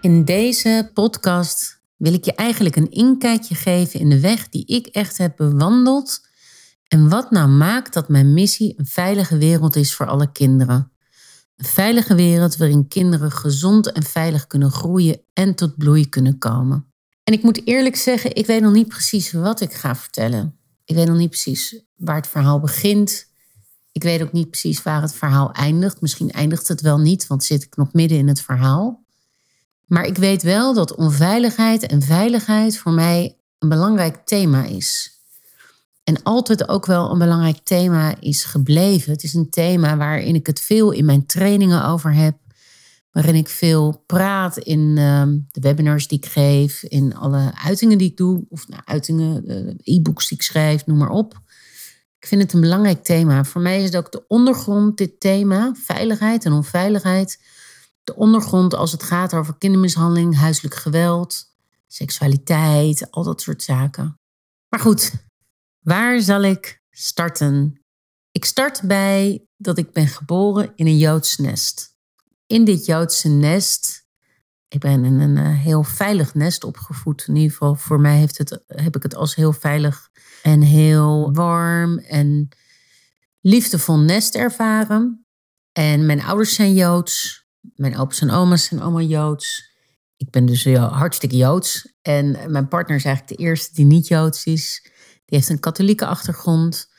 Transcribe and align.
In 0.00 0.24
deze 0.24 0.90
podcast 0.94 1.80
wil 1.96 2.12
ik 2.12 2.24
je 2.24 2.34
eigenlijk 2.34 2.76
een 2.76 2.90
inkijkje 2.90 3.54
geven 3.54 4.00
in 4.00 4.08
de 4.08 4.20
weg 4.20 4.48
die 4.48 4.66
ik 4.66 4.86
echt 4.86 5.18
heb 5.18 5.36
bewandeld 5.36 6.20
en 6.88 7.08
wat 7.08 7.30
nou 7.30 7.48
maakt 7.48 7.92
dat 7.92 8.08
mijn 8.08 8.32
missie 8.32 8.74
een 8.76 8.86
veilige 8.86 9.38
wereld 9.38 9.76
is 9.76 9.94
voor 9.94 10.06
alle 10.06 10.32
kinderen. 10.32 10.92
Een 11.56 11.64
veilige 11.64 12.14
wereld 12.14 12.56
waarin 12.56 12.88
kinderen 12.88 13.30
gezond 13.30 13.92
en 13.92 14.02
veilig 14.02 14.46
kunnen 14.46 14.70
groeien 14.70 15.20
en 15.32 15.54
tot 15.54 15.76
bloei 15.76 16.08
kunnen 16.08 16.38
komen. 16.38 16.92
En 17.24 17.32
ik 17.32 17.42
moet 17.42 17.66
eerlijk 17.66 17.96
zeggen, 17.96 18.34
ik 18.34 18.46
weet 18.46 18.62
nog 18.62 18.72
niet 18.72 18.88
precies 18.88 19.32
wat 19.32 19.60
ik 19.60 19.72
ga 19.72 19.96
vertellen. 19.96 20.58
Ik 20.84 20.94
weet 20.94 21.06
nog 21.06 21.16
niet 21.16 21.30
precies 21.30 21.84
waar 21.96 22.16
het 22.16 22.28
verhaal 22.28 22.60
begint. 22.60 23.26
Ik 23.92 24.02
weet 24.02 24.22
ook 24.22 24.32
niet 24.32 24.50
precies 24.50 24.82
waar 24.82 25.02
het 25.02 25.14
verhaal 25.14 25.52
eindigt. 25.52 26.00
Misschien 26.00 26.30
eindigt 26.30 26.68
het 26.68 26.80
wel 26.80 26.98
niet, 26.98 27.26
want 27.26 27.44
zit 27.44 27.62
ik 27.62 27.76
nog 27.76 27.92
midden 27.92 28.18
in 28.18 28.28
het 28.28 28.40
verhaal. 28.40 29.06
Maar 29.88 30.06
ik 30.06 30.16
weet 30.16 30.42
wel 30.42 30.74
dat 30.74 30.94
onveiligheid 30.94 31.86
en 31.86 32.02
veiligheid 32.02 32.78
voor 32.78 32.92
mij 32.92 33.36
een 33.58 33.68
belangrijk 33.68 34.16
thema 34.24 34.64
is. 34.64 35.16
En 36.04 36.22
altijd 36.22 36.68
ook 36.68 36.86
wel 36.86 37.10
een 37.10 37.18
belangrijk 37.18 37.58
thema 37.62 38.14
is 38.20 38.44
gebleven. 38.44 39.12
Het 39.12 39.22
is 39.22 39.34
een 39.34 39.50
thema 39.50 39.96
waarin 39.96 40.34
ik 40.34 40.46
het 40.46 40.60
veel 40.60 40.90
in 40.90 41.04
mijn 41.04 41.26
trainingen 41.26 41.84
over 41.84 42.14
heb. 42.14 42.36
Waarin 43.12 43.34
ik 43.34 43.48
veel 43.48 44.02
praat 44.06 44.56
in 44.56 44.94
ehm, 44.98 45.38
de 45.50 45.60
webinars 45.60 46.08
die 46.08 46.18
ik 46.18 46.26
geef, 46.26 46.82
in 46.82 47.16
alle 47.16 47.52
uitingen 47.64 47.98
die 47.98 48.10
ik 48.10 48.16
doe, 48.16 48.44
of 48.48 48.68
nou, 48.68 48.82
uitingen, 48.84 49.50
uh, 49.50 49.96
e-books 49.96 50.28
die 50.28 50.38
ik 50.38 50.44
schrijf, 50.44 50.86
noem 50.86 50.98
maar 50.98 51.10
op. 51.10 51.40
Ik 52.18 52.26
vind 52.26 52.42
het 52.42 52.52
een 52.52 52.60
belangrijk 52.60 53.04
thema. 53.04 53.44
Voor 53.44 53.60
mij 53.60 53.78
is 53.78 53.84
het 53.84 53.96
ook 53.96 54.12
de 54.12 54.24
ondergrond, 54.28 54.96
dit 54.96 55.20
thema, 55.20 55.72
veiligheid 55.74 56.44
en 56.44 56.52
onveiligheid 56.52 57.38
de 58.08 58.16
ondergrond 58.16 58.74
als 58.74 58.92
het 58.92 59.02
gaat 59.02 59.34
over 59.34 59.58
kindermishandeling, 59.58 60.36
huiselijk 60.36 60.74
geweld, 60.74 61.54
seksualiteit, 61.86 63.10
al 63.10 63.22
dat 63.22 63.40
soort 63.40 63.62
zaken. 63.62 64.18
Maar 64.68 64.80
goed, 64.80 65.12
waar 65.78 66.20
zal 66.20 66.42
ik 66.42 66.82
starten? 66.90 67.82
Ik 68.30 68.44
start 68.44 68.82
bij 68.82 69.46
dat 69.56 69.78
ik 69.78 69.92
ben 69.92 70.06
geboren 70.06 70.72
in 70.74 70.86
een 70.86 70.98
Joods 70.98 71.36
nest. 71.36 71.96
In 72.46 72.64
dit 72.64 72.84
Joodse 72.84 73.28
nest, 73.28 74.06
ik 74.68 74.80
ben 74.80 75.04
in 75.04 75.20
een 75.20 75.36
eh, 75.36 75.58
heel 75.58 75.82
veilig 75.82 76.34
nest 76.34 76.64
opgevoed. 76.64 77.24
In 77.26 77.36
ieder 77.36 77.50
geval, 77.50 77.74
voor 77.74 78.00
mij 78.00 78.16
heeft 78.16 78.38
het, 78.38 78.62
heb 78.66 78.96
ik 78.96 79.02
het 79.02 79.14
als 79.14 79.34
heel 79.34 79.52
veilig 79.52 80.08
en 80.42 80.60
heel 80.60 81.32
warm 81.32 81.98
en 81.98 82.48
liefdevol 83.40 83.98
nest 83.98 84.34
ervaren. 84.34 85.26
En 85.72 86.06
mijn 86.06 86.22
ouders 86.22 86.54
zijn 86.54 86.74
Joods. 86.74 87.47
Mijn 87.74 87.98
opa's 87.98 88.20
en 88.20 88.30
oma's 88.30 88.64
zijn 88.64 88.80
allemaal 88.80 89.02
Joods. 89.02 89.76
Ik 90.16 90.30
ben 90.30 90.46
dus 90.46 90.64
hartstikke 90.74 91.36
Joods. 91.36 91.92
En 92.02 92.52
mijn 92.52 92.68
partner 92.68 92.96
is 92.96 93.04
eigenlijk 93.04 93.36
de 93.38 93.44
eerste 93.44 93.74
die 93.74 93.84
niet 93.84 94.08
Joods 94.08 94.44
is. 94.44 94.80
Die 95.24 95.38
heeft 95.38 95.48
een 95.48 95.60
katholieke 95.60 96.06
achtergrond. 96.06 96.90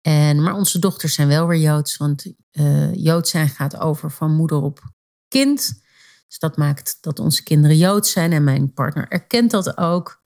En, 0.00 0.42
maar 0.42 0.54
onze 0.54 0.78
dochters 0.78 1.14
zijn 1.14 1.28
wel 1.28 1.46
weer 1.46 1.60
Joods. 1.60 1.96
Want 1.96 2.32
uh, 2.52 2.94
Joods 2.94 3.30
zijn 3.30 3.48
gaat 3.48 3.76
over 3.76 4.10
van 4.10 4.34
moeder 4.34 4.62
op 4.62 4.80
kind. 5.28 5.82
Dus 6.28 6.38
dat 6.38 6.56
maakt 6.56 6.98
dat 7.00 7.18
onze 7.18 7.42
kinderen 7.42 7.76
Joods 7.76 8.10
zijn. 8.10 8.32
En 8.32 8.44
mijn 8.44 8.72
partner 8.72 9.08
erkent 9.08 9.50
dat 9.50 9.76
ook. 9.78 10.22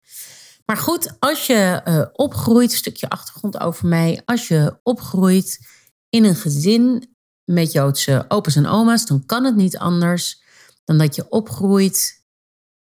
Maar 0.66 0.76
goed, 0.76 1.16
als 1.18 1.46
je 1.46 1.80
uh, 1.84 2.04
opgroeit, 2.12 2.72
stukje 2.72 3.08
achtergrond 3.08 3.60
over 3.60 3.88
mij. 3.88 4.22
Als 4.24 4.48
je 4.48 4.78
opgroeit 4.82 5.66
in 6.08 6.24
een 6.24 6.34
gezin 6.34 7.13
met 7.44 7.72
Joodse 7.72 8.24
opa's 8.28 8.56
en 8.56 8.66
oma's, 8.66 9.06
dan 9.06 9.26
kan 9.26 9.44
het 9.44 9.56
niet 9.56 9.78
anders 9.78 10.42
dan 10.84 10.98
dat 10.98 11.14
je 11.14 11.28
opgroeit 11.28 12.22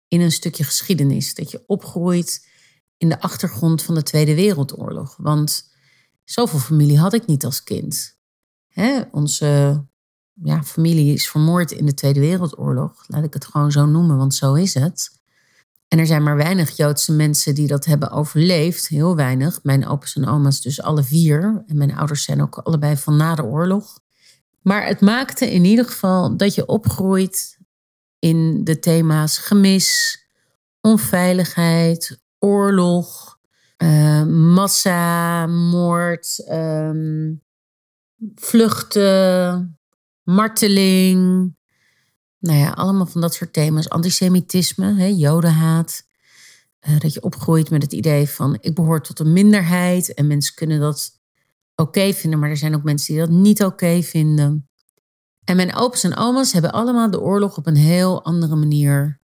in 0.09 0.21
een 0.21 0.33
stukje 0.33 0.65
geschiedenis. 0.65 1.35
Dat 1.35 1.51
je 1.51 1.63
opgroeit 1.67 2.49
in 2.97 3.09
de 3.09 3.21
achtergrond 3.21 3.83
van 3.83 3.95
de 3.95 4.03
Tweede 4.03 4.35
Wereldoorlog. 4.35 5.17
Want 5.17 5.71
zoveel 6.25 6.59
familie 6.59 6.99
had 6.99 7.13
ik 7.13 7.27
niet 7.27 7.45
als 7.45 7.63
kind. 7.63 8.19
Hè? 8.69 9.01
Onze 9.11 9.83
ja, 10.43 10.63
familie 10.63 11.15
is 11.15 11.31
vermoord 11.31 11.73
in 11.73 11.87
de 11.87 11.95
Tweede 11.95 12.21
Wereldoorlog. 12.21 13.05
Laat 13.07 13.25
ik 13.25 13.35
het 13.35 13.45
gewoon 13.45 13.73
zo 13.73 13.87
noemen, 13.87 14.17
want 14.17 14.35
zo 14.35 14.55
is 14.55 14.75
het. 14.75 15.19
En 15.89 15.99
er 15.99 16.07
zijn 16.07 16.23
maar 16.23 16.37
weinig 16.37 16.77
Joodse 16.77 17.13
mensen 17.13 17.55
die 17.55 17.67
dat 17.67 17.85
hebben 17.85 18.11
overleefd. 18.11 18.89
Heel 18.89 19.17
weinig. 19.17 19.63
Mijn 19.63 19.87
opa's 19.87 20.17
en 20.17 20.29
oma's 20.29 20.61
dus 20.61 20.83
alle 20.83 21.03
vier. 21.03 21.63
En 21.67 21.77
mijn 21.77 21.97
ouders 21.97 22.23
zijn 22.23 22.43
ook 22.43 22.59
allebei 22.59 22.97
van 22.97 23.17
na 23.17 23.35
de 23.35 23.45
oorlog. 23.45 24.01
Maar 24.61 24.87
het 24.87 25.01
maakte 25.01 25.53
in 25.53 25.65
ieder 25.65 25.85
geval 25.85 26.37
dat 26.37 26.55
je 26.55 26.67
opgroeit 26.67 27.59
in 28.19 28.65
de 28.65 28.79
thema's 28.79 29.39
gemis, 29.39 30.19
onveiligheid, 30.81 32.21
oorlog, 32.39 33.39
uh, 33.83 34.25
massa, 34.25 35.47
moord, 35.47 36.45
ehm, 36.47 37.35
vluchten, 38.35 39.79
marteling. 40.23 41.55
Nou 42.39 42.59
ja, 42.59 42.71
allemaal 42.71 43.07
van 43.07 43.21
dat 43.21 43.35
soort 43.35 43.53
thema's. 43.53 43.89
Antisemitisme, 43.89 45.17
jodenhaat. 45.17 46.09
Uh, 46.89 46.99
dat 46.99 47.15
je 47.15 47.23
opgroeit 47.23 47.71
met 47.71 47.83
het 47.83 47.93
idee 47.93 48.29
van 48.29 48.59
ik 48.61 48.75
behoor 48.75 49.03
tot 49.03 49.19
een 49.19 49.33
minderheid 49.33 50.15
en 50.15 50.27
mensen 50.27 50.55
kunnen 50.55 50.81
dat 50.81 51.20
oké 51.81 52.13
vinden, 52.13 52.39
maar 52.39 52.51
er 52.51 52.57
zijn 52.57 52.75
ook 52.75 52.83
mensen 52.83 53.15
die 53.15 53.27
dat 53.27 53.35
niet 53.35 53.65
oké 53.65 54.03
vinden. 54.03 54.69
En 55.45 55.57
mijn 55.57 55.75
opa's 55.75 56.05
en 56.05 56.17
oma's 56.17 56.53
hebben 56.53 56.73
allemaal 56.73 57.11
de 57.11 57.21
oorlog 57.21 57.57
op 57.57 57.67
een 57.67 57.77
heel 57.77 58.25
andere 58.25 58.57
manier 58.57 59.21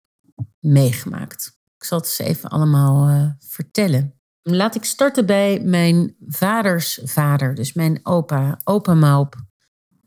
meegemaakt. 0.59 1.57
Ik 1.77 1.83
zal 1.83 1.97
het 1.97 2.07
eens 2.07 2.19
even 2.19 2.49
allemaal 2.49 3.09
uh, 3.09 3.29
vertellen. 3.39 4.13
Laat 4.41 4.75
ik 4.75 4.83
starten 4.83 5.25
bij 5.25 5.59
mijn 5.63 6.15
vaders 6.27 6.99
vader, 7.03 7.55
dus 7.55 7.73
mijn 7.73 7.99
opa, 8.03 8.59
opa 8.63 8.93
Maup. 8.93 9.35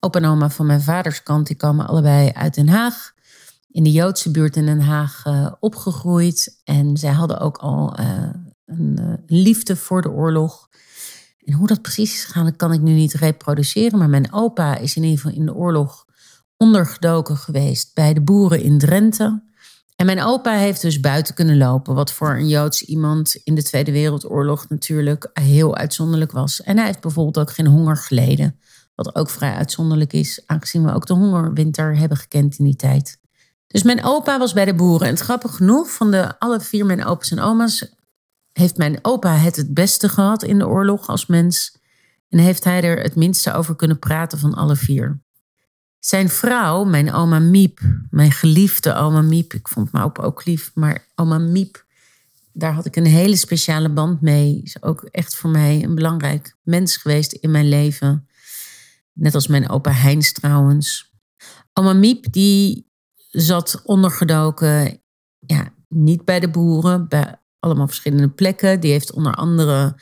Opa 0.00 0.19
en 0.19 0.25
oma 0.25 0.50
van 0.50 0.66
mijn 0.66 0.80
vaders 0.82 1.22
kant, 1.22 1.46
die 1.46 1.56
komen 1.56 1.86
allebei 1.86 2.30
uit 2.30 2.54
Den 2.54 2.69
Haag. 2.69 3.12
In 3.69 3.82
de 3.82 3.92
Joodse 3.92 4.30
buurt 4.30 4.56
in 4.56 4.66
Den 4.66 4.80
Haag 4.80 5.25
uh, 5.26 5.52
opgegroeid. 5.60 6.60
En 6.64 6.96
zij 6.96 7.12
hadden 7.12 7.38
ook 7.38 7.56
al 7.56 8.00
uh, 8.00 8.30
een 8.64 9.22
liefde 9.26 9.76
voor 9.76 10.02
de 10.02 10.10
oorlog. 10.10 10.69
En 11.50 11.56
hoe 11.56 11.67
dat 11.67 11.82
precies 11.82 12.14
is 12.14 12.25
gegaan, 12.25 12.56
kan 12.56 12.73
ik 12.73 12.81
nu 12.81 12.93
niet 12.93 13.12
reproduceren. 13.12 13.99
Maar 13.99 14.08
mijn 14.08 14.32
opa 14.32 14.76
is 14.76 14.97
in 14.97 15.02
ieder 15.02 15.19
geval 15.19 15.38
in 15.38 15.47
de 15.47 15.55
oorlog 15.55 16.05
ondergedoken 16.56 17.37
geweest 17.37 17.94
bij 17.94 18.14
de 18.14 18.20
boeren 18.20 18.62
in 18.62 18.79
Drenthe. 18.79 19.43
En 19.97 20.06
mijn 20.06 20.23
opa 20.23 20.52
heeft 20.52 20.81
dus 20.81 21.00
buiten 21.00 21.35
kunnen 21.35 21.56
lopen, 21.56 21.94
wat 21.94 22.12
voor 22.12 22.31
een 22.31 22.49
Joods 22.49 22.82
iemand 22.82 23.35
in 23.44 23.55
de 23.55 23.62
Tweede 23.62 23.93
Wereldoorlog 23.93 24.69
natuurlijk 24.69 25.31
heel 25.32 25.76
uitzonderlijk 25.76 26.32
was. 26.32 26.62
En 26.62 26.76
hij 26.76 26.87
heeft 26.87 27.00
bijvoorbeeld 27.00 27.38
ook 27.38 27.55
geen 27.55 27.67
honger 27.67 27.97
geleden, 27.97 28.58
wat 28.94 29.14
ook 29.14 29.31
vrij 29.31 29.55
uitzonderlijk 29.55 30.12
is, 30.12 30.43
aangezien 30.47 30.85
we 30.85 30.94
ook 30.94 31.06
de 31.06 31.14
hongerwinter 31.14 31.97
hebben 31.97 32.17
gekend 32.17 32.58
in 32.58 32.64
die 32.64 32.76
tijd. 32.76 33.19
Dus 33.67 33.82
mijn 33.82 34.05
opa 34.05 34.38
was 34.38 34.52
bij 34.52 34.64
de 34.64 34.75
boeren. 34.75 35.08
En 35.08 35.17
grappig 35.17 35.56
genoeg, 35.56 35.91
van 35.91 36.11
de 36.11 36.38
alle 36.38 36.61
vier 36.61 36.87
mijn 36.87 37.05
opa's 37.05 37.31
en 37.31 37.41
oma's 37.41 37.99
heeft 38.60 38.76
mijn 38.76 38.98
opa 39.02 39.34
het 39.36 39.56
het 39.56 39.74
beste 39.74 40.08
gehad 40.08 40.42
in 40.42 40.58
de 40.58 40.68
oorlog 40.68 41.08
als 41.08 41.26
mens. 41.26 41.78
En 42.28 42.38
heeft 42.38 42.64
hij 42.64 42.82
er 42.82 43.02
het 43.02 43.16
minste 43.16 43.52
over 43.52 43.76
kunnen 43.76 43.98
praten 43.98 44.38
van 44.38 44.54
alle 44.54 44.76
vier. 44.76 45.22
Zijn 45.98 46.28
vrouw, 46.28 46.84
mijn 46.84 47.12
oma 47.12 47.38
Miep, 47.38 47.80
mijn 48.10 48.32
geliefde 48.32 48.94
oma 48.94 49.22
Miep, 49.22 49.52
ik 49.52 49.68
vond 49.68 49.92
mijn 49.92 50.04
opa 50.04 50.22
ook 50.22 50.44
lief, 50.44 50.70
maar 50.74 51.06
oma 51.14 51.38
Miep, 51.38 51.84
daar 52.52 52.72
had 52.72 52.86
ik 52.86 52.96
een 52.96 53.06
hele 53.06 53.36
speciale 53.36 53.88
band 53.88 54.20
mee. 54.20 54.60
Is 54.62 54.82
ook 54.82 55.02
echt 55.02 55.36
voor 55.36 55.50
mij 55.50 55.82
een 55.82 55.94
belangrijk 55.94 56.56
mens 56.62 56.96
geweest 56.96 57.32
in 57.32 57.50
mijn 57.50 57.68
leven. 57.68 58.28
Net 59.12 59.34
als 59.34 59.46
mijn 59.46 59.68
opa 59.68 59.92
Heinz 59.92 60.32
trouwens. 60.32 61.14
Oma 61.72 61.92
Miep, 61.92 62.32
die 62.32 62.90
zat 63.30 63.80
ondergedoken, 63.84 65.02
ja, 65.38 65.72
niet 65.88 66.24
bij 66.24 66.40
de 66.40 66.50
boeren, 66.50 67.08
bij 67.08 67.40
allemaal 67.60 67.86
verschillende 67.86 68.28
plekken. 68.28 68.80
Die 68.80 68.90
heeft 68.90 69.12
onder 69.12 69.34
andere 69.34 69.96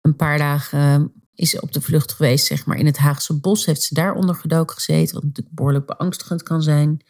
een 0.00 0.16
paar 0.16 0.38
dagen 0.38 1.12
is 1.34 1.60
op 1.60 1.72
de 1.72 1.80
vlucht 1.80 2.12
geweest, 2.12 2.46
zeg 2.46 2.66
maar, 2.66 2.76
in 2.76 2.86
het 2.86 2.96
Haagse 2.96 3.40
bos. 3.40 3.66
Heeft 3.66 3.82
ze 3.82 3.94
daar 3.94 4.14
ondergedoken 4.14 4.74
gezeten, 4.74 5.14
wat 5.14 5.24
natuurlijk 5.24 5.54
behoorlijk 5.54 5.86
beangstigend 5.86 6.42
kan 6.42 6.62
zijn. 6.62 7.00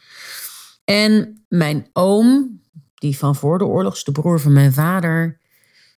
En 0.85 1.45
mijn 1.49 1.89
oom, 1.93 2.61
die 2.95 3.19
van 3.19 3.37
voor 3.37 3.59
de 3.59 3.65
oorlog, 3.65 4.03
de 4.03 4.13
broer 4.13 4.41
van 4.41 4.53
mijn 4.53 4.73
vader, 4.73 5.41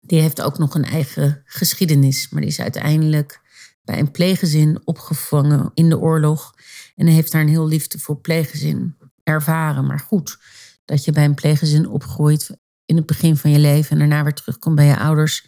die 0.00 0.20
heeft 0.20 0.43
ook 0.43 0.58
nog 0.58 0.75
een 0.75 0.85
eigen 0.85 1.43
geschiedenis. 1.44 2.29
Maar 2.29 2.41
die 2.41 2.50
is 2.50 2.61
uiteindelijk 2.61 3.41
bij 3.85 3.99
een 3.99 4.11
pleeggezin 4.11 4.81
opgevangen 4.85 5.70
in 5.75 5.88
de 5.88 5.99
oorlog. 5.99 6.55
En 6.96 7.06
heeft 7.06 7.32
daar 7.32 7.41
een 7.41 7.49
heel 7.49 7.69
liefdevol 7.69 8.20
pleeggezin 8.20 8.96
ervaren. 9.23 9.87
Maar 9.87 10.00
goed, 10.00 10.38
dat 10.85 11.05
je 11.05 11.12
bij 11.12 11.25
een 11.25 11.35
pleeggezin 11.35 11.88
opgroeit 11.88 12.56
in 12.91 12.97
het 12.97 13.07
begin 13.07 13.37
van 13.37 13.51
je 13.51 13.59
leven 13.59 13.91
en 13.91 13.99
daarna 13.99 14.23
weer 14.23 14.35
terugkomt 14.35 14.75
bij 14.75 14.87
je 14.87 14.99
ouders. 14.99 15.47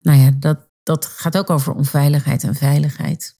Nou 0.00 0.18
ja, 0.18 0.30
dat, 0.38 0.68
dat 0.82 1.06
gaat 1.06 1.38
ook 1.38 1.50
over 1.50 1.72
onveiligheid 1.72 2.42
en 2.42 2.54
veiligheid. 2.54 3.38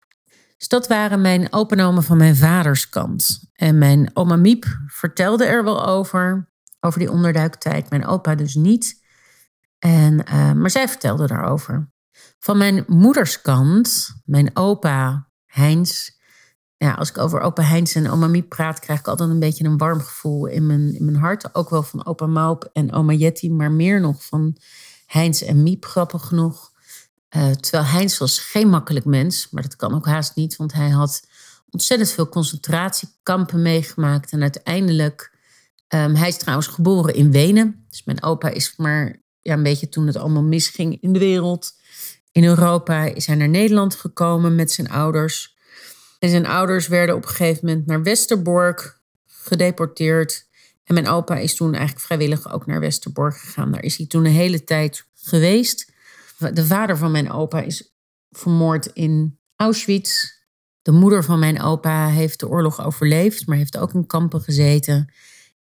Dus 0.56 0.68
dat 0.68 0.88
waren 0.88 1.20
mijn 1.20 1.52
openomen 1.52 2.02
van 2.02 2.16
mijn 2.16 2.36
vaders 2.36 2.88
kant. 2.88 3.50
En 3.52 3.78
mijn 3.78 4.10
oma 4.14 4.36
Miep 4.36 4.78
vertelde 4.86 5.44
er 5.44 5.64
wel 5.64 5.86
over, 5.86 6.52
over 6.80 6.98
die 6.98 7.10
onderduiktijd. 7.10 7.90
Mijn 7.90 8.06
opa 8.06 8.34
dus 8.34 8.54
niet. 8.54 9.04
En, 9.78 10.24
uh, 10.28 10.52
maar 10.52 10.70
zij 10.70 10.88
vertelde 10.88 11.26
daarover. 11.26 11.92
Van 12.38 12.58
mijn 12.58 12.84
moeders 12.86 13.40
kant, 13.40 14.14
mijn 14.24 14.56
opa 14.56 15.28
Heinz. 15.46 16.08
Ja, 16.82 16.92
als 16.92 17.08
ik 17.08 17.18
over 17.18 17.40
opa 17.40 17.62
Heinz 17.62 17.96
en 17.96 18.10
oma 18.10 18.26
Miep 18.26 18.48
praat, 18.48 18.78
krijg 18.78 18.98
ik 18.98 19.08
altijd 19.08 19.30
een 19.30 19.38
beetje 19.38 19.64
een 19.64 19.78
warm 19.78 20.00
gevoel 20.00 20.46
in 20.46 20.66
mijn, 20.66 20.94
in 20.94 21.04
mijn 21.04 21.16
hart. 21.16 21.54
Ook 21.54 21.70
wel 21.70 21.82
van 21.82 22.06
opa 22.06 22.26
Maup 22.26 22.70
en 22.72 22.92
oma 22.92 23.12
Jetty, 23.12 23.48
maar 23.48 23.72
meer 23.72 24.00
nog 24.00 24.24
van 24.24 24.56
Heinz 25.06 25.42
en 25.42 25.62
Miep, 25.62 25.84
grappig 25.84 26.26
genoeg. 26.26 26.72
Uh, 27.36 27.50
terwijl 27.50 27.84
Heinz 27.84 28.18
was 28.18 28.38
geen 28.38 28.68
makkelijk 28.68 29.04
mens, 29.04 29.50
maar 29.50 29.62
dat 29.62 29.76
kan 29.76 29.94
ook 29.94 30.06
haast 30.06 30.36
niet, 30.36 30.56
want 30.56 30.72
hij 30.72 30.88
had 30.88 31.26
ontzettend 31.70 32.10
veel 32.10 32.28
concentratiekampen 32.28 33.62
meegemaakt. 33.62 34.32
En 34.32 34.42
uiteindelijk, 34.42 35.36
um, 35.88 36.14
hij 36.14 36.28
is 36.28 36.38
trouwens 36.38 36.68
geboren 36.68 37.14
in 37.14 37.30
Wenen. 37.30 37.84
Dus 37.88 38.04
mijn 38.04 38.22
opa 38.22 38.48
is 38.48 38.74
maar 38.76 39.22
ja, 39.40 39.52
een 39.52 39.62
beetje 39.62 39.88
toen 39.88 40.06
het 40.06 40.16
allemaal 40.16 40.42
misging 40.42 41.00
in 41.00 41.12
de 41.12 41.18
wereld. 41.18 41.72
In 42.32 42.44
Europa 42.44 43.04
is 43.04 43.26
hij 43.26 43.36
naar 43.36 43.48
Nederland 43.48 43.94
gekomen 43.94 44.54
met 44.54 44.72
zijn 44.72 44.90
ouders. 44.90 45.58
En 46.20 46.28
zijn 46.28 46.46
ouders 46.46 46.88
werden 46.88 47.14
op 47.14 47.22
een 47.22 47.28
gegeven 47.28 47.66
moment 47.66 47.86
naar 47.86 48.02
Westerbork 48.02 49.00
gedeporteerd. 49.26 50.48
En 50.84 50.94
mijn 50.94 51.08
opa 51.08 51.36
is 51.36 51.54
toen 51.54 51.74
eigenlijk 51.74 52.06
vrijwillig 52.06 52.52
ook 52.52 52.66
naar 52.66 52.80
Westerbork 52.80 53.36
gegaan. 53.36 53.72
Daar 53.72 53.82
is 53.82 53.96
hij 53.96 54.06
toen 54.06 54.24
een 54.24 54.32
hele 54.32 54.64
tijd 54.64 55.06
geweest. 55.14 55.92
De 56.52 56.66
vader 56.66 56.96
van 56.96 57.10
mijn 57.10 57.30
opa 57.30 57.60
is 57.60 57.94
vermoord 58.30 58.86
in 58.86 59.38
Auschwitz. 59.56 60.24
De 60.82 60.92
moeder 60.92 61.24
van 61.24 61.38
mijn 61.38 61.62
opa 61.62 62.08
heeft 62.08 62.40
de 62.40 62.48
oorlog 62.48 62.84
overleefd, 62.84 63.46
maar 63.46 63.56
heeft 63.56 63.78
ook 63.78 63.94
in 63.94 64.06
kampen 64.06 64.40
gezeten. 64.40 65.12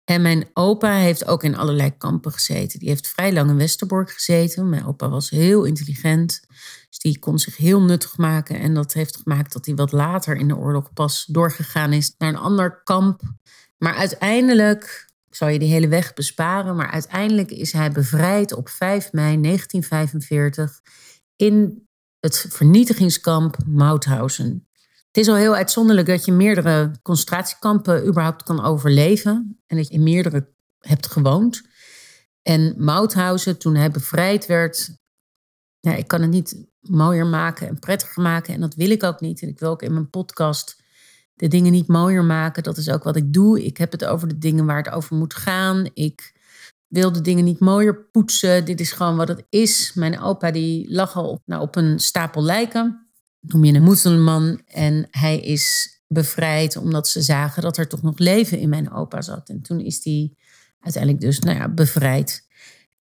En 0.04 0.22
mijn 0.22 0.50
opa 0.52 0.94
heeft 0.94 1.26
ook 1.26 1.42
in 1.42 1.56
allerlei 1.56 1.96
kampen 1.96 2.32
gezeten. 2.32 2.78
Die 2.78 2.88
heeft 2.88 3.08
vrij 3.08 3.32
lang 3.32 3.50
in 3.50 3.56
Westerbork 3.56 4.10
gezeten. 4.10 4.68
Mijn 4.68 4.86
opa 4.86 5.08
was 5.08 5.30
heel 5.30 5.64
intelligent. 5.64 6.40
Dus 6.88 6.98
die 6.98 7.18
kon 7.18 7.38
zich 7.38 7.56
heel 7.56 7.82
nuttig 7.82 8.16
maken. 8.16 8.60
En 8.60 8.74
dat 8.74 8.92
heeft 8.92 9.16
gemaakt 9.16 9.52
dat 9.52 9.66
hij 9.66 9.74
wat 9.74 9.92
later 9.92 10.36
in 10.36 10.48
de 10.48 10.56
oorlog 10.56 10.92
pas 10.92 11.24
doorgegaan 11.24 11.92
is 11.92 12.14
naar 12.18 12.28
een 12.28 12.36
ander 12.36 12.82
kamp. 12.84 13.20
Maar 13.78 13.94
uiteindelijk 13.94 15.08
ik 15.28 15.34
zal 15.34 15.48
je 15.48 15.58
die 15.58 15.72
hele 15.72 15.88
weg 15.88 16.14
besparen, 16.14 16.76
maar 16.76 16.90
uiteindelijk 16.90 17.50
is 17.50 17.72
hij 17.72 17.90
bevrijd 17.90 18.52
op 18.52 18.68
5 18.68 19.12
mei 19.12 19.40
1945 19.40 20.80
in 21.36 21.86
het 22.20 22.46
vernietigingskamp 22.48 23.56
Mauthausen. 23.66 24.68
Het 25.06 25.16
is 25.16 25.28
al 25.28 25.34
heel 25.34 25.54
uitzonderlijk 25.54 26.06
dat 26.06 26.24
je 26.24 26.32
meerdere 26.32 26.92
concentratiekampen 27.02 28.06
überhaupt 28.06 28.42
kan 28.42 28.64
overleven 28.64 29.60
en 29.66 29.76
dat 29.76 29.88
je 29.88 29.94
in 29.94 30.02
meerdere 30.02 30.48
hebt 30.78 31.06
gewoond. 31.06 31.62
En 32.42 32.74
Mauthausen, 32.76 33.58
toen 33.58 33.74
hij 33.74 33.90
bevrijd 33.90 34.46
werd, 34.46 34.96
ja, 35.80 35.94
ik 35.94 36.08
kan 36.08 36.20
het 36.20 36.30
niet 36.30 36.66
mooier 36.80 37.26
maken 37.26 37.68
en 37.68 37.78
prettiger 37.78 38.22
maken 38.22 38.54
en 38.54 38.60
dat 38.60 38.74
wil 38.74 38.90
ik 38.90 39.02
ook 39.02 39.20
niet. 39.20 39.42
En 39.42 39.48
ik 39.48 39.58
wil 39.58 39.70
ook 39.70 39.82
in 39.82 39.92
mijn 39.92 40.10
podcast 40.10 40.82
de 41.34 41.48
dingen 41.48 41.72
niet 41.72 41.86
mooier 41.86 42.24
maken. 42.24 42.62
Dat 42.62 42.76
is 42.76 42.90
ook 42.90 43.02
wat 43.02 43.16
ik 43.16 43.32
doe. 43.32 43.64
Ik 43.64 43.76
heb 43.76 43.92
het 43.92 44.04
over 44.04 44.28
de 44.28 44.38
dingen 44.38 44.66
waar 44.66 44.76
het 44.76 44.90
over 44.90 45.16
moet 45.16 45.34
gaan. 45.34 45.90
Ik 45.94 46.36
wil 46.88 47.12
de 47.12 47.20
dingen 47.20 47.44
niet 47.44 47.58
mooier 47.58 48.04
poetsen. 48.04 48.64
Dit 48.64 48.80
is 48.80 48.92
gewoon 48.92 49.16
wat 49.16 49.28
het 49.28 49.46
is. 49.48 49.92
Mijn 49.94 50.20
opa 50.20 50.50
die 50.50 50.92
lag 50.92 51.16
al 51.16 51.30
op, 51.30 51.42
nou, 51.44 51.62
op 51.62 51.76
een 51.76 51.98
stapel 51.98 52.42
lijken. 52.42 53.08
Noem 53.40 53.64
je 53.64 53.74
een 53.74 53.82
moslimman. 53.82 54.62
En 54.66 55.06
hij 55.10 55.40
is 55.40 55.96
bevrijd 56.08 56.76
omdat 56.76 57.08
ze 57.08 57.22
zagen 57.22 57.62
dat 57.62 57.76
er 57.76 57.88
toch 57.88 58.02
nog 58.02 58.18
leven 58.18 58.58
in 58.58 58.68
mijn 58.68 58.92
opa 58.92 59.22
zat. 59.22 59.48
En 59.48 59.62
toen 59.62 59.80
is 59.80 60.04
hij 60.04 60.32
uiteindelijk 60.80 61.22
dus 61.22 61.38
nou 61.38 61.56
ja, 61.56 61.68
bevrijd. 61.68 62.46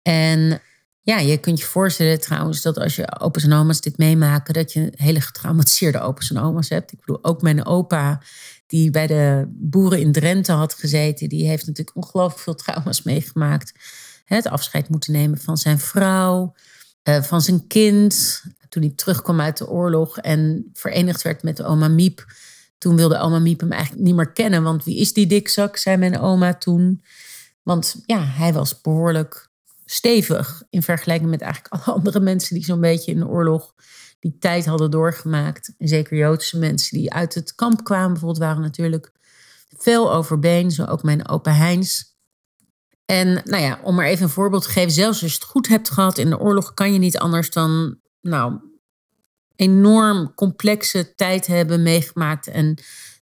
En 0.02 0.60
ja, 1.06 1.18
je 1.18 1.38
kunt 1.38 1.58
je 1.58 1.66
voorstellen 1.66 2.20
trouwens 2.20 2.62
dat 2.62 2.78
als 2.78 2.96
je 2.96 3.20
opa's 3.20 3.44
en 3.44 3.52
oma's 3.52 3.80
dit 3.80 3.98
meemaken, 3.98 4.54
dat 4.54 4.72
je 4.72 4.92
hele 4.96 5.20
getraumatiseerde 5.20 6.00
opa's 6.00 6.30
en 6.30 6.38
oma's 6.38 6.68
hebt. 6.68 6.92
Ik 6.92 6.98
bedoel, 6.98 7.24
ook 7.24 7.42
mijn 7.42 7.66
opa, 7.66 8.22
die 8.66 8.90
bij 8.90 9.06
de 9.06 9.46
boeren 9.48 10.00
in 10.00 10.12
Drenthe 10.12 10.52
had 10.52 10.74
gezeten, 10.74 11.28
die 11.28 11.48
heeft 11.48 11.66
natuurlijk 11.66 11.96
ongelooflijk 11.96 12.42
veel 12.42 12.54
trauma's 12.54 13.02
meegemaakt. 13.02 13.72
Het 14.24 14.46
afscheid 14.46 14.88
moeten 14.88 15.12
nemen 15.12 15.38
van 15.38 15.56
zijn 15.56 15.78
vrouw, 15.78 16.54
eh, 17.02 17.22
van 17.22 17.40
zijn 17.40 17.66
kind. 17.66 18.42
Toen 18.68 18.82
hij 18.82 18.92
terugkwam 18.96 19.40
uit 19.40 19.58
de 19.58 19.68
oorlog 19.68 20.18
en 20.18 20.70
verenigd 20.72 21.22
werd 21.22 21.42
met 21.42 21.56
de 21.56 21.64
oma 21.64 21.88
Miep. 21.88 22.26
Toen 22.78 22.96
wilde 22.96 23.18
oma 23.18 23.38
Miep 23.38 23.60
hem 23.60 23.72
eigenlijk 23.72 24.02
niet 24.02 24.14
meer 24.14 24.32
kennen, 24.32 24.62
want 24.62 24.84
wie 24.84 24.98
is 24.98 25.12
die 25.12 25.26
dikzak, 25.26 25.76
zei 25.76 25.96
mijn 25.96 26.18
oma 26.18 26.54
toen. 26.54 27.02
Want 27.62 27.96
ja, 28.06 28.24
hij 28.24 28.52
was 28.52 28.80
behoorlijk 28.80 29.45
stevig 29.86 30.62
in 30.70 30.82
vergelijking 30.82 31.30
met 31.30 31.40
eigenlijk 31.40 31.74
alle 31.74 31.96
andere 31.96 32.20
mensen 32.20 32.54
die 32.54 32.64
zo'n 32.64 32.80
beetje 32.80 33.12
in 33.12 33.18
de 33.18 33.26
oorlog 33.26 33.74
die 34.20 34.36
tijd 34.38 34.66
hadden 34.66 34.90
doorgemaakt. 34.90 35.74
En 35.78 35.88
zeker 35.88 36.16
Joodse 36.16 36.58
mensen 36.58 36.98
die 36.98 37.12
uit 37.12 37.34
het 37.34 37.54
kamp 37.54 37.84
kwamen, 37.84 38.08
bijvoorbeeld, 38.08 38.44
waren 38.44 38.62
natuurlijk 38.62 39.12
veel 39.76 40.12
overbeen, 40.12 40.70
zo 40.70 40.84
ook 40.84 41.02
mijn 41.02 41.28
opa 41.28 41.52
Heinz. 41.52 42.02
En 43.04 43.42
nou 43.44 43.62
ja, 43.62 43.80
om 43.82 43.94
maar 43.94 44.06
even 44.06 44.24
een 44.24 44.30
voorbeeld 44.30 44.62
te 44.62 44.68
geven, 44.68 44.90
zelfs 44.90 45.22
als 45.22 45.30
je 45.30 45.38
het 45.38 45.46
goed 45.46 45.68
hebt 45.68 45.90
gehad 45.90 46.18
in 46.18 46.30
de 46.30 46.38
oorlog, 46.38 46.74
kan 46.74 46.92
je 46.92 46.98
niet 46.98 47.18
anders 47.18 47.50
dan 47.50 47.98
nou, 48.20 48.60
enorm 49.56 50.34
complexe 50.34 51.14
tijd 51.14 51.46
hebben 51.46 51.82
meegemaakt 51.82 52.46
en 52.46 52.78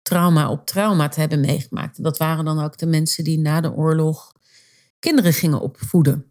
trauma 0.02 0.50
op 0.50 0.66
trauma 0.66 1.08
te 1.08 1.20
hebben 1.20 1.40
meegemaakt. 1.40 2.04
Dat 2.04 2.18
waren 2.18 2.46
dan 2.46 2.64
ook 2.64 2.78
de 2.78 2.86
mensen 2.86 3.24
die 3.24 3.40
na 3.40 3.62
de 3.62 3.72
oorlog 3.72 4.32
kinderen 5.00 5.34
gingen 5.34 5.60
opvoeden. 5.60 6.29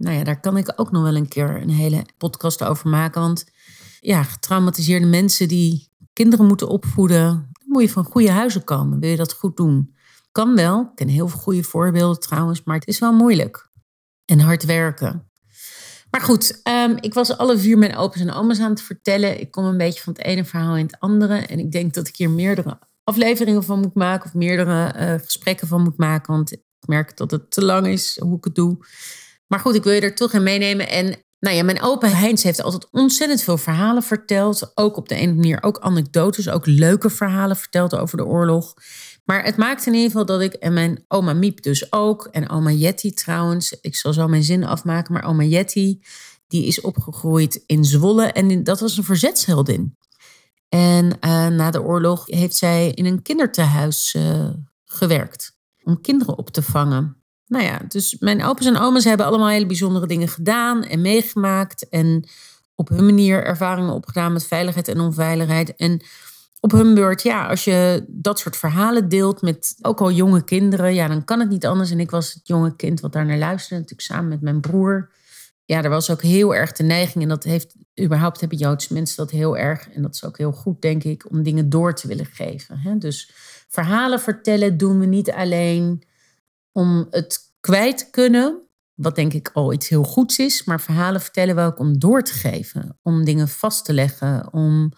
Nou 0.00 0.16
ja, 0.16 0.24
daar 0.24 0.40
kan 0.40 0.56
ik 0.56 0.72
ook 0.76 0.90
nog 0.90 1.02
wel 1.02 1.16
een 1.16 1.28
keer 1.28 1.62
een 1.62 1.70
hele 1.70 2.04
podcast 2.18 2.64
over 2.64 2.88
maken. 2.88 3.20
Want 3.20 3.44
ja, 4.00 4.22
getraumatiseerde 4.22 5.06
mensen 5.06 5.48
die 5.48 5.88
kinderen 6.12 6.46
moeten 6.46 6.68
opvoeden, 6.68 7.50
moet 7.64 7.82
je 7.82 7.88
van 7.88 8.04
goede 8.04 8.30
huizen 8.30 8.64
komen. 8.64 9.00
Wil 9.00 9.10
je 9.10 9.16
dat 9.16 9.32
goed 9.32 9.56
doen? 9.56 9.94
Kan 10.32 10.54
wel. 10.56 10.80
Ik 10.80 10.88
ken 10.94 11.08
heel 11.08 11.28
veel 11.28 11.38
goede 11.38 11.62
voorbeelden 11.62 12.20
trouwens, 12.20 12.62
maar 12.64 12.74
het 12.74 12.86
is 12.86 12.98
wel 12.98 13.12
moeilijk. 13.12 13.70
En 14.24 14.40
hard 14.40 14.64
werken. 14.64 15.30
Maar 16.10 16.20
goed, 16.20 16.60
um, 16.68 16.96
ik 17.00 17.14
was 17.14 17.36
alle 17.36 17.58
vier 17.58 17.78
mijn 17.78 17.96
opa's 17.96 18.20
en 18.20 18.32
oma's 18.32 18.60
aan 18.60 18.70
het 18.70 18.82
vertellen. 18.82 19.40
Ik 19.40 19.50
kom 19.50 19.64
een 19.64 19.76
beetje 19.76 20.02
van 20.02 20.12
het 20.12 20.22
ene 20.22 20.44
verhaal 20.44 20.76
in 20.76 20.86
het 20.86 21.00
andere. 21.00 21.36
En 21.36 21.58
ik 21.58 21.72
denk 21.72 21.94
dat 21.94 22.08
ik 22.08 22.16
hier 22.16 22.30
meerdere 22.30 22.78
afleveringen 23.04 23.64
van 23.64 23.80
moet 23.80 23.94
maken. 23.94 24.26
Of 24.26 24.34
meerdere 24.34 24.94
uh, 24.96 25.24
gesprekken 25.24 25.68
van 25.68 25.82
moet 25.82 25.96
maken. 25.96 26.34
Want 26.34 26.52
ik 26.52 26.62
merk 26.86 27.16
dat 27.16 27.30
het 27.30 27.50
te 27.50 27.64
lang 27.64 27.86
is 27.86 28.18
hoe 28.20 28.36
ik 28.36 28.44
het 28.44 28.54
doe. 28.54 28.78
Maar 29.50 29.60
goed, 29.60 29.74
ik 29.74 29.84
wil 29.84 29.92
je 29.92 30.00
er 30.00 30.14
toch 30.14 30.32
in 30.32 30.42
meenemen. 30.42 30.88
En 30.88 31.16
nou 31.38 31.56
ja, 31.56 31.62
mijn 31.62 31.82
opa 31.82 32.08
Heinz 32.08 32.42
heeft 32.42 32.62
altijd 32.62 32.88
ontzettend 32.90 33.42
veel 33.42 33.58
verhalen 33.58 34.02
verteld. 34.02 34.72
Ook 34.74 34.96
op 34.96 35.08
de 35.08 35.14
ene 35.14 35.32
manier 35.32 35.62
ook 35.62 35.78
anekdotes, 35.78 36.48
ook 36.48 36.66
leuke 36.66 37.10
verhalen 37.10 37.56
verteld 37.56 37.96
over 37.96 38.16
de 38.16 38.26
oorlog. 38.26 38.74
Maar 39.24 39.44
het 39.44 39.56
maakte 39.56 39.86
in 39.86 39.94
ieder 39.94 40.10
geval 40.10 40.26
dat 40.26 40.40
ik, 40.40 40.52
en 40.52 40.72
mijn 40.72 41.04
oma 41.08 41.32
Miep 41.32 41.62
dus 41.62 41.92
ook, 41.92 42.28
en 42.30 42.50
oma 42.50 42.70
Jetty 42.70 43.14
trouwens, 43.14 43.76
ik 43.80 43.96
zal 43.96 44.12
zo 44.12 44.28
mijn 44.28 44.44
zin 44.44 44.64
afmaken, 44.64 45.12
maar 45.12 45.24
oma 45.24 45.42
Jetty, 45.42 45.98
die 46.46 46.66
is 46.66 46.80
opgegroeid 46.80 47.62
in 47.66 47.84
Zwolle 47.84 48.26
en 48.26 48.64
dat 48.64 48.80
was 48.80 48.96
een 48.96 49.04
verzetsheldin. 49.04 49.96
En 50.68 51.04
uh, 51.06 51.46
na 51.46 51.70
de 51.70 51.82
oorlog 51.82 52.26
heeft 52.26 52.56
zij 52.56 52.90
in 52.90 53.06
een 53.06 53.22
kindertehuis 53.22 54.14
uh, 54.14 54.48
gewerkt 54.84 55.58
om 55.82 56.00
kinderen 56.00 56.38
op 56.38 56.50
te 56.50 56.62
vangen. 56.62 57.19
Nou 57.50 57.64
ja, 57.64 57.80
dus 57.88 58.16
mijn 58.18 58.44
opa's 58.44 58.66
en 58.66 58.78
oma's 58.78 59.04
hebben 59.04 59.26
allemaal 59.26 59.48
hele 59.48 59.66
bijzondere 59.66 60.06
dingen 60.06 60.28
gedaan 60.28 60.84
en 60.84 61.00
meegemaakt. 61.00 61.88
En 61.88 62.24
op 62.74 62.88
hun 62.88 63.04
manier 63.04 63.44
ervaringen 63.44 63.94
opgedaan 63.94 64.32
met 64.32 64.46
veiligheid 64.46 64.88
en 64.88 65.00
onveiligheid. 65.00 65.76
En 65.76 66.02
op 66.60 66.70
hun 66.70 66.94
beurt, 66.94 67.22
ja, 67.22 67.46
als 67.46 67.64
je 67.64 68.04
dat 68.08 68.38
soort 68.38 68.56
verhalen 68.56 69.08
deelt 69.08 69.42
met 69.42 69.76
ook 69.80 70.00
al 70.00 70.10
jonge 70.10 70.44
kinderen, 70.44 70.94
ja, 70.94 71.08
dan 71.08 71.24
kan 71.24 71.40
het 71.40 71.48
niet 71.48 71.66
anders. 71.66 71.90
En 71.90 72.00
ik 72.00 72.10
was 72.10 72.32
het 72.32 72.46
jonge 72.46 72.76
kind 72.76 73.00
wat 73.00 73.12
daar 73.12 73.26
naar 73.26 73.38
luisterde, 73.38 73.82
natuurlijk 73.82 74.08
samen 74.08 74.28
met 74.28 74.40
mijn 74.40 74.60
broer. 74.60 75.10
Ja, 75.64 75.82
er 75.82 75.90
was 75.90 76.10
ook 76.10 76.22
heel 76.22 76.54
erg 76.54 76.72
de 76.72 76.82
neiging, 76.82 77.22
en 77.22 77.28
dat 77.28 77.44
heeft 77.44 77.74
überhaupt 78.00 78.40
hebben 78.40 78.58
Joodse 78.58 78.92
mensen 78.92 79.16
dat 79.16 79.30
heel 79.30 79.56
erg, 79.56 79.90
en 79.90 80.02
dat 80.02 80.14
is 80.14 80.24
ook 80.24 80.38
heel 80.38 80.52
goed, 80.52 80.82
denk 80.82 81.04
ik, 81.04 81.30
om 81.30 81.42
dingen 81.42 81.68
door 81.68 81.94
te 81.94 82.08
willen 82.08 82.26
geven. 82.26 82.78
Hè? 82.78 82.98
Dus 82.98 83.30
verhalen 83.68 84.20
vertellen 84.20 84.76
doen 84.76 84.98
we 84.98 85.06
niet 85.06 85.30
alleen 85.30 86.08
om 86.80 87.06
het 87.10 87.38
kwijt 87.60 87.98
te 87.98 88.10
kunnen, 88.10 88.60
wat 88.94 89.14
denk 89.14 89.32
ik 89.32 89.50
al 89.52 89.72
iets 89.72 89.88
heel 89.88 90.02
goeds 90.02 90.38
is, 90.38 90.64
maar 90.64 90.80
verhalen 90.80 91.20
vertellen 91.20 91.56
we 91.56 91.62
ook 91.62 91.78
om 91.78 91.98
door 91.98 92.22
te 92.22 92.32
geven, 92.32 92.98
om 93.02 93.24
dingen 93.24 93.48
vast 93.48 93.84
te 93.84 93.92
leggen, 93.92 94.52
om 94.52 94.92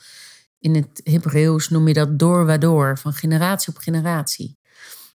in 0.58 0.74
het 0.74 1.00
Hebreeuws 1.04 1.68
noem 1.68 1.88
je 1.88 1.94
dat 1.94 2.18
door 2.18 2.46
waardoor, 2.46 2.98
van 2.98 3.12
generatie 3.12 3.72
op 3.72 3.78
generatie. 3.78 4.58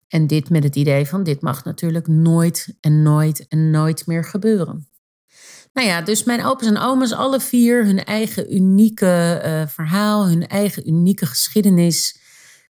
En 0.09 0.27
dit 0.27 0.51
met 0.51 0.63
het 0.63 0.77
idee 0.77 1.07
van 1.07 1.23
dit 1.23 1.41
mag 1.41 1.65
natuurlijk 1.65 2.07
nooit 2.07 2.77
en 2.81 3.03
nooit 3.03 3.49
en 3.49 3.71
nooit 3.71 4.07
meer 4.07 4.25
gebeuren. 4.25 4.89
Nou 5.73 5.89
ja, 5.89 6.03
dus 6.03 6.25
mijn 6.25 6.45
opa's 6.45 6.67
en 6.67 6.79
oma's, 6.79 7.13
alle 7.13 7.41
vier 7.41 7.85
hun 7.85 8.05
eigen 8.05 8.55
unieke 8.55 9.43
uh, 9.45 9.67
verhaal, 9.67 10.29
hun 10.29 10.47
eigen 10.47 10.89
unieke 10.89 11.27
geschiedenis, 11.27 12.19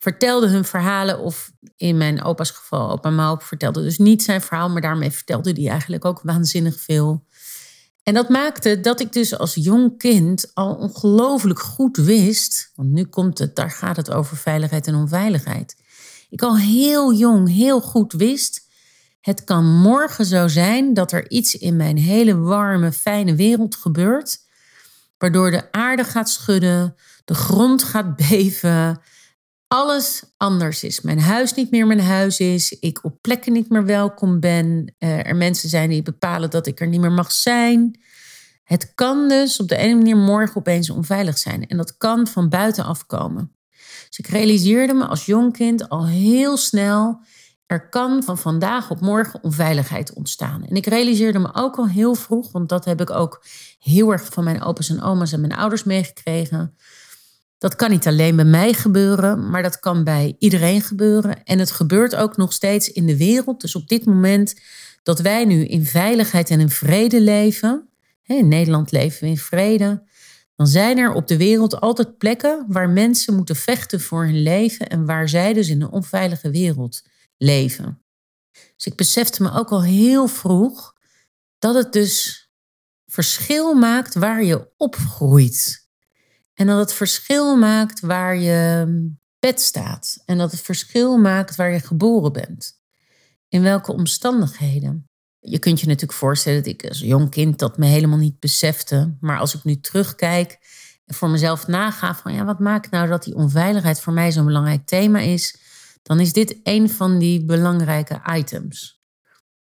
vertelden 0.03 0.51
hun 0.51 0.65
verhalen. 0.65 1.19
Of 1.19 1.53
in 1.77 1.97
mijn 1.97 2.23
opa's 2.23 2.51
geval, 2.51 2.91
opa 2.91 3.11
Maup 3.11 3.43
vertelde 3.43 3.83
dus 3.83 3.99
niet 3.99 4.23
zijn 4.23 4.41
verhaal, 4.41 4.71
maar 4.71 4.81
daarmee 4.81 5.11
vertelde 5.11 5.53
hij 5.53 5.69
eigenlijk 5.69 6.05
ook 6.05 6.21
waanzinnig 6.23 6.81
veel. 6.81 7.27
En 8.03 8.15
dat 8.15 8.29
maakte 8.29 8.81
dat 8.81 9.01
ik 9.01 9.13
dus 9.13 9.39
als 9.39 9.55
jong 9.55 9.99
kind 9.99 10.51
al 10.55 10.75
ongelooflijk 10.75 11.61
goed 11.61 11.97
wist, 11.97 12.73
want 12.75 12.91
nu 12.91 13.05
komt 13.05 13.39
het, 13.39 13.57
daar 13.57 13.71
gaat 13.71 13.97
het 13.97 14.11
over 14.13 14.37
veiligheid 14.37 14.87
en 14.87 14.95
onveiligheid. 14.95 15.77
Ik 16.31 16.43
al 16.43 16.59
heel 16.59 17.15
jong 17.15 17.49
heel 17.49 17.81
goed 17.81 18.13
wist, 18.13 18.69
het 19.21 19.45
kan 19.45 19.65
morgen 19.65 20.25
zo 20.25 20.49
zijn 20.49 20.95
dat 20.95 21.13
er 21.13 21.31
iets 21.31 21.55
in 21.55 21.77
mijn 21.77 21.97
hele 21.97 22.39
warme, 22.39 22.93
fijne 22.93 23.35
wereld 23.35 23.77
gebeurt, 23.77 24.39
waardoor 25.19 25.51
de 25.51 25.73
aarde 25.73 26.05
gaat 26.05 26.29
schudden, 26.29 26.95
de 27.25 27.35
grond 27.35 27.83
gaat 27.83 28.17
beven, 28.29 29.01
alles 29.73 30.23
anders 30.37 30.85
is. 30.85 31.01
Mijn 31.01 31.21
huis 31.21 31.55
niet 31.55 31.71
meer 31.71 31.87
mijn 31.87 32.01
huis 32.01 32.41
is. 32.41 32.73
Ik 32.73 33.05
op 33.05 33.19
plekken 33.21 33.53
niet 33.53 33.69
meer 33.69 33.85
welkom 33.85 34.41
ben. 34.41 34.95
Uh, 34.99 35.27
er 35.27 35.37
mensen 35.37 35.69
zijn 35.69 35.89
die 35.91 36.03
bepalen 36.03 36.51
dat 36.51 36.67
ik 36.67 36.81
er 36.81 36.87
niet 36.87 37.01
meer 37.01 37.13
mag 37.13 37.33
zijn. 37.33 38.01
Het 38.65 38.95
kan 38.95 39.29
dus 39.29 39.61
op 39.61 39.69
de 39.69 39.77
ene 39.77 39.95
manier 39.95 40.17
morgen 40.17 40.57
opeens 40.57 40.91
onveilig 40.91 41.39
zijn. 41.39 41.67
En 41.67 41.77
dat 41.77 41.97
kan 41.97 42.27
van 42.27 42.49
buitenaf 42.49 43.07
komen. 43.07 43.57
Dus 44.09 44.19
ik 44.19 44.27
realiseerde 44.27 44.95
me 44.95 45.05
als 45.05 45.27
jong 45.27 45.53
kind 45.53 45.89
al 45.89 46.07
heel 46.07 46.57
snel. 46.57 47.21
Er 47.67 47.89
kan 47.89 48.23
van 48.23 48.39
vandaag 48.39 48.91
op 48.91 49.01
morgen 49.01 49.43
onveiligheid 49.43 50.13
ontstaan. 50.13 50.65
En 50.65 50.77
ik 50.77 50.87
realiseerde 50.87 51.39
me 51.39 51.55
ook 51.55 51.77
al 51.77 51.89
heel 51.89 52.15
vroeg, 52.15 52.53
want 52.53 52.69
dat 52.69 52.85
heb 52.85 53.01
ik 53.01 53.11
ook 53.11 53.45
heel 53.79 54.13
erg 54.13 54.25
van 54.25 54.45
mijn 54.45 54.63
opa's 54.63 54.89
en 54.89 55.03
oma's 55.03 55.33
en 55.33 55.41
mijn 55.41 55.55
ouders 55.55 55.85
meegekregen 55.85 56.77
dat 57.63 57.77
kan 57.77 57.91
niet 57.91 58.07
alleen 58.07 58.37
bij 58.37 58.45
mij 58.45 58.73
gebeuren, 58.73 59.51
maar 59.51 59.63
dat 59.63 59.79
kan 59.79 60.05
bij 60.05 60.37
iedereen 60.39 60.81
gebeuren. 60.81 61.45
En 61.45 61.59
het 61.59 61.71
gebeurt 61.71 62.15
ook 62.15 62.37
nog 62.37 62.53
steeds 62.53 62.93
in 62.93 63.07
de 63.07 63.17
wereld. 63.17 63.61
Dus 63.61 63.75
op 63.75 63.89
dit 63.89 64.05
moment 64.05 64.55
dat 65.03 65.21
wij 65.21 65.45
nu 65.45 65.65
in 65.65 65.87
veiligheid 65.87 66.51
en 66.51 66.61
in 66.61 66.71
vrede 66.71 67.21
leven, 67.21 67.89
in 68.23 68.49
Nederland 68.49 68.91
leven 68.91 69.21
we 69.21 69.27
in 69.27 69.39
vrede, 69.39 70.03
dan 70.57 70.67
zijn 70.67 70.99
er 70.99 71.13
op 71.13 71.27
de 71.27 71.37
wereld 71.37 71.81
altijd 71.81 72.19
plekken 72.19 72.65
waar 72.69 72.91
mensen 72.91 73.37
moeten 73.37 73.57
vechten 73.57 74.01
voor 74.01 74.25
hun 74.25 74.43
leven 74.43 74.89
en 74.89 75.07
waar 75.07 75.29
zij 75.29 75.53
dus 75.53 75.69
in 75.69 75.83
een 75.83 75.91
onveilige 75.91 76.51
wereld 76.51 77.03
leven. 77.37 78.03
Dus 78.77 78.87
ik 78.87 78.97
besefte 78.97 79.43
me 79.43 79.53
ook 79.53 79.71
al 79.71 79.83
heel 79.83 80.27
vroeg 80.27 80.95
dat 81.59 81.75
het 81.75 81.93
dus 81.93 82.47
verschil 83.07 83.75
maakt 83.75 84.15
waar 84.15 84.45
je 84.45 84.69
opgroeit. 84.77 85.82
En 86.63 86.69
dat 86.69 86.79
het 86.79 86.93
verschil 86.93 87.57
maakt 87.57 88.01
waar 88.01 88.37
je 88.37 88.87
bed 89.39 89.61
staat. 89.61 90.23
En 90.25 90.39
dat 90.39 90.51
het 90.51 90.61
verschil 90.61 91.19
maakt 91.19 91.57
waar 91.57 91.73
je 91.73 91.81
geboren 91.81 92.33
bent. 92.33 92.81
In 93.49 93.63
welke 93.63 93.93
omstandigheden. 93.93 95.09
Je 95.39 95.59
kunt 95.59 95.81
je 95.81 95.87
natuurlijk 95.87 96.19
voorstellen 96.19 96.63
dat 96.63 96.73
ik 96.73 96.89
als 96.89 96.99
jong 96.99 97.31
kind 97.31 97.59
dat 97.59 97.79
me 97.79 97.87
helemaal 97.87 98.19
niet 98.19 98.39
besefte. 98.41 99.17
Maar 99.21 99.39
als 99.39 99.55
ik 99.55 99.65
nu 99.65 99.81
terugkijk 99.81 100.59
en 101.05 101.15
voor 101.15 101.31
mezelf 101.31 101.67
naga 101.67 102.15
van 102.15 102.35
ja, 102.35 102.45
wat 102.45 102.59
maakt 102.59 102.91
nou 102.91 103.09
dat 103.09 103.23
die 103.23 103.35
onveiligheid 103.35 104.01
voor 104.01 104.13
mij 104.13 104.33
zo'n 104.33 104.45
belangrijk 104.45 104.87
thema 104.87 105.19
is, 105.19 105.57
dan 106.03 106.21
is 106.21 106.33
dit 106.33 106.61
een 106.63 106.91
van 106.91 107.19
die 107.19 107.45
belangrijke 107.45 108.21
items. 108.35 109.03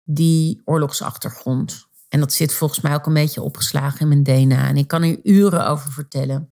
Die 0.02 0.62
oorlogsachtergrond. 0.64 1.86
En 2.08 2.20
dat 2.20 2.32
zit 2.32 2.52
volgens 2.52 2.80
mij 2.80 2.94
ook 2.94 3.06
een 3.06 3.14
beetje 3.14 3.42
opgeslagen 3.42 4.00
in 4.00 4.08
mijn 4.08 4.22
DNA. 4.22 4.68
En 4.68 4.76
ik 4.76 4.88
kan 4.88 5.02
hier 5.02 5.18
uren 5.22 5.66
over 5.66 5.92
vertellen. 5.92 6.50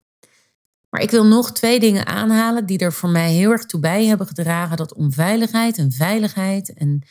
Maar 0.90 1.00
ik 1.00 1.11
wil 1.11 1.26
nog 1.26 1.52
twee 1.52 1.80
dingen 1.80 2.06
aanhalen 2.06 2.66
die 2.66 2.78
er 2.78 2.92
voor 2.92 3.09
mij 3.09 3.32
heel 3.32 3.50
erg 3.50 3.64
toe 3.64 3.80
bij 3.80 4.06
hebben 4.06 4.26
gedragen 4.26 4.76
dat 4.76 4.94
onveiligheid 4.94 5.78
en 5.78 5.92
veiligheid 5.92 6.73
en 6.73 7.02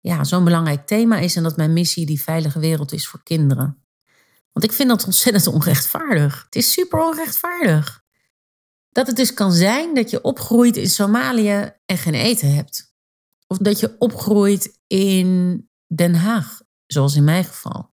ja, 0.00 0.24
zo'n 0.24 0.44
belangrijk 0.44 0.86
thema 0.86 1.18
is 1.18 1.36
en 1.36 1.42
dat 1.42 1.56
mijn 1.56 1.72
missie 1.72 2.06
die 2.06 2.22
veilige 2.22 2.58
wereld 2.58 2.92
is 2.92 3.08
voor 3.08 3.22
kinderen. 3.22 3.82
Want 4.52 4.64
ik 4.64 4.72
vind 4.72 4.88
dat 4.88 5.04
ontzettend 5.04 5.46
onrechtvaardig. 5.46 6.42
Het 6.44 6.54
is 6.54 6.72
super 6.72 7.00
onrechtvaardig. 7.00 8.02
Dat 8.88 9.06
het 9.06 9.16
dus 9.16 9.34
kan 9.34 9.52
zijn 9.52 9.94
dat 9.94 10.10
je 10.10 10.22
opgroeit 10.22 10.76
in 10.76 10.90
Somalië 10.90 11.72
en 11.86 11.98
geen 11.98 12.14
eten 12.14 12.54
hebt. 12.54 12.94
Of 13.46 13.58
dat 13.58 13.80
je 13.80 13.96
opgroeit 13.98 14.78
in 14.86 15.68
Den 15.86 16.14
Haag, 16.14 16.60
zoals 16.86 17.16
in 17.16 17.24
mijn 17.24 17.44
geval. 17.44 17.91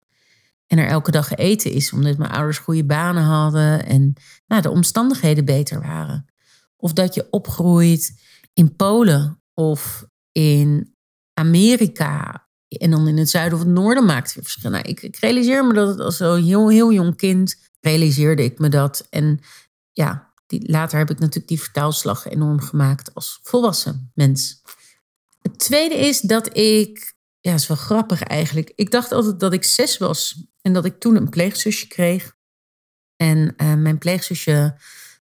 En 0.69 0.79
er 0.79 0.87
elke 0.87 1.11
dag 1.11 1.35
eten 1.35 1.73
is, 1.73 1.93
omdat 1.93 2.19
mijn 2.19 2.31
ouders 2.31 2.59
goede 2.59 2.85
banen 2.85 3.23
hadden 3.23 3.87
en 3.87 4.13
nou, 4.47 4.63
de 4.63 4.71
omstandigheden 4.71 5.45
beter 5.45 5.81
waren. 5.81 6.27
Of 6.77 6.93
dat 6.93 7.15
je 7.15 7.27
opgroeit 7.31 8.21
in 8.53 8.77
Polen 8.77 9.43
of 9.55 10.05
in 10.33 10.95
Amerika. 11.35 12.47
En 12.69 12.91
dan 12.91 13.09
in 13.09 13.17
het 13.17 13.31
zuiden 13.31 13.59
of 13.59 13.65
het 13.65 13.75
noorden 13.75 14.05
maakt 14.05 14.35
weer 14.35 14.45
verschil. 14.45 14.71
Nou, 14.71 14.85
ik, 14.85 15.03
ik, 15.03 15.17
realiseer 15.17 15.67
me 15.67 15.75
dat 15.75 16.01
als 16.01 16.21
een 16.21 16.45
heel, 16.45 16.71
heel 16.71 16.93
jong 16.93 17.17
kind 17.17 17.57
realiseerde 17.81 18.45
ik 18.45 18.59
me 18.59 18.69
dat. 18.69 19.07
En 19.11 19.41
ja, 19.93 20.33
die, 20.47 20.71
later 20.71 20.99
heb 20.99 21.11
ik 21.11 21.19
natuurlijk 21.19 21.49
die 21.49 21.61
vertaalslag 21.61 22.27
enorm 22.27 22.61
gemaakt 22.61 23.15
als 23.15 23.39
volwassen 23.43 24.11
mens. 24.15 24.63
Het 25.41 25.59
tweede 25.59 25.95
is 25.95 26.21
dat 26.21 26.57
ik 26.57 27.17
ja, 27.41 27.55
is 27.55 27.67
wel 27.67 27.77
grappig 27.77 28.23
eigenlijk. 28.23 28.73
Ik 28.75 28.91
dacht 28.91 29.13
altijd 29.13 29.41
dat 29.41 29.53
ik 29.53 29.65
zes 29.65 29.99
was 29.99 30.48
en 30.63 30.73
dat 30.73 30.85
ik 30.85 31.01
toen 31.01 31.17
een 31.17 31.29
pleegzusje 31.29 31.87
kreeg. 31.87 32.37
En 33.17 33.55
uh, 33.57 33.75
mijn 33.75 33.99
pleegzusje 33.99 34.77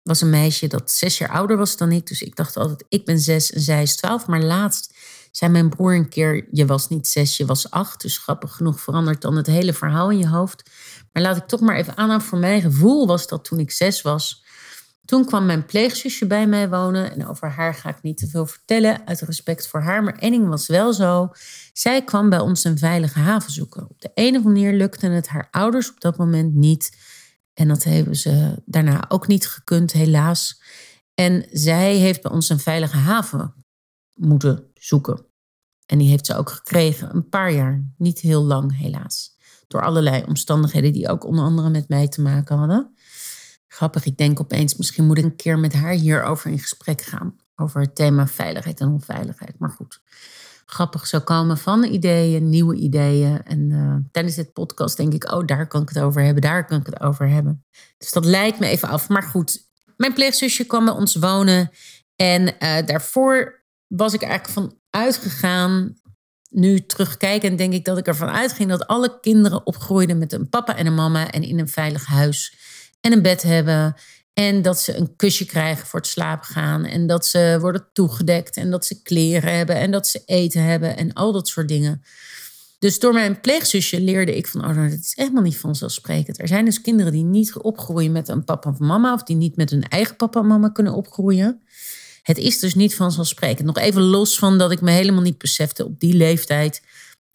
was 0.04 0.22
een 0.22 0.30
meisje 0.30 0.68
dat 0.68 0.92
zes 0.92 1.18
jaar 1.18 1.30
ouder 1.30 1.58
was 1.58 1.78
dan 1.78 1.92
ik. 1.92 2.08
Dus 2.08 2.22
ik 2.22 2.36
dacht 2.36 2.58
altijd, 2.58 2.86
ik 2.90 3.06
ben 3.06 3.20
zes 3.20 3.52
en 3.52 3.62
zij 3.62 3.82
is 3.82 3.96
twaalf. 3.96 4.28
Maar 4.28 4.42
laatst 4.42 4.94
zei 5.32 5.52
mijn 5.52 5.70
broer 5.70 5.96
een 5.96 6.10
keer, 6.10 6.48
je 6.52 6.66
was 6.66 6.90
niet 6.90 7.08
zes, 7.08 7.38
je 7.38 7.46
was 7.46 7.72
acht. 7.72 8.02
Dus 8.02 8.18
grappig 8.18 8.56
genoeg 8.56 8.80
verandert 8.80 9.22
dan 9.22 9.36
het 9.36 9.48
hele 9.48 9.74
verhaal 9.74 10.12
in 10.12 10.18
je 10.18 10.28
hoofd. 10.28 10.70
Maar 11.12 11.24
laat 11.24 11.38
ik 11.38 11.48
toch 11.48 11.60
maar 11.60 11.76
even 11.76 11.98
aanhouden. 11.98 12.28
Voor 12.28 12.38
mijn 12.40 12.62
gevoel 12.62 13.08
was 13.08 13.28
dat 13.28 13.44
toen 13.44 13.60
ik 13.60 13.72
zes 13.72 14.02
was, 14.02 14.44
toen 15.10 15.26
kwam 15.26 15.46
mijn 15.46 15.66
pleegzusje 15.66 16.28
bij 16.28 16.48
mij 16.48 16.70
wonen. 16.70 17.12
En 17.12 17.28
over 17.28 17.50
haar 17.50 17.74
ga 17.74 17.90
ik 17.90 18.02
niet 18.02 18.18
te 18.18 18.28
veel 18.28 18.46
vertellen, 18.46 19.08
uit 19.08 19.22
respect 19.22 19.68
voor 19.68 19.82
haar. 19.82 20.04
Maar 20.04 20.18
één 20.18 20.48
was 20.48 20.68
wel 20.68 20.94
zo. 20.94 21.32
Zij 21.74 22.04
kwam 22.04 22.30
bij 22.30 22.40
ons 22.40 22.64
een 22.64 22.78
veilige 22.78 23.20
haven 23.20 23.52
zoeken. 23.52 23.90
Op 23.90 24.02
de 24.02 24.12
ene 24.14 24.40
manier 24.40 24.74
lukte 24.74 25.08
het 25.08 25.28
haar 25.28 25.48
ouders 25.52 25.90
op 25.90 26.02
dat 26.02 26.18
moment 26.18 26.54
niet. 26.54 26.98
En 27.54 27.68
dat 27.68 27.84
hebben 27.84 28.16
ze 28.16 28.62
daarna 28.66 29.06
ook 29.08 29.28
niet 29.28 29.48
gekund, 29.48 29.92
helaas. 29.92 30.62
En 31.14 31.46
zij 31.52 31.96
heeft 31.96 32.22
bij 32.22 32.32
ons 32.32 32.50
een 32.50 32.60
veilige 32.60 32.98
haven 32.98 33.54
moeten 34.14 34.72
zoeken. 34.74 35.26
En 35.86 35.98
die 35.98 36.10
heeft 36.10 36.26
ze 36.26 36.36
ook 36.36 36.50
gekregen, 36.50 37.16
een 37.16 37.30
paar 37.30 37.52
jaar, 37.52 37.92
niet 37.98 38.20
heel 38.20 38.44
lang 38.44 38.78
helaas. 38.78 39.38
Door 39.68 39.82
allerlei 39.82 40.24
omstandigheden 40.28 40.94
die 40.94 41.10
ook 41.10 41.26
onder 41.26 41.44
andere 41.44 41.70
met 41.70 41.90
mij 41.90 42.08
te 42.08 42.22
maken 42.22 42.58
hadden. 42.58 42.94
Grappig, 43.72 44.06
ik 44.06 44.18
denk 44.18 44.40
opeens, 44.40 44.76
misschien 44.76 45.06
moet 45.06 45.18
ik 45.18 45.24
een 45.24 45.36
keer 45.36 45.60
met 45.60 45.74
haar 45.74 45.92
hierover 45.92 46.52
in 46.52 46.60
gesprek 46.60 47.02
gaan. 47.02 47.36
Over 47.56 47.82
het 47.82 47.96
thema 47.96 48.28
veiligheid 48.28 48.80
en 48.80 48.88
onveiligheid. 48.88 49.60
Maar 49.60 49.70
goed, 49.70 50.02
grappig 50.66 51.08
zo 51.08 51.20
komen 51.20 51.58
van 51.58 51.84
ideeën, 51.84 52.50
nieuwe 52.50 52.76
ideeën. 52.76 53.44
En 53.44 53.70
uh, 53.70 53.96
tijdens 54.12 54.36
dit 54.36 54.54
podcast 54.54 54.98
denk 54.98 55.14
ik, 55.14 55.32
oh, 55.32 55.46
daar 55.46 55.68
kan 55.68 55.82
ik 55.82 55.90
het 55.90 56.00
over 56.00 56.24
hebben, 56.24 56.42
daar 56.42 56.66
kan 56.66 56.80
ik 56.80 56.86
het 56.86 57.00
over 57.02 57.30
hebben. 57.30 57.66
Dus 57.98 58.12
dat 58.12 58.26
lijkt 58.26 58.60
me 58.60 58.68
even 58.68 58.88
af. 58.88 59.10
Maar 59.10 59.24
goed, 59.24 59.68
mijn 59.98 60.14
pleegzusje 60.14 60.66
kwam 60.66 60.86
bij 60.86 60.94
ons 60.94 61.16
wonen. 61.16 61.72
En 62.16 62.60
eh, 62.60 62.86
daarvoor 62.86 63.64
was 63.88 64.14
ik 64.14 64.22
eigenlijk 64.22 64.54
van 64.54 64.78
uitgegaan. 64.90 65.98
Nu 66.50 66.86
terugkijken, 66.86 67.56
denk 67.56 67.74
ik 67.74 67.86
dat 67.86 67.98
ik 67.98 68.08
ervan 68.08 68.30
uitging 68.30 68.70
dat 68.70 68.88
alle 68.88 69.20
kinderen 69.20 69.66
opgroeiden 69.66 70.18
met 70.18 70.34
een 70.34 70.50
papa 70.50 70.76
en 70.76 70.86
een 70.86 70.96
mama 70.96 71.32
en 71.32 71.44
in 71.44 71.60
een 71.60 71.68
veilig 71.68 72.06
huis 72.06 72.58
en 73.02 73.12
een 73.12 73.22
bed 73.22 73.42
hebben. 73.42 73.96
En 74.34 74.62
dat 74.62 74.82
ze 74.82 74.96
een 74.96 75.16
kusje 75.16 75.46
krijgen 75.46 75.88
voor 75.88 76.00
het 76.00 76.10
slapen 76.10 76.48
gaan. 76.48 76.86
En 76.86 77.08
dat 77.08 77.26
ze 77.26 77.58
worden 77.60 77.88
toegedekt. 77.94 78.56
En 78.56 78.72
dat 78.72 78.86
ze 78.86 79.02
kleren 79.02 79.56
hebben. 79.56 79.76
En 79.76 79.92
dat 79.92 80.08
ze 80.08 80.22
eten 80.26 80.64
hebben. 80.64 80.98
En 80.98 81.14
al 81.14 81.32
dat 81.32 81.48
soort 81.48 81.68
dingen. 81.68 82.04
Dus 82.80 83.00
door 83.00 83.14
mijn 83.14 83.42
pleegzusje 83.42 84.02
leerde 84.02 84.36
ik 84.36 84.48
van, 84.48 84.66
oh, 84.66 84.76
nou, 84.76 84.90
dat 84.90 85.00
is 85.00 85.12
helemaal 85.16 85.44
niet 85.44 85.58
vanzelfsprekend. 85.58 86.40
Er 86.40 86.48
zijn 86.48 86.66
dus 86.66 86.82
kinderen 86.82 87.12
die 87.12 87.24
niet 87.24 87.56
opgroeien 87.56 88.12
met 88.12 88.28
een 88.28 88.44
papa 88.44 88.70
of 88.70 88.80
mama, 88.80 89.14
of 89.14 89.24
die 89.24 89.36
niet 89.36 89.56
met 89.56 89.70
hun 89.70 89.88
eigen 89.88 90.16
papa 90.16 90.40
en 90.40 90.48
mama 90.48 90.70
kunnen 90.70 90.94
opgroeien. 90.94 91.62
Het 92.24 92.38
is 92.38 92.60
dus 92.60 92.76
niet 92.76 92.96
vanzelfsprekend. 92.96 93.68
Nog 93.68 93.78
even 93.78 94.02
los 94.02 94.38
van 94.38 94.58
dat 94.58 94.72
ik 94.72 94.82
me 94.82 94.92
helemaal 94.92 95.22
niet 95.22 95.38
besefte 95.38 95.86
op 95.86 96.00
die 96.00 96.14
leeftijd 96.14 96.82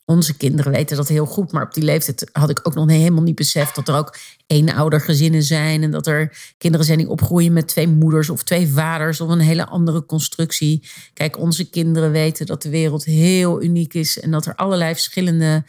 onze 0.06 0.37
kinderen 0.37 0.73
weten 0.73 0.96
dat 0.96 1.08
heel 1.08 1.26
goed, 1.26 1.52
maar 1.52 1.62
op 1.62 1.75
die 1.75 1.84
leeftijd 1.84 2.28
had 2.32 2.50
ik 2.50 2.61
ook 2.62 2.75
nog 2.75 2.90
helemaal 2.90 3.23
niet 3.23 3.34
beseft 3.34 3.75
dat 3.75 3.88
er 3.88 3.94
ook 3.94 4.16
eenoudergezinnen 4.46 5.42
zijn 5.42 5.82
en 5.82 5.90
dat 5.90 6.06
er 6.06 6.52
kinderen 6.58 6.87
zijn 6.87 6.99
die 6.99 7.08
opgroeien 7.08 7.52
met 7.52 7.68
twee 7.68 7.88
moeders 7.88 8.30
of 8.30 8.42
twee 8.42 8.68
vaders 8.68 9.20
of 9.20 9.28
een 9.28 9.40
hele 9.40 9.66
andere 9.66 10.06
constructie. 10.06 10.88
Kijk, 11.12 11.38
onze 11.38 11.70
kinderen 11.70 12.11
weten 12.11 12.46
dat 12.46 12.62
de 12.62 12.68
wereld 12.68 13.04
heel 13.04 13.62
uniek 13.62 13.94
is 13.94 14.20
en 14.20 14.30
dat 14.30 14.46
er 14.46 14.54
allerlei 14.54 14.92
verschillende 14.92 15.64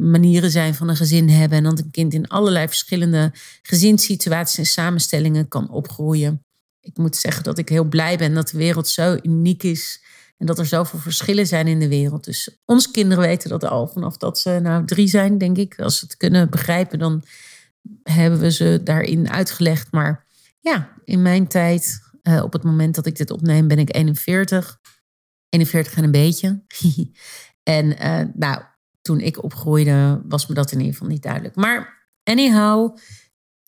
manieren 0.00 0.50
zijn 0.50 0.74
van 0.74 0.88
een 0.88 0.96
gezin 0.96 1.28
hebben 1.28 1.58
en 1.58 1.64
dat 1.64 1.78
een 1.78 1.90
kind 1.90 2.14
in 2.14 2.28
allerlei 2.28 2.66
verschillende 2.66 3.32
gezinssituaties 3.62 4.58
en 4.58 4.66
samenstellingen 4.66 5.48
kan 5.48 5.70
opgroeien. 5.70 6.44
Ik 6.80 6.96
moet 6.96 7.16
zeggen 7.16 7.42
dat 7.42 7.58
ik 7.58 7.68
heel 7.68 7.84
blij 7.84 8.18
ben 8.18 8.34
dat 8.34 8.48
de 8.48 8.58
wereld 8.58 8.88
zo 8.88 9.18
uniek 9.22 9.62
is 9.62 10.00
en 10.42 10.48
dat 10.48 10.58
er 10.58 10.66
zoveel 10.66 10.98
verschillen 10.98 11.46
zijn 11.46 11.66
in 11.66 11.78
de 11.78 11.88
wereld. 11.88 12.24
Dus 12.24 12.60
onze 12.64 12.90
kinderen 12.90 13.24
weten 13.24 13.50
dat 13.50 13.64
al 13.64 13.88
vanaf 13.88 14.16
dat 14.16 14.38
ze 14.38 14.58
nou 14.62 14.84
drie 14.84 15.08
zijn, 15.08 15.38
denk 15.38 15.56
ik. 15.56 15.80
Als 15.80 15.98
ze 15.98 16.04
het 16.04 16.16
kunnen 16.16 16.50
begrijpen, 16.50 16.98
dan 16.98 17.24
hebben 18.02 18.38
we 18.38 18.50
ze 18.50 18.80
daarin 18.84 19.30
uitgelegd. 19.30 19.92
Maar 19.92 20.26
ja, 20.60 20.92
in 21.04 21.22
mijn 21.22 21.48
tijd, 21.48 22.00
uh, 22.22 22.42
op 22.42 22.52
het 22.52 22.62
moment 22.62 22.94
dat 22.94 23.06
ik 23.06 23.16
dit 23.16 23.30
opneem, 23.30 23.68
ben 23.68 23.78
ik 23.78 23.94
41. 23.94 24.80
41 25.48 25.96
en 25.96 26.04
een 26.04 26.10
beetje. 26.10 26.62
en 27.62 27.86
uh, 27.86 28.28
nou, 28.34 28.62
toen 29.02 29.20
ik 29.20 29.42
opgroeide, 29.42 30.22
was 30.28 30.46
me 30.46 30.54
dat 30.54 30.72
in 30.72 30.78
ieder 30.78 30.92
geval 30.92 31.08
niet 31.08 31.22
duidelijk. 31.22 31.54
Maar 31.54 32.08
anyhow, 32.24 32.96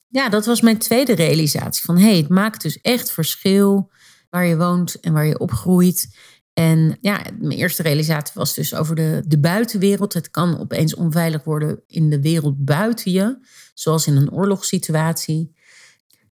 ja, 0.09 0.29
dat 0.29 0.47
was 0.47 0.61
mijn 0.61 0.79
tweede 0.79 1.15
realisatie. 1.15 1.85
Van 1.85 1.99
hé, 1.99 2.09
hey, 2.09 2.17
het 2.17 2.29
maakt 2.29 2.63
dus 2.63 2.81
echt 2.81 3.13
verschil 3.13 3.93
waar 4.35 4.47
je 4.47 4.57
woont 4.57 5.01
en 5.01 5.13
waar 5.13 5.27
je 5.27 5.39
opgroeit. 5.39 6.09
En 6.55 6.99
ja, 7.01 7.23
mijn 7.39 7.59
eerste 7.59 7.83
realisatie 7.83 8.33
was 8.35 8.55
dus 8.55 8.75
over 8.75 8.95
de, 8.95 9.23
de 9.27 9.39
buitenwereld. 9.39 10.13
Het 10.13 10.31
kan 10.31 10.59
opeens 10.59 10.95
onveilig 10.95 11.45
worden 11.45 11.83
in 11.87 12.11
de 12.11 12.21
wereld 12.21 12.65
buiten 12.65 13.13
je, 13.13 13.39
zoals 13.75 14.07
in 14.07 14.17
een 14.17 14.33
oorlogssituatie. 14.33 15.57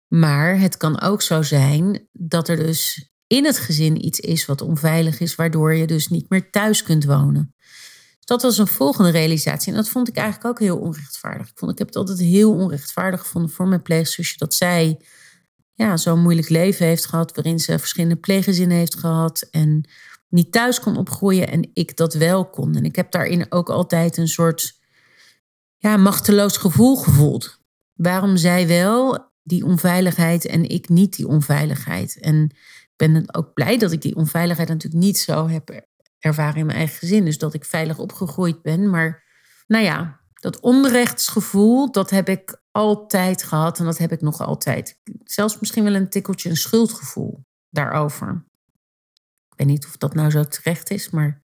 Maar 0.08 0.60
het 0.60 0.78
kan 0.78 1.02
ook 1.02 1.22
zo 1.22 1.42
zijn 1.42 2.08
dat 2.12 2.48
er 2.48 2.56
dus 2.56 3.10
in 3.28 3.46
het 3.46 3.58
gezin 3.58 4.06
iets 4.06 4.20
is 4.20 4.46
wat 4.46 4.62
onveilig 4.62 5.20
is, 5.20 5.36
waardoor 5.36 5.74
je 5.74 5.88
dus 5.88 6.08
niet 6.08 6.30
meer 6.30 6.52
thuis 6.52 6.84
kunt 6.84 7.06
wonen. 7.06 7.54
Dus 7.58 8.26
dat 8.26 8.42
was 8.42 8.58
een 8.58 8.68
volgende 8.68 9.10
realisatie. 9.10 9.72
En 9.72 9.78
dat 9.78 9.90
vond 9.90 10.08
ik 10.08 10.16
eigenlijk 10.16 10.48
ook 10.48 10.60
heel 10.60 10.78
onrechtvaardig. 10.78 11.50
Ik, 11.50 11.58
vond, 11.58 11.72
ik 11.72 11.78
heb 11.78 11.88
het 11.88 11.96
altijd 11.96 12.20
heel 12.20 12.54
onrechtvaardig 12.54 13.20
gevonden 13.20 13.52
voor 13.52 13.68
mijn 13.68 13.82
pleegzusje 13.82 14.38
dat 14.38 14.54
zij 14.54 15.00
ja, 15.74 15.98
zo'n 15.98 16.22
moeilijk 16.22 16.50
leven 16.50 16.86
heeft 16.86 17.06
gehad, 17.06 17.36
waarin 17.36 17.60
ze 17.60 17.80
verschillende 17.80 18.16
pleeggezinnen 18.16 18.78
heeft 18.78 18.96
gehad 18.96 19.48
en 19.52 19.90
niet 20.30 20.52
thuis 20.52 20.80
kon 20.80 20.98
opgroeien 20.98 21.48
en 21.48 21.70
ik 21.74 21.96
dat 21.98 22.14
wel 22.14 22.50
kon. 22.50 22.76
En 22.76 22.84
ik 22.84 22.96
heb 22.96 23.12
daarin 23.12 23.52
ook 23.52 23.70
altijd 23.70 24.18
een 24.18 24.28
soort 24.28 24.80
ja, 25.78 25.98
machteloos 25.98 26.58
gevoel 26.58 26.96
gevoeld. 26.96 27.60
Waarom 27.94 28.38
zij 28.38 28.68
wel 28.68 29.32
die 29.44 29.66
onveiligheid 29.66 30.46
en 30.46 30.70
ik 30.70 30.90
niet 30.90 31.16
die 31.16 31.28
onveiligheid? 31.28 32.20
En 32.20 32.44
ik 32.82 32.94
ben 32.96 33.36
ook 33.36 33.54
blij 33.54 33.78
dat 33.78 33.92
ik 33.92 34.02
die 34.02 34.16
onveiligheid 34.16 34.70
natuurlijk 34.70 35.04
niet 35.04 35.18
zo 35.18 35.48
heb 35.48 35.88
ervaren 36.20 36.60
in 36.60 36.66
mijn 36.66 36.78
eigen 36.78 36.98
gezin. 36.98 37.26
Dus 37.26 37.38
dat 37.38 37.54
ik 37.54 37.66
veilig 37.66 37.98
opgegroeid 37.98 38.62
ben. 38.62 38.90
Maar 38.90 39.24
nou 39.68 39.84
ja, 39.84 40.20
dat 40.34 40.60
onrechtsgevoel, 40.60 41.92
dat 41.92 42.10
heb 42.10 42.30
ik 42.30 42.62
altijd 42.72 43.44
gehad 43.44 43.80
en 43.80 43.86
dat 43.86 43.98
heb 43.98 44.12
ik 44.12 44.22
nog 44.22 44.42
altijd. 44.42 45.00
Zelfs 45.24 45.60
misschien 45.60 45.84
wel 45.84 45.96
een 45.96 46.10
tikkeltje 46.10 46.50
een 46.50 46.58
schuldgevoel 46.58 47.46
daarover 47.70 48.48
weet 49.60 49.68
niet 49.68 49.86
of 49.86 49.98
dat 49.98 50.14
nou 50.14 50.30
zo 50.30 50.44
terecht 50.44 50.92
is, 50.92 51.10
maar 51.10 51.42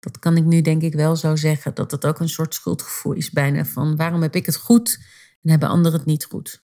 dat 0.00 0.18
kan 0.18 0.36
ik 0.36 0.44
nu 0.44 0.60
denk 0.60 0.82
ik 0.82 0.94
wel 0.94 1.16
zo 1.16 1.36
zeggen. 1.36 1.74
Dat 1.74 1.90
het 1.90 2.04
ook 2.04 2.20
een 2.20 2.28
soort 2.28 2.54
schuldgevoel 2.54 3.12
is 3.12 3.30
bijna 3.30 3.64
van 3.64 3.96
waarom 3.96 4.22
heb 4.22 4.34
ik 4.36 4.46
het 4.46 4.56
goed 4.56 4.98
en 5.42 5.50
hebben 5.50 5.68
anderen 5.68 5.98
het 5.98 6.06
niet 6.06 6.24
goed. 6.24 6.64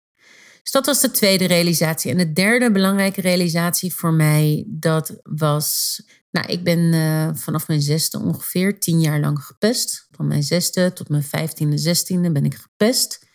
Dus 0.63 0.71
dat 0.71 0.85
was 0.85 1.01
de 1.01 1.11
tweede 1.11 1.45
realisatie. 1.45 2.11
En 2.11 2.17
de 2.17 2.33
derde 2.33 2.71
belangrijke 2.71 3.21
realisatie 3.21 3.93
voor 3.93 4.13
mij, 4.13 4.65
dat 4.67 5.19
was... 5.23 6.01
Nou, 6.31 6.47
ik 6.47 6.63
ben 6.63 6.79
uh, 6.79 7.29
vanaf 7.33 7.67
mijn 7.67 7.81
zesde 7.81 8.19
ongeveer 8.19 8.79
tien 8.79 9.01
jaar 9.01 9.19
lang 9.19 9.43
gepest. 9.43 10.07
Van 10.11 10.27
mijn 10.27 10.43
zesde 10.43 10.93
tot 10.93 11.09
mijn 11.09 11.23
vijftiende, 11.23 11.77
zestiende 11.77 12.31
ben 12.31 12.45
ik 12.45 12.55
gepest. 12.55 13.27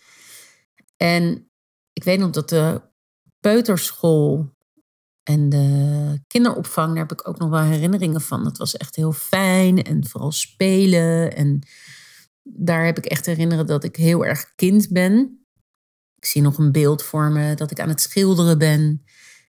En 0.96 1.50
ik 1.92 2.04
weet 2.04 2.18
nog 2.18 2.30
dat 2.30 2.48
de 2.48 2.80
peuterschool 3.40 4.54
en 5.24 5.48
de 5.48 6.20
kinderopvang, 6.26 6.88
daar 6.88 7.06
heb 7.08 7.12
ik 7.12 7.28
ook 7.28 7.38
nog 7.38 7.50
wel 7.50 7.60
herinneringen 7.60 8.20
van. 8.20 8.44
Het 8.44 8.58
was 8.58 8.76
echt 8.76 8.96
heel 8.96 9.12
fijn 9.12 9.82
en 9.82 10.06
vooral 10.06 10.32
spelen. 10.32 11.36
En 11.36 11.66
daar 12.42 12.84
heb 12.84 12.98
ik 12.98 13.04
echt 13.04 13.26
herinneren 13.26 13.66
dat 13.66 13.84
ik 13.84 13.96
heel 13.96 14.24
erg 14.24 14.54
kind 14.54 14.88
ben. 14.90 15.46
Ik 16.16 16.24
zie 16.24 16.42
nog 16.42 16.58
een 16.58 16.72
beeld 16.72 17.02
voor 17.02 17.30
me 17.30 17.54
dat 17.54 17.70
ik 17.70 17.80
aan 17.80 17.88
het 17.88 18.00
schilderen 18.00 18.58
ben. 18.58 19.04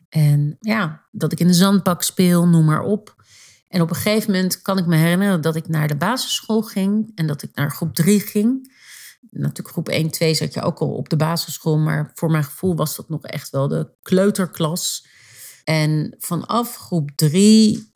En 0.10 0.58
ja, 0.60 1.08
dat 1.12 1.32
ik 1.32 1.40
in 1.40 1.48
de 1.48 1.54
zandbak 1.54 2.04
speel, 2.04 2.48
noem 2.48 2.66
maar 2.66 2.84
op. 2.84 3.16
En 3.68 3.82
op 3.82 3.90
een 3.90 3.96
gegeven 3.96 4.32
moment 4.32 4.62
kan 4.62 4.78
ik 4.78 4.86
me 4.86 4.96
herinneren 4.96 5.42
dat 5.42 5.56
ik 5.56 5.68
naar 5.68 5.88
de 5.88 5.98
basisschool 5.98 6.62
ging 6.62 7.12
en 7.16 7.28
dat 7.28 7.42
ik 7.42 7.50
naar 7.54 7.72
groep 7.72 7.96
3 7.96 8.20
ging. 8.20 8.78
Natuurlijk 9.30 9.70
groep 9.70 9.90
1, 9.90 10.10
2 10.10 10.34
zat 10.34 10.54
je 10.54 10.62
ook 10.62 10.80
al 10.80 10.96
op 10.96 11.10
de 11.10 11.16
basisschool, 11.16 11.78
maar 11.78 12.12
voor 12.14 12.32
mijn 12.32 12.44
gevoel 12.44 12.76
was 12.76 12.96
dat 12.96 13.10
nog 13.10 13.26
echt 13.26 13.50
wel 13.50 13.68
de 13.68 13.90
kleuterklas. 14.02 15.08
En 15.70 16.16
vanaf 16.18 16.76
groep 16.76 17.12
drie 17.16 17.94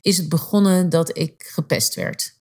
is 0.00 0.16
het 0.16 0.28
begonnen 0.28 0.88
dat 0.88 1.18
ik 1.18 1.50
gepest 1.52 1.94
werd. 1.94 2.40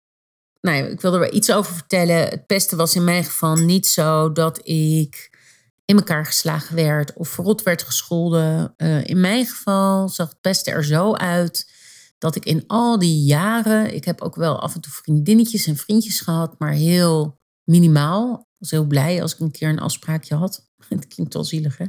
Nou 0.61 0.83
ik 0.85 1.01
wil 1.01 1.13
er 1.13 1.19
wel 1.19 1.33
iets 1.33 1.51
over 1.51 1.73
vertellen. 1.73 2.29
Het 2.29 2.45
pesten 2.45 2.77
was 2.77 2.95
in 2.95 3.03
mijn 3.03 3.23
geval 3.23 3.55
niet 3.55 3.87
zo 3.87 4.31
dat 4.31 4.67
ik 4.67 5.37
in 5.85 5.97
elkaar 5.97 6.25
geslagen 6.25 6.75
werd 6.75 7.13
of 7.13 7.29
verrot 7.29 7.63
werd 7.63 7.83
gescholden. 7.83 8.73
Uh, 8.77 9.07
in 9.07 9.19
mijn 9.19 9.45
geval 9.45 10.09
zag 10.09 10.29
het 10.29 10.41
pesten 10.41 10.73
er 10.73 10.85
zo 10.85 11.13
uit 11.13 11.71
dat 12.17 12.35
ik 12.35 12.45
in 12.45 12.63
al 12.67 12.99
die 12.99 13.23
jaren, 13.23 13.95
ik 13.95 14.05
heb 14.05 14.21
ook 14.21 14.35
wel 14.35 14.59
af 14.59 14.75
en 14.75 14.81
toe 14.81 14.91
vriendinnetjes 14.91 15.67
en 15.67 15.77
vriendjes 15.77 16.19
gehad, 16.19 16.59
maar 16.59 16.71
heel 16.71 17.39
minimaal. 17.63 18.39
Ik 18.39 18.55
was 18.57 18.71
heel 18.71 18.85
blij 18.85 19.21
als 19.21 19.33
ik 19.33 19.39
een 19.39 19.51
keer 19.51 19.69
een 19.69 19.79
afspraakje 19.79 20.35
had. 20.35 20.69
Het 20.89 21.07
klinkt 21.07 21.33
wel 21.33 21.43
zielig, 21.43 21.77
hè? 21.77 21.85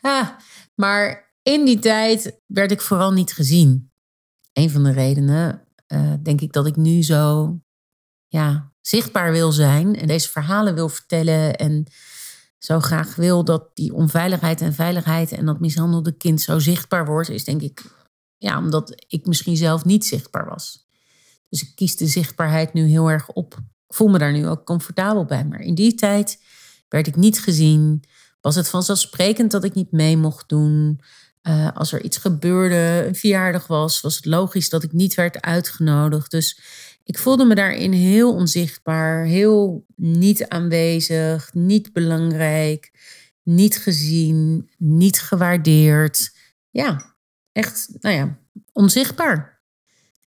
Ah, 0.00 0.28
maar 0.74 1.29
in 1.42 1.64
die 1.64 1.78
tijd 1.78 2.40
werd 2.46 2.70
ik 2.70 2.80
vooral 2.80 3.12
niet 3.12 3.32
gezien. 3.32 3.92
Een 4.52 4.70
van 4.70 4.84
de 4.84 4.92
redenen, 4.92 5.64
uh, 5.88 6.14
denk 6.22 6.40
ik, 6.40 6.52
dat 6.52 6.66
ik 6.66 6.76
nu 6.76 7.02
zo 7.02 7.54
ja, 8.26 8.72
zichtbaar 8.80 9.32
wil 9.32 9.52
zijn 9.52 9.96
en 9.96 10.06
deze 10.06 10.28
verhalen 10.28 10.74
wil 10.74 10.88
vertellen 10.88 11.56
en 11.56 11.86
zo 12.58 12.80
graag 12.80 13.14
wil 13.14 13.44
dat 13.44 13.76
die 13.76 13.94
onveiligheid 13.94 14.60
en 14.60 14.74
veiligheid 14.74 15.32
en 15.32 15.46
dat 15.46 15.60
mishandelde 15.60 16.16
kind 16.16 16.40
zo 16.40 16.58
zichtbaar 16.58 17.06
wordt, 17.06 17.28
is 17.28 17.44
denk 17.44 17.62
ik, 17.62 17.82
ja, 18.36 18.58
omdat 18.58 19.04
ik 19.06 19.26
misschien 19.26 19.56
zelf 19.56 19.84
niet 19.84 20.06
zichtbaar 20.06 20.48
was. 20.48 20.88
Dus 21.48 21.62
ik 21.62 21.72
kies 21.74 21.96
de 21.96 22.06
zichtbaarheid 22.06 22.72
nu 22.72 22.86
heel 22.86 23.10
erg 23.10 23.28
op. 23.28 23.54
Ik 23.86 23.94
voel 23.94 24.08
me 24.08 24.18
daar 24.18 24.32
nu 24.32 24.48
ook 24.48 24.64
comfortabel 24.64 25.24
bij. 25.24 25.44
Maar 25.44 25.60
in 25.60 25.74
die 25.74 25.94
tijd 25.94 26.42
werd 26.88 27.06
ik 27.06 27.16
niet 27.16 27.40
gezien. 27.40 28.04
Was 28.40 28.54
het 28.54 28.68
vanzelfsprekend 28.68 29.50
dat 29.50 29.64
ik 29.64 29.74
niet 29.74 29.92
mee 29.92 30.16
mocht 30.16 30.48
doen? 30.48 31.00
Uh, 31.42 31.68
als 31.74 31.92
er 31.92 32.02
iets 32.02 32.16
gebeurde, 32.16 33.06
een 33.06 33.14
verjaardag 33.14 33.66
was, 33.66 34.00
was 34.00 34.16
het 34.16 34.24
logisch 34.24 34.68
dat 34.68 34.82
ik 34.82 34.92
niet 34.92 35.14
werd 35.14 35.40
uitgenodigd. 35.40 36.30
Dus 36.30 36.60
ik 37.04 37.18
voelde 37.18 37.44
me 37.44 37.54
daarin 37.54 37.92
heel 37.92 38.34
onzichtbaar, 38.34 39.24
heel 39.24 39.84
niet 39.96 40.48
aanwezig, 40.48 41.52
niet 41.52 41.92
belangrijk, 41.92 42.90
niet 43.42 43.78
gezien, 43.78 44.70
niet 44.78 45.20
gewaardeerd. 45.20 46.36
Ja, 46.70 47.16
echt, 47.52 47.88
nou 48.00 48.14
ja, 48.14 48.38
onzichtbaar. 48.72 49.60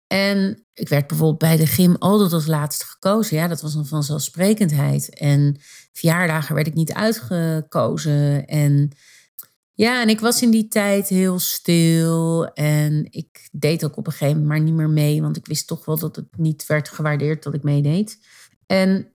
En 0.08 0.66
ik 0.74 0.90
werd 0.90 1.08
bijvoorbeeld 1.08 1.40
bij 1.40 1.58
de 1.58 1.68
gym 1.68 1.96
altijd 1.96 2.34
als 2.34 2.46
laatste 2.46 2.86
gekozen. 2.86 3.38
Ja, 3.38 3.48
dat 3.48 3.62
was 3.62 3.76
een 3.76 3.86
vanzelfsprekendheid. 3.86 5.10
En 5.10 5.60
verjaardagen 5.92 6.56
werd 6.56 6.68
ik 6.68 6.74
niet 6.74 6.94
uitgekozen. 6.94 8.46
En 8.46 8.92
Ja, 9.76 10.02
en 10.02 10.10
ik 10.10 10.20
was 10.20 10.42
in 10.42 10.52
die 10.52 10.68
tijd 10.68 11.08
heel 11.08 11.40
stil. 11.40 12.48
En 12.54 13.08
ik 13.10 13.50
deed 13.52 13.86
ook 13.86 13.98
op 13.98 14.06
een 14.06 14.12
gegeven 14.12 14.42
moment 14.42 14.48
maar 14.48 14.62
niet 14.62 14.74
meer 14.74 14.90
mee. 14.90 15.22
Want 15.22 15.38
ik 15.38 15.46
wist 15.46 15.68
toch 15.68 15.86
wel 15.86 16.00
dat 16.00 16.16
het 16.16 16.38
niet 16.38 16.66
werd 16.66 16.90
gewaardeerd 16.90 17.44
dat 17.44 17.54
ik 17.54 17.64
meedeed. 17.64 18.20
En 18.66 19.14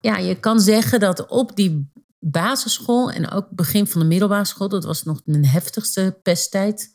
ja, 0.00 0.16
je 0.16 0.40
kan 0.40 0.60
zeggen 0.60 1.00
dat 1.00 1.26
op 1.26 1.56
die 1.56 1.90
basisschool 2.18 3.10
en 3.10 3.30
ook 3.30 3.46
begin 3.50 3.86
van 3.86 4.00
de 4.00 4.06
middelbare 4.06 4.44
school, 4.44 4.68
dat 4.68 4.84
was 4.84 5.02
nog 5.02 5.20
mijn 5.24 5.46
heftigste 5.46 6.18
pesttijd. 6.22 6.94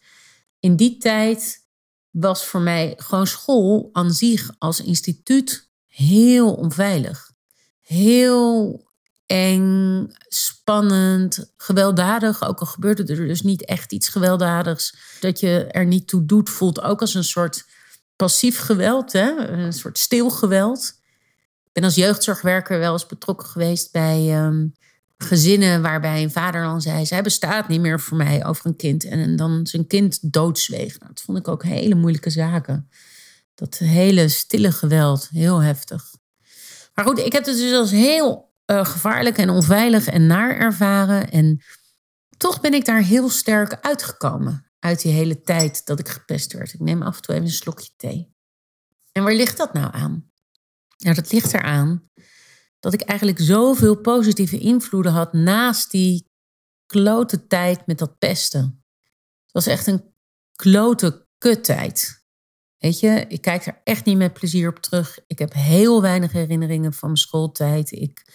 In 0.59 0.75
die 0.75 0.97
tijd 0.97 1.67
was 2.09 2.45
voor 2.45 2.61
mij 2.61 2.93
gewoon 2.97 3.27
school 3.27 3.89
aan 3.91 4.11
zich 4.11 4.51
als 4.57 4.81
instituut 4.81 5.69
heel 5.85 6.53
onveilig. 6.53 7.31
Heel 7.79 8.90
eng, 9.31 10.07
spannend, 10.27 11.53
gewelddadig. 11.57 12.47
Ook 12.47 12.59
al 12.59 12.65
gebeurde 12.65 13.05
er 13.05 13.27
dus 13.27 13.41
niet 13.41 13.65
echt 13.65 13.91
iets 13.91 14.09
gewelddadigs. 14.09 14.95
Dat 15.19 15.39
je 15.39 15.65
er 15.65 15.85
niet 15.85 16.07
toe 16.07 16.25
doet, 16.25 16.49
voelt 16.49 16.81
ook 16.81 17.01
als 17.01 17.13
een 17.13 17.23
soort 17.23 17.65
passief 18.15 18.59
geweld. 18.59 19.11
Hè? 19.11 19.47
Een 19.47 19.73
soort 19.73 19.97
stil 19.97 20.29
geweld. 20.29 20.93
Ik 21.63 21.71
ben 21.71 21.83
als 21.83 21.95
jeugdzorgwerker 21.95 22.79
wel 22.79 22.93
eens 22.93 23.05
betrokken 23.05 23.47
geweest 23.47 23.91
bij 23.91 24.33
ehm, 24.33 24.67
gezinnen 25.17 25.81
waarbij 25.81 26.23
een 26.23 26.31
vader 26.31 26.61
dan 26.61 26.81
zei: 26.81 27.05
Zij 27.05 27.21
bestaat 27.21 27.67
niet 27.67 27.81
meer 27.81 27.99
voor 27.99 28.17
mij 28.17 28.45
over 28.45 28.65
een 28.65 28.75
kind. 28.75 29.03
En 29.03 29.35
dan 29.35 29.67
zijn 29.67 29.87
kind 29.87 30.33
doodzweeg. 30.33 30.99
Nou, 30.99 31.13
dat 31.13 31.23
vond 31.23 31.37
ik 31.37 31.47
ook 31.47 31.63
hele 31.63 31.95
moeilijke 31.95 32.29
zaken. 32.29 32.89
Dat 33.55 33.77
hele 33.77 34.27
stille 34.27 34.71
geweld, 34.71 35.29
heel 35.29 35.61
heftig. 35.61 36.03
Maar 36.93 37.05
goed, 37.05 37.19
ik 37.19 37.31
heb 37.31 37.45
het 37.45 37.55
dus 37.55 37.73
als 37.73 37.91
heel 37.91 38.50
uh, 38.65 38.85
gevaarlijk 38.85 39.37
en 39.37 39.49
onveilig 39.49 40.07
en 40.07 40.27
naar 40.27 40.55
ervaren. 40.55 41.31
En 41.31 41.63
toch 42.37 42.61
ben 42.61 42.73
ik 42.73 42.85
daar 42.85 43.01
heel 43.01 43.29
sterk 43.29 43.77
uitgekomen. 43.81 44.71
Uit 44.79 45.01
die 45.01 45.11
hele 45.11 45.41
tijd 45.41 45.85
dat 45.85 45.99
ik 45.99 46.09
gepest 46.09 46.53
werd. 46.53 46.73
Ik 46.73 46.79
neem 46.79 47.01
af 47.01 47.15
en 47.15 47.21
toe 47.21 47.35
even 47.35 47.47
een 47.47 47.53
slokje 47.53 47.91
thee. 47.97 48.35
En 49.11 49.23
waar 49.23 49.33
ligt 49.33 49.57
dat 49.57 49.73
nou 49.73 49.93
aan? 49.93 50.31
Nou, 50.97 51.15
dat 51.15 51.31
ligt 51.31 51.53
eraan 51.53 52.09
dat 52.79 52.93
ik 52.93 53.01
eigenlijk 53.01 53.39
zoveel 53.39 53.95
positieve 53.95 54.57
invloeden 54.57 55.11
had 55.11 55.33
naast 55.33 55.91
die 55.91 56.29
klote 56.85 57.47
tijd 57.47 57.87
met 57.87 57.97
dat 57.97 58.17
pesten. 58.17 58.83
Het 59.43 59.51
was 59.51 59.67
echt 59.67 59.87
een 59.87 60.13
klote 60.55 61.27
kuttijd. 61.37 62.25
Weet 62.77 62.99
je, 62.99 63.25
ik 63.27 63.41
kijk 63.41 63.65
er 63.65 63.81
echt 63.83 64.05
niet 64.05 64.17
met 64.17 64.33
plezier 64.33 64.69
op 64.69 64.79
terug. 64.79 65.19
Ik 65.27 65.39
heb 65.39 65.53
heel 65.53 66.01
weinig 66.01 66.31
herinneringen 66.31 66.93
van 66.93 67.07
mijn 67.07 67.19
schooltijd. 67.19 67.91
Ik 67.91 68.25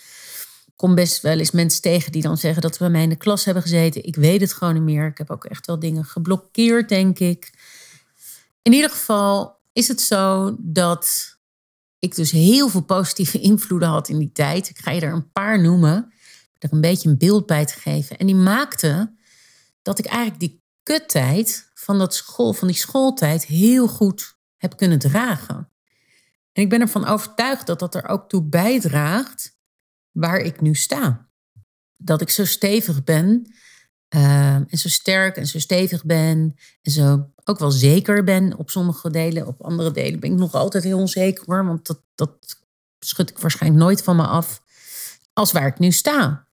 kom 0.76 0.94
best 0.94 1.22
wel 1.22 1.38
eens 1.38 1.50
mensen 1.50 1.82
tegen 1.82 2.12
die 2.12 2.22
dan 2.22 2.36
zeggen 2.36 2.62
dat 2.62 2.72
ze 2.72 2.78
bij 2.78 2.90
mij 2.90 3.02
in 3.02 3.08
de 3.08 3.16
klas 3.16 3.44
hebben 3.44 3.62
gezeten. 3.62 4.04
Ik 4.04 4.16
weet 4.16 4.40
het 4.40 4.52
gewoon 4.52 4.74
niet 4.74 4.82
meer. 4.82 5.06
Ik 5.06 5.18
heb 5.18 5.30
ook 5.30 5.44
echt 5.44 5.66
wel 5.66 5.78
dingen 5.78 6.04
geblokkeerd, 6.04 6.88
denk 6.88 7.18
ik. 7.18 7.52
In 8.62 8.72
ieder 8.72 8.90
geval 8.90 9.60
is 9.72 9.88
het 9.88 10.00
zo 10.00 10.56
dat 10.58 11.36
ik 11.98 12.14
dus 12.14 12.30
heel 12.30 12.68
veel 12.68 12.84
positieve 12.84 13.40
invloeden 13.40 13.88
had 13.88 14.08
in 14.08 14.18
die 14.18 14.32
tijd. 14.32 14.68
Ik 14.68 14.78
ga 14.78 14.90
je 14.90 15.00
er 15.00 15.12
een 15.12 15.32
paar 15.32 15.60
noemen, 15.60 16.12
er 16.58 16.72
een 16.72 16.80
beetje 16.80 17.08
een 17.08 17.18
beeld 17.18 17.46
bij 17.46 17.64
te 17.64 17.78
geven. 17.78 18.16
En 18.16 18.26
die 18.26 18.34
maakte 18.34 19.14
dat 19.82 19.98
ik 19.98 20.06
eigenlijk 20.06 20.40
die 20.40 20.62
kuttijd 20.82 21.70
van, 21.74 21.98
dat 21.98 22.14
school, 22.14 22.52
van 22.52 22.68
die 22.68 22.76
schooltijd 22.76 23.44
heel 23.44 23.88
goed 23.88 24.36
heb 24.56 24.76
kunnen 24.76 24.98
dragen. 24.98 25.70
En 26.52 26.62
ik 26.62 26.68
ben 26.68 26.80
ervan 26.80 27.06
overtuigd 27.06 27.66
dat 27.66 27.78
dat 27.78 27.94
er 27.94 28.08
ook 28.08 28.28
toe 28.28 28.42
bijdraagt 28.42 29.55
waar 30.16 30.38
ik 30.38 30.60
nu 30.60 30.74
sta. 30.74 31.28
Dat 31.96 32.20
ik 32.20 32.30
zo 32.30 32.44
stevig 32.44 33.04
ben 33.04 33.54
uh, 34.14 34.54
en 34.54 34.78
zo 34.78 34.88
sterk 34.88 35.36
en 35.36 35.46
zo 35.46 35.58
stevig 35.58 36.04
ben 36.04 36.54
en 36.82 36.92
zo 36.92 37.30
ook 37.44 37.58
wel 37.58 37.70
zeker 37.70 38.24
ben 38.24 38.56
op 38.56 38.70
sommige 38.70 39.10
delen. 39.10 39.46
Op 39.46 39.62
andere 39.62 39.90
delen 39.90 40.20
ben 40.20 40.32
ik 40.32 40.38
nog 40.38 40.54
altijd 40.54 40.84
heel 40.84 40.98
onzeker 40.98 41.44
hoor. 41.46 41.66
Want 41.66 41.86
dat, 41.86 42.00
dat 42.14 42.60
schud 42.98 43.30
ik 43.30 43.38
waarschijnlijk 43.38 43.82
nooit 43.82 44.02
van 44.02 44.16
me 44.16 44.26
af. 44.26 44.62
Als 45.32 45.52
waar 45.52 45.66
ik 45.66 45.78
nu 45.78 45.92
sta. 45.92 46.46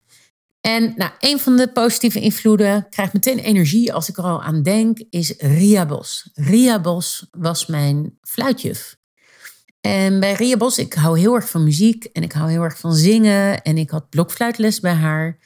En 0.61 0.93
nou, 0.95 1.11
een 1.19 1.39
van 1.39 1.57
de 1.57 1.67
positieve 1.67 2.19
invloeden, 2.19 2.89
krijgt 2.89 3.13
meteen 3.13 3.39
energie 3.39 3.93
als 3.93 4.09
ik 4.09 4.17
er 4.17 4.23
al 4.23 4.43
aan 4.43 4.63
denk, 4.63 4.99
is 5.09 5.33
Ria 5.37 5.85
Bos. 5.85 6.29
Ria 6.33 6.81
Bos 6.81 7.27
was 7.31 7.65
mijn 7.65 8.17
fluitjuf. 8.21 8.97
En 9.85 10.19
bij 10.19 10.33
Ria 10.33 10.57
Bos, 10.57 10.77
ik 10.77 10.93
hou 10.93 11.19
heel 11.19 11.35
erg 11.35 11.49
van 11.49 11.63
muziek 11.63 12.03
en 12.03 12.23
ik 12.23 12.31
hou 12.31 12.49
heel 12.49 12.61
erg 12.61 12.79
van 12.79 12.93
zingen. 12.93 13.61
En 13.61 13.77
ik 13.77 13.89
had 13.89 14.09
blokfluitles 14.09 14.79
bij 14.79 14.93
haar. 14.93 15.37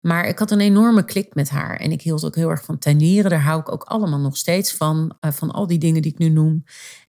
Maar 0.00 0.26
ik 0.26 0.38
had 0.38 0.50
een 0.50 0.60
enorme 0.60 1.04
klik 1.04 1.34
met 1.34 1.48
haar. 1.48 1.76
En 1.76 1.92
ik 1.92 2.02
hield 2.02 2.24
ook 2.24 2.34
heel 2.34 2.50
erg 2.50 2.64
van 2.64 2.78
tuinieren. 2.78 3.30
Daar 3.30 3.42
hou 3.42 3.60
ik 3.60 3.72
ook 3.72 3.82
allemaal 3.82 4.18
nog 4.18 4.36
steeds 4.36 4.72
van. 4.72 5.16
Uh, 5.20 5.32
van 5.32 5.50
al 5.50 5.66
die 5.66 5.78
dingen 5.78 6.02
die 6.02 6.12
ik 6.12 6.18
nu 6.18 6.28
noem. 6.28 6.64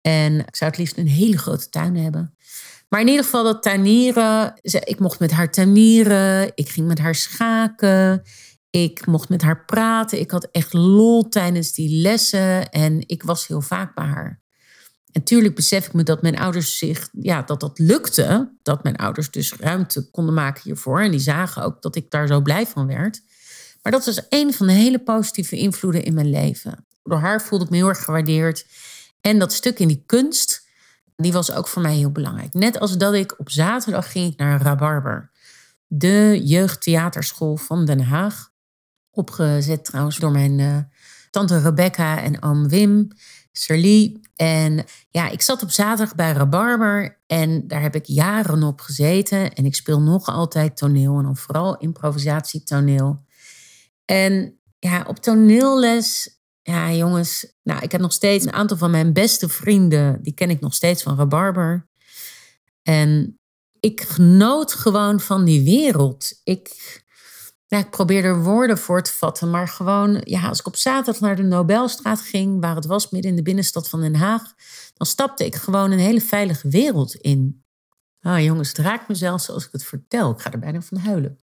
En 0.02 0.40
ik 0.40 0.56
zou 0.56 0.70
het 0.70 0.80
liefst 0.80 0.98
een 0.98 1.08
hele 1.08 1.38
grote 1.38 1.70
tuin 1.70 1.96
hebben. 1.96 2.36
Maar 2.90 3.02
in 3.02 3.08
ieder 3.08 3.24
geval 3.24 3.44
dat 3.44 3.64
tuinieren. 3.64 4.54
Ik 4.62 5.00
mocht 5.00 5.20
met 5.20 5.32
haar 5.32 5.52
tuinieren. 5.52 6.52
Ik 6.56 6.70
ging 6.70 6.88
met 6.88 7.00
haar 7.00 7.16
schaken. 7.16 8.22
Ik 8.70 9.06
mocht 9.06 9.30
met 9.30 9.42
haar 9.42 9.66
praten. 9.66 10.20
Ik 10.20 10.32
had 10.32 10.48
echt 10.52 10.74
lol 10.74 11.30
tijdens 11.30 11.72
die 11.72 12.02
lessen. 12.02 12.70
En 12.70 13.04
ik 13.08 13.24
was 13.24 13.48
heel 13.48 13.62
vaak 13.62 13.96
bij 13.96 14.06
haar. 14.06 14.43
En 15.14 15.24
tuurlijk 15.24 15.56
besef 15.56 15.86
ik 15.86 15.94
me 15.94 16.04
dat 16.04 16.22
mijn 16.22 16.40
ouders 16.40 16.78
zich, 16.78 17.10
ja, 17.12 17.42
dat 17.42 17.60
dat 17.60 17.80
lukte. 17.80 18.52
Dat 18.64 18.84
mijn 18.84 18.96
ouders 18.96 19.32
dus 19.32 19.54
ruimte 19.54 20.10
konden 20.10 20.34
maken 20.34 20.62
hiervoor. 20.64 21.02
En 21.02 21.12
die 21.12 21.20
zagen 21.20 21.64
ook 21.64 21.82
dat 21.82 21.96
ik 21.96 22.12
daar 22.12 22.28
zo 22.28 22.42
blij 22.42 22.68
van 22.68 22.88
werd. 22.88 23.22
Maar 23.82 23.92
dat 23.92 24.06
was 24.06 24.22
een 24.30 24.54
van 24.54 24.68
de 24.68 24.74
hele 24.74 25.00
positieve 25.00 25.58
invloeden 25.58 26.04
in 26.04 26.14
mijn 26.14 26.30
leven. 26.30 26.86
Door 27.04 27.20
haar 27.20 27.42
voelde 27.42 27.66
ik 27.66 27.70
me 27.72 27.78
heel 27.78 27.88
erg 27.88 28.04
gewaardeerd. 28.04 28.66
En 29.22 29.40
dat 29.40 29.54
stuk 29.54 29.80
in 29.80 29.88
die 29.88 30.04
kunst, 30.06 30.68
die 31.16 31.32
was 31.32 31.52
ook 31.52 31.68
voor 31.68 31.82
mij 31.82 31.96
heel 31.96 32.12
belangrijk. 32.12 32.54
Net 32.54 32.80
als 32.80 32.98
dat 32.98 33.14
ik 33.14 33.40
op 33.40 33.50
zaterdag 33.50 34.12
ging 34.12 34.38
naar 34.38 34.62
Rabarber. 34.62 35.32
De 35.88 36.42
jeugdtheaterschool 36.44 37.58
van 37.58 37.86
Den 37.86 38.02
Haag. 38.02 38.52
Opgezet 39.12 39.86
trouwens 39.86 40.18
door 40.18 40.32
mijn 40.32 40.60
uh, 40.60 40.78
tante 41.32 41.60
Rebecca 41.60 42.22
en 42.22 42.44
oom 42.44 42.68
Wim. 42.68 43.08
Serlie. 43.54 44.20
En 44.36 44.86
ja, 45.10 45.30
ik 45.30 45.42
zat 45.42 45.64
op 45.64 45.72
zaterdag 45.72 46.16
bij 46.16 46.32
Rabarber 46.32 47.22
en 47.28 47.68
daar 47.68 47.82
heb 47.82 47.96
ik 47.96 48.06
jaren 48.06 48.64
op 48.64 48.82
gezeten. 48.82 49.54
En 49.54 49.66
ik 49.66 49.76
speel 49.76 50.02
nog 50.02 50.28
altijd 50.28 50.78
toneel 50.78 51.18
en 51.18 51.24
dan 51.24 51.38
vooral 51.38 51.78
improvisatietoneel. 51.78 53.26
En 54.06 54.60
ja, 54.80 55.04
op 55.08 55.20
toneelles, 55.20 56.40
ja 56.62 56.94
jongens, 56.94 57.54
nou 57.64 57.82
ik 57.82 57.92
heb 57.92 58.02
nog 58.02 58.14
steeds 58.14 58.46
een 58.46 58.54
aantal 58.54 58.78
van 58.78 58.92
mijn 58.92 59.14
beste 59.14 59.50
vrienden, 59.50 60.22
die 60.22 60.34
ken 60.34 60.50
ik 60.50 60.60
nog 60.60 60.74
steeds 60.74 61.04
van 61.04 61.18
Rabarber. 61.18 61.88
En 62.82 63.40
ik 63.80 64.02
genoot 64.02 64.74
gewoon 64.74 65.20
van 65.20 65.46
die 65.46 65.64
wereld. 65.64 66.40
Ik, 66.44 67.03
ik 67.80 67.90
probeer 67.90 68.26
er 68.26 68.44
woorden 68.44 68.78
voor 68.78 69.02
te 69.02 69.14
vatten, 69.14 69.50
maar 69.50 69.68
gewoon, 69.68 70.22
ja, 70.24 70.48
als 70.48 70.60
ik 70.60 70.68
op 70.68 70.76
zaterdag 70.76 71.22
naar 71.22 71.36
de 71.36 71.44
Nobelstraat 71.44 72.22
ging, 72.22 72.62
waar 72.62 72.76
het 72.76 72.86
was 72.86 73.10
midden 73.10 73.32
in 73.32 73.38
de 73.38 73.44
binnenstad 73.44 73.90
van 73.90 74.02
Den 74.02 74.16
Haag, 74.16 74.54
dan 74.94 75.08
stapte 75.08 75.46
ik 75.46 75.56
gewoon 75.56 75.92
een 75.92 76.00
hele 76.00 76.22
veilige 76.22 76.70
wereld 76.70 77.16
in. 77.16 77.64
Ah, 78.22 78.44
jongens, 78.44 78.68
het 78.68 78.78
raakt 78.78 79.08
me 79.08 79.16
zelfs 79.16 79.50
als 79.50 79.66
ik 79.66 79.72
het 79.72 79.84
vertel. 79.84 80.32
Ik 80.32 80.40
ga 80.40 80.52
er 80.52 80.60
bijna 80.60 80.82
van 80.82 80.98
huilen. 80.98 81.40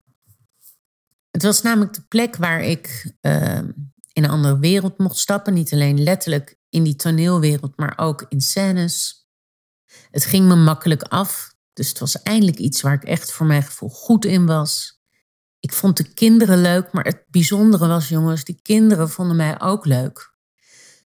Het 1.30 1.42
was 1.42 1.62
namelijk 1.62 1.94
de 1.94 2.02
plek 2.08 2.36
waar 2.36 2.62
ik 2.62 3.12
ehm, 3.20 3.70
in 4.12 4.24
een 4.24 4.30
andere 4.30 4.58
wereld 4.58 4.98
mocht 4.98 5.16
stappen. 5.16 5.54
Niet 5.54 5.72
alleen 5.72 6.02
letterlijk 6.02 6.58
in 6.68 6.82
die 6.82 6.96
toneelwereld, 6.96 7.76
maar 7.76 7.98
ook 7.98 8.26
in 8.28 8.40
scènes. 8.40 9.28
Het 10.10 10.24
ging 10.24 10.46
me 10.46 10.56
makkelijk 10.56 11.02
af. 11.02 11.54
Dus 11.72 11.88
het 11.88 11.98
was 11.98 12.22
eindelijk 12.22 12.58
iets 12.58 12.80
waar 12.80 12.94
ik 12.94 13.04
echt 13.04 13.32
voor 13.32 13.46
mijn 13.46 13.62
gevoel 13.62 13.88
goed 13.88 14.24
in 14.24 14.46
was. 14.46 14.99
Ik 15.60 15.72
vond 15.72 15.96
de 15.96 16.12
kinderen 16.12 16.60
leuk, 16.60 16.92
maar 16.92 17.04
het 17.04 17.24
bijzondere 17.28 17.86
was, 17.86 18.08
jongens, 18.08 18.44
die 18.44 18.60
kinderen 18.62 19.10
vonden 19.10 19.36
mij 19.36 19.60
ook 19.60 19.84
leuk. 19.86 20.34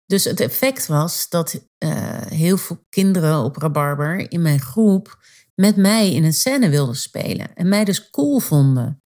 Dus 0.06 0.24
het 0.24 0.40
effect 0.40 0.88
was 0.88 1.30
dat 1.30 1.54
uh, 1.80 1.92
heel 2.22 2.58
veel 2.58 2.86
kinderen 2.90 3.44
op 3.44 3.58
Rabarber 3.58 4.32
in 4.32 4.42
mijn 4.42 4.60
groep 4.60 5.22
met 5.56 5.76
mij 5.76 6.14
in 6.14 6.24
een 6.24 6.34
scène 6.34 6.70
wilden 6.70 6.96
spelen 6.96 7.56
en 7.56 7.70
mij 7.70 7.84
dus 7.84 8.10
cool 8.10 8.40
vonden. 8.40 9.04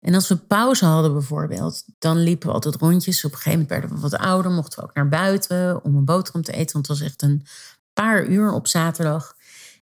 En 0.00 0.14
als 0.14 0.28
we 0.28 0.36
pauze 0.36 0.84
hadden 0.84 1.12
bijvoorbeeld, 1.12 1.84
dan 1.98 2.16
liepen 2.16 2.48
we 2.48 2.54
altijd 2.54 2.74
rondjes. 2.74 3.24
Op 3.24 3.30
een 3.30 3.36
gegeven 3.36 3.60
moment 3.60 3.70
werden 3.70 3.96
we 3.96 4.08
wat 4.08 4.20
ouder, 4.20 4.50
mochten 4.50 4.78
we 4.78 4.84
ook 4.84 4.94
naar 4.94 5.08
buiten 5.08 5.84
om 5.84 5.96
een 5.96 6.04
boterham 6.04 6.42
te 6.42 6.52
eten, 6.52 6.72
want 6.72 6.88
het 6.88 6.98
was 6.98 7.06
echt 7.06 7.22
een 7.22 7.46
paar 7.92 8.26
uur 8.26 8.52
op 8.52 8.66
zaterdag. 8.66 9.34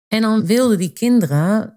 En 0.07 0.21
dan 0.21 0.45
wilden 0.45 0.77
die 0.77 0.93
kinderen 0.93 1.76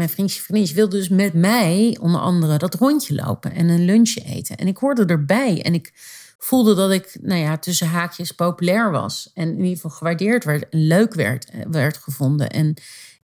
mijn 0.00 0.12
vriendje, 0.12 0.42
vriendje 0.42 0.74
wilde 0.74 0.96
dus 0.96 1.08
met 1.08 1.34
mij 1.34 1.96
onder 2.00 2.20
andere 2.20 2.56
dat 2.58 2.74
rondje 2.74 3.14
lopen 3.14 3.52
en 3.52 3.68
een 3.68 3.84
lunchje 3.84 4.24
eten. 4.24 4.56
En 4.56 4.66
ik 4.66 4.76
hoorde 4.76 5.04
erbij 5.04 5.62
en 5.62 5.74
ik 5.74 5.92
voelde 6.38 6.74
dat 6.74 6.90
ik, 6.90 7.18
nou 7.20 7.40
ja, 7.40 7.58
tussen 7.58 7.86
haakjes 7.86 8.32
populair 8.32 8.90
was. 8.90 9.30
En 9.34 9.48
in 9.48 9.58
ieder 9.58 9.74
geval 9.74 9.90
gewaardeerd 9.90 10.44
werd 10.44 10.68
en 10.68 10.86
leuk 10.86 11.14
werd, 11.14 11.50
eh, 11.50 11.60
werd 11.70 11.96
gevonden. 11.96 12.50
En 12.50 12.74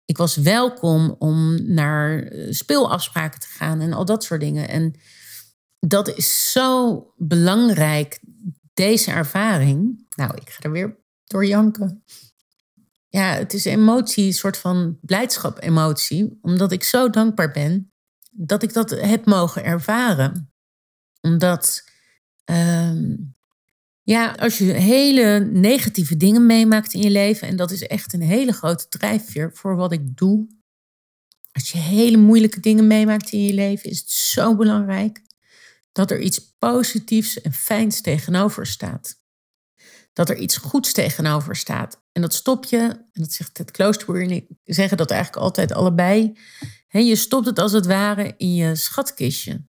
ik 0.05 0.17
was 0.17 0.35
welkom 0.35 1.15
om 1.19 1.71
naar 1.73 2.19
eh, 2.19 2.47
speelafspraken 2.49 3.39
te 3.39 3.47
gaan 3.47 3.79
en 3.79 3.93
al 3.93 4.05
dat 4.05 4.23
soort 4.23 4.41
dingen. 4.41 4.69
En 4.69 4.95
dat 5.79 6.17
is 6.17 6.51
zo 6.51 7.03
belangrijk, 7.15 8.19
deze 8.73 9.11
ervaring. 9.11 10.07
Nou, 10.15 10.31
ik 10.35 10.49
ga 10.49 10.63
er 10.63 10.71
weer 10.71 10.97
door 11.23 11.45
janken. 11.45 12.03
Ja, 13.17 13.33
het 13.33 13.53
is 13.53 13.65
emotie, 13.65 14.25
een 14.25 14.33
soort 14.33 14.57
van 14.57 14.97
blijdschap-emotie, 15.01 16.37
omdat 16.41 16.71
ik 16.71 16.83
zo 16.83 17.09
dankbaar 17.09 17.51
ben 17.51 17.91
dat 18.31 18.63
ik 18.63 18.73
dat 18.73 18.89
heb 18.89 19.25
mogen 19.25 19.63
ervaren. 19.63 20.53
Omdat, 21.21 21.83
ehm, 22.43 23.15
ja, 24.03 24.31
als 24.31 24.57
je 24.57 24.65
hele 24.65 25.39
negatieve 25.39 26.17
dingen 26.17 26.45
meemaakt 26.45 26.93
in 26.93 27.01
je 27.01 27.09
leven, 27.09 27.47
en 27.47 27.55
dat 27.55 27.71
is 27.71 27.81
echt 27.81 28.13
een 28.13 28.21
hele 28.21 28.51
grote 28.51 28.87
drijfveer 28.87 29.51
voor 29.53 29.75
wat 29.75 29.91
ik 29.91 30.17
doe. 30.17 30.47
Als 31.51 31.71
je 31.71 31.77
hele 31.77 32.17
moeilijke 32.17 32.59
dingen 32.59 32.87
meemaakt 32.87 33.31
in 33.31 33.43
je 33.43 33.53
leven, 33.53 33.89
is 33.89 33.99
het 33.99 34.09
zo 34.09 34.55
belangrijk 34.55 35.21
dat 35.91 36.11
er 36.11 36.19
iets 36.19 36.55
positiefs 36.57 37.41
en 37.41 37.53
fijns 37.53 38.01
tegenover 38.01 38.65
staat. 38.65 39.25
Dat 40.17 40.29
er 40.29 40.37
iets 40.37 40.57
goeds 40.57 40.91
tegenover 40.91 41.55
staat. 41.55 42.01
En 42.11 42.21
dat 42.21 42.33
stop 42.33 42.65
je, 42.65 42.77
en 42.77 43.21
dat 43.21 43.31
zegt 43.31 43.57
het 43.57 43.71
kloosterboer 43.71 44.21
en 44.21 44.31
ik 44.31 44.45
zeggen 44.63 44.97
dat 44.97 45.11
eigenlijk 45.11 45.43
altijd 45.43 45.71
allebei. 45.71 46.37
je 46.89 47.15
stopt 47.15 47.45
het 47.45 47.59
als 47.59 47.71
het 47.71 47.85
ware 47.85 48.33
in 48.37 48.53
je 48.53 48.75
schatkistje. 48.75 49.65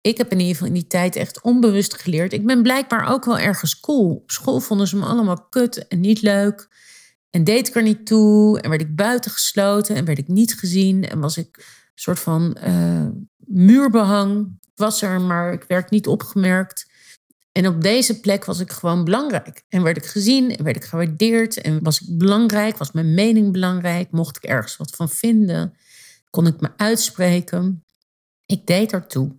Ik 0.00 0.16
heb 0.16 0.32
in 0.32 0.38
ieder 0.38 0.52
geval 0.52 0.68
in 0.68 0.74
die 0.74 0.86
tijd 0.86 1.16
echt 1.16 1.40
onbewust 1.40 1.94
geleerd. 1.94 2.32
Ik 2.32 2.46
ben 2.46 2.62
blijkbaar 2.62 3.08
ook 3.08 3.24
wel 3.24 3.38
ergens 3.38 3.80
cool. 3.80 4.14
Op 4.14 4.30
school 4.30 4.60
vonden 4.60 4.86
ze 4.86 4.96
me 4.96 5.04
allemaal 5.04 5.48
kut 5.48 5.88
en 5.88 6.00
niet 6.00 6.22
leuk. 6.22 6.68
En 7.30 7.44
deed 7.44 7.68
ik 7.68 7.74
er 7.74 7.82
niet 7.82 8.06
toe. 8.06 8.60
En 8.60 8.70
werd 8.70 8.82
ik 8.82 8.96
buitengesloten 8.96 9.96
en 9.96 10.04
werd 10.04 10.18
ik 10.18 10.28
niet 10.28 10.58
gezien. 10.58 11.08
En 11.08 11.20
was 11.20 11.36
ik 11.36 11.56
een 11.56 11.92
soort 11.94 12.20
van 12.20 12.56
uh, 12.66 13.06
muurbehang 13.36 14.58
was 14.74 15.02
er, 15.02 15.20
maar 15.20 15.52
ik 15.52 15.64
werd 15.68 15.90
niet 15.90 16.06
opgemerkt. 16.06 16.92
En 17.54 17.66
op 17.66 17.82
deze 17.82 18.20
plek 18.20 18.44
was 18.44 18.60
ik 18.60 18.72
gewoon 18.72 19.04
belangrijk. 19.04 19.64
En 19.68 19.82
werd 19.82 19.96
ik 19.96 20.06
gezien 20.06 20.56
en 20.56 20.64
werd 20.64 20.76
ik 20.76 20.84
gewaardeerd. 20.84 21.60
En 21.60 21.82
was 21.82 22.00
ik 22.00 22.18
belangrijk, 22.18 22.76
was 22.76 22.92
mijn 22.92 23.14
mening 23.14 23.52
belangrijk. 23.52 24.10
Mocht 24.10 24.36
ik 24.36 24.42
ergens 24.42 24.76
wat 24.76 24.90
van 24.90 25.08
vinden, 25.08 25.74
kon 26.30 26.46
ik 26.46 26.60
me 26.60 26.70
uitspreken. 26.76 27.84
Ik 28.46 28.66
deed 28.66 28.92
ertoe. 28.92 29.36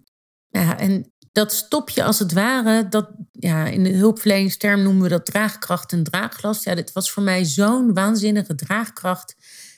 Ja, 0.50 0.80
en 0.80 1.14
dat 1.32 1.54
stopje 1.54 2.04
als 2.04 2.20
het 2.20 2.34
ware, 2.34 2.88
dat, 2.88 3.10
ja, 3.32 3.66
in 3.66 3.84
de 3.84 3.94
hulpverleningsterm 3.94 4.84
noemen 4.84 5.04
we 5.04 5.10
dat 5.10 5.26
draagkracht 5.26 5.92
en 5.92 6.04
draaglast. 6.04 6.64
Ja, 6.64 6.76
dit 6.76 6.92
was 6.92 7.12
voor 7.12 7.24
mij 7.24 7.46
zo'n 7.46 7.94
waanzinnige 7.94 8.56
draagkracht 8.56 9.36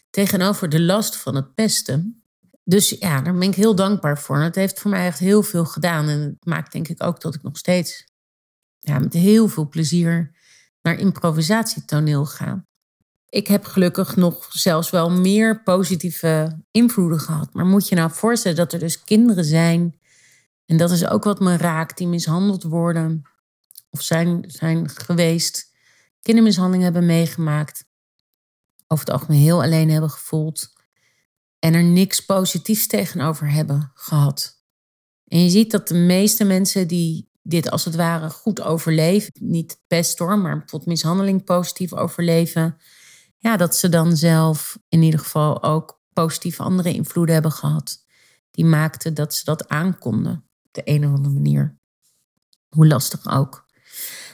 tegenover 0.09 0.69
de 0.69 0.81
last 0.81 1.15
van 1.15 1.35
het 1.35 1.55
pesten. 1.55 2.23
Dus 2.63 2.89
ja, 2.89 3.21
daar 3.21 3.33
ben 3.33 3.49
ik 3.49 3.55
heel 3.55 3.75
dankbaar 3.75 4.19
voor. 4.19 4.37
het 4.37 4.55
heeft 4.55 4.79
voor 4.79 4.91
mij 4.91 5.05
echt 5.05 5.19
heel 5.19 5.43
veel 5.43 5.65
gedaan. 5.65 6.09
En 6.09 6.19
het 6.19 6.45
maakt 6.45 6.71
denk 6.71 6.87
ik 6.87 7.03
ook 7.03 7.21
dat 7.21 7.35
ik 7.35 7.43
nog 7.43 7.57
steeds 7.57 8.05
ja, 8.87 8.99
met 8.99 9.13
heel 9.13 9.47
veel 9.47 9.67
plezier 9.67 10.31
naar 10.81 10.99
improvisatietoneel 10.99 12.25
ga. 12.25 12.65
Ik 13.29 13.47
heb 13.47 13.65
gelukkig 13.65 14.15
nog 14.15 14.47
zelfs 14.49 14.89
wel 14.89 15.11
meer 15.11 15.63
positieve 15.63 16.63
invloeden 16.71 17.19
gehad. 17.19 17.53
Maar 17.53 17.65
moet 17.65 17.87
je 17.87 17.95
nou 17.95 18.11
voorstellen 18.11 18.57
dat 18.57 18.73
er 18.73 18.79
dus 18.79 19.03
kinderen 19.03 19.45
zijn, 19.45 19.99
en 20.65 20.77
dat 20.77 20.91
is 20.91 21.07
ook 21.07 21.23
wat 21.23 21.39
me 21.39 21.57
raakt, 21.57 21.97
die 21.97 22.07
mishandeld 22.07 22.63
worden 22.63 23.21
of 23.89 24.01
zijn, 24.01 24.43
zijn 24.47 24.89
geweest, 24.89 25.73
kindermishandeling 26.21 26.83
hebben 26.83 27.05
meegemaakt, 27.05 27.85
over 28.87 29.05
het 29.05 29.13
algemeen 29.13 29.39
heel 29.41 29.61
alleen 29.61 29.89
hebben 29.89 30.09
gevoeld 30.09 30.73
en 31.59 31.73
er 31.73 31.83
niks 31.83 32.25
positiefs 32.25 32.87
tegenover 32.87 33.51
hebben 33.51 33.91
gehad. 33.93 34.63
En 35.25 35.43
je 35.43 35.49
ziet 35.49 35.71
dat 35.71 35.87
de 35.87 35.93
meeste 35.93 36.43
mensen 36.43 36.87
die 36.87 37.29
dit 37.47 37.69
als 37.71 37.85
het 37.85 37.95
ware 37.95 38.29
goed 38.29 38.61
overleven, 38.61 39.31
niet 39.39 39.79
pest 39.87 40.19
hoor, 40.19 40.39
maar 40.39 40.57
bijvoorbeeld 40.57 40.89
mishandeling 40.91 41.43
positief 41.43 41.93
overleven, 41.93 42.77
ja, 43.37 43.57
dat 43.57 43.75
ze 43.75 43.89
dan 43.89 44.17
zelf 44.17 44.77
in 44.89 45.01
ieder 45.01 45.19
geval 45.19 45.63
ook 45.63 46.01
positieve 46.13 46.63
andere 46.63 46.93
invloeden 46.93 47.33
hebben 47.33 47.51
gehad. 47.51 48.05
Die 48.51 48.65
maakten 48.65 49.13
dat 49.13 49.33
ze 49.33 49.43
dat 49.43 49.67
aankonden 49.67 50.33
op 50.63 50.69
de 50.71 50.81
een 50.83 51.05
of 51.05 51.13
andere 51.13 51.33
manier. 51.33 51.77
Hoe 52.69 52.87
lastig 52.87 53.27
ook. 53.27 53.65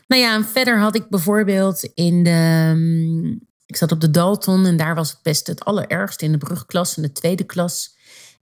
Nou 0.07 0.21
ja, 0.21 0.33
en 0.33 0.45
verder 0.45 0.79
had 0.79 0.95
ik 0.95 1.09
bijvoorbeeld 1.09 1.83
in 1.83 2.23
de 2.23 3.41
ik 3.65 3.75
zat 3.75 3.91
op 3.91 4.01
de 4.01 4.11
Dalton 4.11 4.65
en 4.65 4.77
daar 4.77 4.95
was 4.95 5.11
het 5.11 5.21
best 5.21 5.47
het 5.47 5.65
allerergst 5.65 6.21
in 6.21 6.31
de 6.31 6.37
brugklas 6.37 6.97
en 6.97 7.01
de 7.01 7.11
tweede 7.11 7.43
klas. 7.43 7.92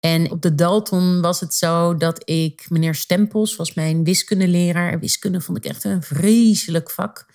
En 0.06 0.30
op 0.30 0.42
de 0.42 0.54
Dalton 0.54 1.20
was 1.20 1.40
het 1.40 1.54
zo 1.54 1.96
dat 1.96 2.22
ik, 2.28 2.66
meneer 2.70 2.94
Stempels 2.94 3.56
was 3.56 3.74
mijn 3.74 4.04
wiskundeleraar. 4.04 5.00
Wiskunde 5.00 5.40
vond 5.40 5.58
ik 5.58 5.64
echt 5.64 5.84
een 5.84 6.02
vreselijk 6.02 6.90
vak. 6.90 7.26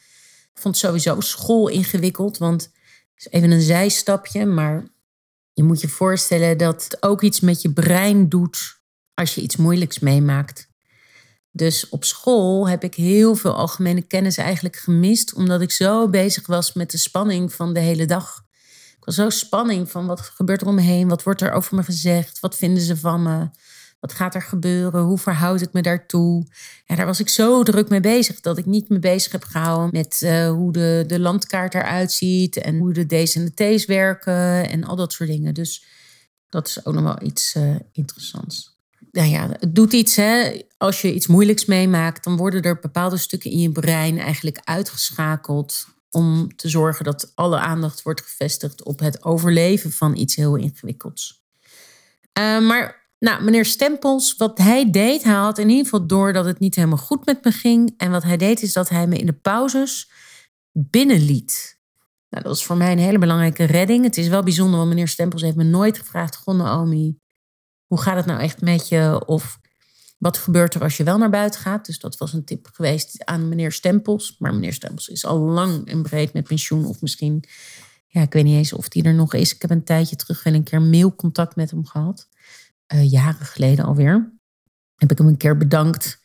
Ik 0.53 0.62
vond 0.62 0.77
sowieso 0.77 1.19
school 1.19 1.67
ingewikkeld, 1.67 2.38
want 2.38 2.71
is 3.15 3.27
even 3.29 3.51
een 3.51 3.62
zijstapje, 3.62 4.45
maar 4.45 4.88
je 5.53 5.63
moet 5.63 5.81
je 5.81 5.88
voorstellen 5.88 6.57
dat 6.57 6.84
het 6.84 7.03
ook 7.03 7.21
iets 7.21 7.39
met 7.39 7.62
je 7.62 7.73
brein 7.73 8.29
doet 8.29 8.81
als 9.13 9.36
je 9.36 9.41
iets 9.41 9.55
moeilijks 9.55 9.99
meemaakt. 9.99 10.69
Dus 11.51 11.89
op 11.89 12.03
school 12.03 12.69
heb 12.69 12.84
ik 12.84 12.95
heel 12.95 13.36
veel 13.36 13.55
algemene 13.55 14.01
kennis 14.01 14.38
eigenlijk 14.38 14.75
gemist, 14.75 15.34
omdat 15.34 15.62
ik 15.62 15.71
zo 15.71 16.10
bezig 16.10 16.47
was 16.47 16.73
met 16.73 16.91
de 16.91 16.97
spanning 16.97 17.53
van 17.53 17.73
de 17.73 17.79
hele 17.79 18.05
dag. 18.05 18.43
Ik 19.02 19.08
was 19.08 19.16
zo 19.16 19.30
spanning 19.30 19.92
van 19.92 20.06
wat 20.06 20.22
gebeurt 20.22 20.62
er 20.62 20.68
om 20.68 20.76
me 20.76 20.82
heen, 20.82 21.08
wat 21.08 21.24
wordt 21.24 21.42
er 21.42 21.52
over 21.52 21.76
me 21.76 21.84
gezegd, 21.84 22.40
wat 22.40 22.56
vinden 22.56 22.84
ze 22.84 22.98
van 22.98 23.24
me, 23.24 23.50
wat 24.00 24.14
gaat 24.14 24.36
er 24.36 24.42
gebeuren, 24.42 25.02
hoe 25.02 25.18
verhoud 25.18 25.62
ik 25.62 25.74
me 25.74 25.82
daartoe. 25.82 26.46
Ja, 26.86 26.96
daar 26.96 27.06
was 27.06 27.20
ik 27.20 27.30
zo 27.30 27.64
druk 27.64 27.90
mee 27.90 28.00
bezig 28.00 28.40
dat 28.40 28.58
ik 28.58 28.66
niet 28.66 28.90
me 28.90 29.00
bezig 29.00 29.32
heb 29.32 29.44
gehouden 29.44 29.90
met 29.92 30.22
uh, 30.24 30.50
hoe 30.50 30.72
de, 30.72 31.04
de 31.08 31.20
landkaart 31.20 31.74
eruit 31.74 32.12
ziet 32.12 32.58
en 32.58 32.78
hoe 32.78 32.94
de 32.94 33.06
D's 33.06 33.36
en 33.36 33.52
de 33.56 33.76
T's 33.76 33.86
werken 33.86 34.70
en 34.70 34.84
al 34.84 34.96
dat 34.96 35.14
soort 35.14 35.30
dingen. 35.30 35.54
Dus 35.54 35.84
dat 36.50 36.68
is 36.68 36.86
ook 36.86 36.94
nog 36.94 37.04
wel 37.04 37.22
iets 37.22 37.56
uh, 37.56 37.76
interessants 37.92 38.72
nou 39.12 39.30
ja, 39.30 39.50
het 39.60 39.76
doet 39.76 39.94
iets. 39.94 40.16
Hè? 40.16 40.62
Als 40.78 41.02
je 41.02 41.14
iets 41.14 41.28
moeilijks 41.28 41.66
meemaakt, 41.66 42.24
dan 42.24 42.38
worden 42.38 42.62
er 42.62 42.80
bepaalde 42.80 43.18
stukken 43.18 43.52
in 43.52 43.60
je 43.60 43.72
brein 43.72 44.20
eigenlijk 44.20 44.60
uitgeschakeld. 44.64 45.88
Om 46.12 46.56
te 46.56 46.69
zorgen 46.69 47.06
dat 47.06 47.32
alle 47.36 47.60
aandacht 47.60 48.02
wordt 48.02 48.21
gevestigd 48.21 48.84
op 48.84 49.00
het 49.00 49.24
overleven 49.24 49.91
van 49.91 50.15
iets 50.15 50.36
heel 50.36 50.56
ingewikkelds. 50.56 51.43
Uh, 52.39 52.60
maar 52.60 53.10
nou, 53.19 53.43
meneer 53.43 53.65
Stempels, 53.65 54.36
wat 54.36 54.58
hij 54.58 54.91
deed, 54.91 55.24
hij 55.24 55.34
had 55.34 55.58
in 55.58 55.69
ieder 55.69 55.84
geval 55.84 56.08
door 56.08 56.34
dat 56.34 56.45
het 56.45 56.60
niet 56.60 56.76
helemaal 56.76 56.97
goed 56.97 57.26
met 57.26 57.43
me 57.43 57.52
ging. 57.52 57.93
En 57.97 58.12
wat 58.12 58.24
hij 58.24 58.38
deed, 58.38 58.62
is 58.62 58.74
dat 58.74 58.89
hij 58.89 59.08
me 59.08 59.17
in 59.17 59.26
de 59.26 59.34
pauzes 59.34 60.12
binnenliet. 60.71 61.80
Nou, 62.30 62.43
dat 62.43 62.54
was 62.54 62.65
voor 62.65 62.78
mij 62.78 62.91
een 62.91 62.97
hele 62.97 63.17
belangrijke 63.17 63.63
redding. 63.63 64.04
Het 64.04 64.17
is 64.17 64.28
wel 64.28 64.43
bijzonder, 64.43 64.78
want 64.78 64.89
meneer 64.89 65.08
Stempels 65.08 65.41
heeft 65.41 65.56
me 65.56 65.63
nooit 65.63 65.97
gevraagd: 65.97 66.36
Goh, 66.36 66.56
Naomi, 66.56 67.17
hoe 67.88 68.02
gaat 68.02 68.15
het 68.15 68.26
nou 68.26 68.39
echt 68.39 68.62
met 68.62 68.88
je? 68.88 69.24
Of 69.26 69.60
wat 70.21 70.38
gebeurt 70.38 70.73
er 70.73 70.81
als 70.81 70.97
je 70.97 71.03
wel 71.03 71.17
naar 71.17 71.29
buiten 71.29 71.60
gaat? 71.60 71.86
Dus 71.86 71.99
dat 71.99 72.17
was 72.17 72.34
een 72.34 72.43
tip 72.43 72.69
geweest 72.73 73.25
aan 73.25 73.49
meneer 73.49 73.71
Stempels. 73.71 74.36
Maar 74.39 74.53
meneer 74.53 74.73
Stempels 74.73 75.07
is 75.07 75.25
al 75.25 75.38
lang 75.38 75.88
en 75.88 76.01
breed 76.01 76.34
met 76.34 76.47
pensioen. 76.47 76.86
Of 76.86 77.01
misschien, 77.01 77.43
ja, 78.07 78.21
ik 78.21 78.34
weet 78.34 78.43
niet 78.43 78.55
eens 78.55 78.73
of 78.73 78.89
die 78.89 79.03
er 79.03 79.13
nog 79.13 79.34
is. 79.34 79.53
Ik 79.53 79.62
heb 79.62 79.71
een 79.71 79.84
tijdje 79.84 80.15
terug 80.15 80.43
wel 80.43 80.53
een 80.53 80.63
keer 80.63 80.81
mailcontact 80.81 81.55
met 81.55 81.71
hem 81.71 81.86
gehad. 81.86 82.27
Uh, 82.93 83.12
jaren 83.12 83.45
geleden 83.45 83.86
alweer. 83.86 84.34
Heb 84.95 85.12
ik 85.12 85.17
hem 85.17 85.27
een 85.27 85.38
keer 85.38 85.57
bedankt. 85.57 86.21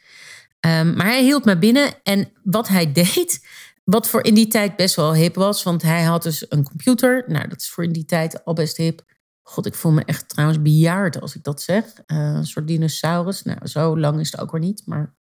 Um, 0.60 0.94
maar 0.96 1.06
hij 1.06 1.22
hield 1.22 1.44
me 1.44 1.58
binnen. 1.58 2.02
En 2.02 2.32
wat 2.42 2.68
hij 2.68 2.92
deed, 3.02 3.46
wat 3.84 4.08
voor 4.08 4.24
in 4.24 4.34
die 4.34 4.48
tijd 4.48 4.76
best 4.76 4.96
wel 4.96 5.14
hip 5.14 5.34
was. 5.34 5.62
Want 5.62 5.82
hij 5.82 6.02
had 6.02 6.22
dus 6.22 6.46
een 6.48 6.64
computer. 6.64 7.24
Nou, 7.26 7.48
dat 7.48 7.60
is 7.60 7.70
voor 7.70 7.84
in 7.84 7.92
die 7.92 8.04
tijd 8.04 8.44
al 8.44 8.54
best 8.54 8.76
hip. 8.76 9.04
God, 9.48 9.66
ik 9.66 9.74
voel 9.74 9.92
me 9.92 10.04
echt 10.04 10.28
trouwens 10.28 10.62
bejaard 10.62 11.20
als 11.20 11.34
ik 11.34 11.42
dat 11.42 11.62
zeg. 11.62 11.84
Uh, 11.84 12.16
een 12.16 12.46
soort 12.46 12.66
dinosaurus. 12.66 13.42
Nou, 13.42 13.66
zo 13.66 13.98
lang 13.98 14.20
is 14.20 14.30
het 14.32 14.40
ook 14.40 14.50
weer 14.50 14.60
niet. 14.60 14.82
Maar 14.86 15.14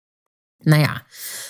nou 0.57 0.81
ja, 0.81 1.03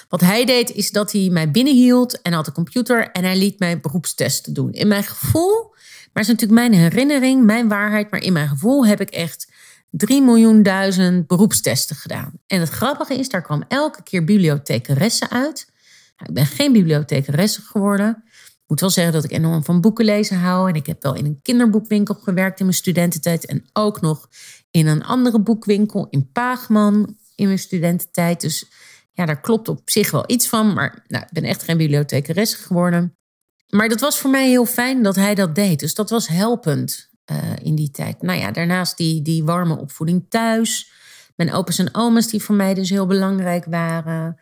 wat 0.09 0.21
hij 0.21 0.45
deed 0.45 0.71
is 0.71 0.91
dat 0.91 1.11
hij 1.11 1.29
mij 1.31 1.51
binnenhield 1.51 2.21
en 2.21 2.33
had 2.33 2.47
een 2.47 2.53
computer 2.53 3.11
en 3.11 3.23
hij 3.23 3.38
liet 3.38 3.59
mij 3.59 3.79
beroepstesten 3.79 4.53
doen. 4.53 4.71
In 4.71 4.88
mijn 4.88 5.03
gevoel, 5.03 5.73
maar 6.13 6.23
is 6.23 6.29
natuurlijk 6.29 6.59
mijn 6.59 6.73
herinnering, 6.73 7.43
mijn 7.43 7.67
waarheid, 7.67 8.11
maar 8.11 8.21
in 8.21 8.33
mijn 8.33 8.47
gevoel 8.47 8.85
heb 8.85 9.01
ik 9.01 9.09
echt 9.09 9.51
3 9.89 10.21
miljoen 10.21 10.63
duizend 10.63 11.27
beroepstesten 11.27 11.95
gedaan. 11.95 12.39
En 12.47 12.59
het 12.59 12.69
grappige 12.69 13.15
is, 13.15 13.29
daar 13.29 13.41
kwam 13.41 13.63
elke 13.67 14.03
keer 14.03 14.23
bibliothecaresse 14.23 15.29
uit. 15.29 15.71
Nou, 16.17 16.29
ik 16.29 16.33
ben 16.33 16.45
geen 16.45 16.71
bibliothecaresse 16.71 17.61
geworden 17.61 18.23
moet 18.67 18.80
wel 18.80 18.89
zeggen 18.89 19.13
dat 19.13 19.23
ik 19.23 19.32
enorm 19.32 19.63
van 19.63 19.82
boeken 19.82 20.06
lezen 20.06 20.39
hou. 20.39 20.69
En 20.69 20.75
ik 20.75 20.86
heb 20.86 21.04
wel 21.04 21.15
in 21.15 21.25
een 21.25 21.39
kinderboekwinkel 21.41 22.15
gewerkt 22.15 22.60
in 22.60 22.65
mijn 22.65 22.78
studententijd. 22.78 23.45
En 23.45 23.65
ook 23.73 24.01
nog 24.01 24.30
in 24.71 24.88
een 24.88 25.04
andere 25.04 25.39
boekwinkel 25.39 26.08
in 26.10 26.32
Paagman 26.32 27.17
in 27.36 27.45
mijn 27.45 27.60
studententijd. 27.60 28.41
Dus 28.41 28.69
ja, 29.12 29.25
daar 29.25 29.41
klopt 29.41 29.67
op 29.67 29.89
zich 29.89 30.12
wel 30.12 30.23
iets 30.28 30.47
van. 30.47 30.73
Maar 30.73 31.04
nou, 31.08 31.23
ik 31.23 31.32
ben 31.32 31.43
echt 31.43 31.63
geen 31.63 31.78
bibliothecaresse 31.78 32.58
geworden. 32.58 33.15
Maar 33.69 33.89
dat 33.89 33.99
was 33.99 34.17
voor 34.17 34.30
mij 34.30 34.47
heel 34.47 34.65
fijn 34.65 35.04
dat 35.04 35.15
hij 35.15 35.36
dat 35.36 35.56
deed. 35.56 35.80
Dus 35.80 35.93
dat 35.93 36.10
was 36.10 36.28
helpend 36.28 37.10
uh, 37.32 37.38
in 37.62 37.75
die 37.75 37.91
tijd. 37.91 38.21
Nou 38.21 38.39
ja, 38.39 38.51
daarnaast 38.51 38.97
die, 38.97 39.21
die 39.21 39.43
warme 39.43 39.78
opvoeding 39.78 40.25
thuis. 40.30 40.91
Mijn 41.36 41.54
opa's 41.54 41.80
en 41.80 41.95
oma's 41.95 42.28
die 42.28 42.43
voor 42.43 42.56
mij 42.56 42.73
dus 42.73 42.89
heel 42.89 43.06
belangrijk 43.06 43.65
waren. 43.65 44.39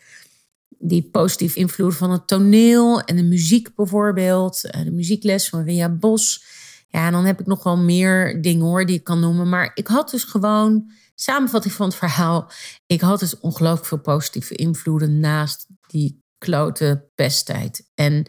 Die 0.85 1.09
positief 1.11 1.55
invloed 1.55 1.95
van 1.95 2.11
het 2.11 2.27
toneel 2.27 3.01
en 3.01 3.15
de 3.15 3.23
muziek 3.23 3.75
bijvoorbeeld. 3.75 4.69
Eh, 4.69 4.83
de 4.83 4.91
muziekles 4.91 5.49
van 5.49 5.63
Ria 5.63 5.89
Bos. 5.89 6.43
Ja, 6.87 7.05
en 7.05 7.11
dan 7.11 7.25
heb 7.25 7.39
ik 7.39 7.45
nog 7.45 7.63
wel 7.63 7.77
meer 7.77 8.41
dingen 8.41 8.65
hoor 8.65 8.85
die 8.85 8.95
ik 8.95 9.03
kan 9.03 9.19
noemen. 9.19 9.49
Maar 9.49 9.71
ik 9.73 9.87
had 9.87 10.09
dus 10.09 10.23
gewoon, 10.23 10.91
samenvatting 11.15 11.73
van 11.73 11.85
het 11.85 11.95
verhaal. 11.95 12.51
Ik 12.85 13.01
had 13.01 13.19
dus 13.19 13.39
ongelooflijk 13.39 13.85
veel 13.85 13.99
positieve 13.99 14.55
invloeden 14.55 15.19
naast 15.19 15.67
die 15.87 16.23
klote 16.37 17.09
pesttijd. 17.15 17.89
En 17.95 18.25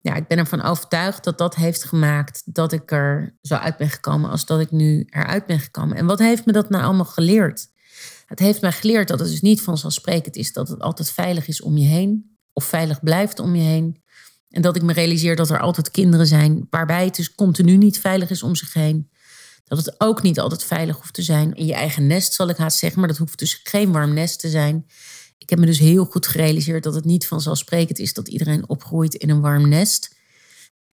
ja, 0.00 0.14
ik 0.14 0.26
ben 0.26 0.38
ervan 0.38 0.62
overtuigd 0.62 1.24
dat 1.24 1.38
dat 1.38 1.54
heeft 1.54 1.84
gemaakt 1.84 2.42
dat 2.44 2.72
ik 2.72 2.90
er 2.90 3.36
zo 3.42 3.54
uit 3.54 3.76
ben 3.76 3.88
gekomen 3.88 4.30
als 4.30 4.46
dat 4.46 4.60
ik 4.60 4.70
nu 4.70 5.06
eruit 5.10 5.46
ben 5.46 5.60
gekomen. 5.60 5.96
En 5.96 6.06
wat 6.06 6.18
heeft 6.18 6.46
me 6.46 6.52
dat 6.52 6.68
nou 6.70 6.84
allemaal 6.84 7.04
geleerd? 7.04 7.68
Het 8.26 8.38
heeft 8.38 8.60
mij 8.60 8.72
geleerd 8.72 9.08
dat 9.08 9.18
het 9.18 9.28
dus 9.28 9.40
niet 9.40 9.60
vanzelfsprekend 9.60 10.36
is 10.36 10.52
dat 10.52 10.68
het 10.68 10.80
altijd 10.80 11.10
veilig 11.10 11.48
is 11.48 11.60
om 11.60 11.76
je 11.76 11.86
heen. 11.86 12.38
Of 12.52 12.64
veilig 12.64 13.02
blijft 13.02 13.38
om 13.38 13.54
je 13.54 13.62
heen. 13.62 14.02
En 14.50 14.62
dat 14.62 14.76
ik 14.76 14.82
me 14.82 14.92
realiseer 14.92 15.36
dat 15.36 15.50
er 15.50 15.60
altijd 15.60 15.90
kinderen 15.90 16.26
zijn 16.26 16.66
waarbij 16.70 17.04
het 17.04 17.16
dus 17.16 17.34
continu 17.34 17.76
niet 17.76 17.98
veilig 17.98 18.30
is 18.30 18.42
om 18.42 18.54
zich 18.54 18.72
heen. 18.72 19.10
Dat 19.64 19.78
het 19.78 20.00
ook 20.00 20.22
niet 20.22 20.40
altijd 20.40 20.64
veilig 20.64 20.96
hoeft 20.96 21.14
te 21.14 21.22
zijn 21.22 21.54
in 21.54 21.66
je 21.66 21.74
eigen 21.74 22.06
nest, 22.06 22.32
zal 22.32 22.48
ik 22.48 22.56
haast 22.56 22.78
zeggen. 22.78 22.98
Maar 22.98 23.08
dat 23.08 23.18
hoeft 23.18 23.38
dus 23.38 23.60
geen 23.62 23.92
warm 23.92 24.14
nest 24.14 24.40
te 24.40 24.48
zijn. 24.48 24.86
Ik 25.38 25.50
heb 25.50 25.58
me 25.58 25.66
dus 25.66 25.78
heel 25.78 26.04
goed 26.04 26.26
gerealiseerd 26.26 26.82
dat 26.82 26.94
het 26.94 27.04
niet 27.04 27.26
vanzelfsprekend 27.26 27.98
is 27.98 28.12
dat 28.12 28.28
iedereen 28.28 28.68
opgroeit 28.68 29.14
in 29.14 29.30
een 29.30 29.40
warm 29.40 29.68
nest. 29.68 30.15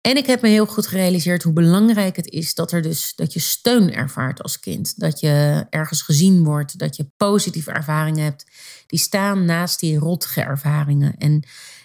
En 0.07 0.17
ik 0.17 0.27
heb 0.27 0.43
me 0.43 0.49
heel 0.49 0.67
goed 0.67 0.87
gerealiseerd 0.87 1.43
hoe 1.43 1.53
belangrijk 1.53 2.17
het 2.17 2.29
is 2.29 2.55
dat, 2.55 2.73
er 2.73 2.83
dus, 2.83 3.13
dat 3.15 3.33
je 3.33 3.41
steun 3.41 3.95
ervaart 3.95 4.43
als 4.43 4.61
kind. 4.61 4.99
Dat 4.99 5.21
je 5.21 5.67
ergens 5.71 6.03
gezien 6.03 6.45
wordt, 6.45 6.79
dat 6.79 6.97
je 6.97 7.11
positieve 7.17 7.71
ervaringen 7.71 8.25
hebt. 8.25 8.47
Die 8.87 8.99
staan 8.99 9.45
naast 9.45 9.81
die 9.81 9.99
rottige 9.99 10.41
ervaringen. 10.41 11.17
En 11.17 11.43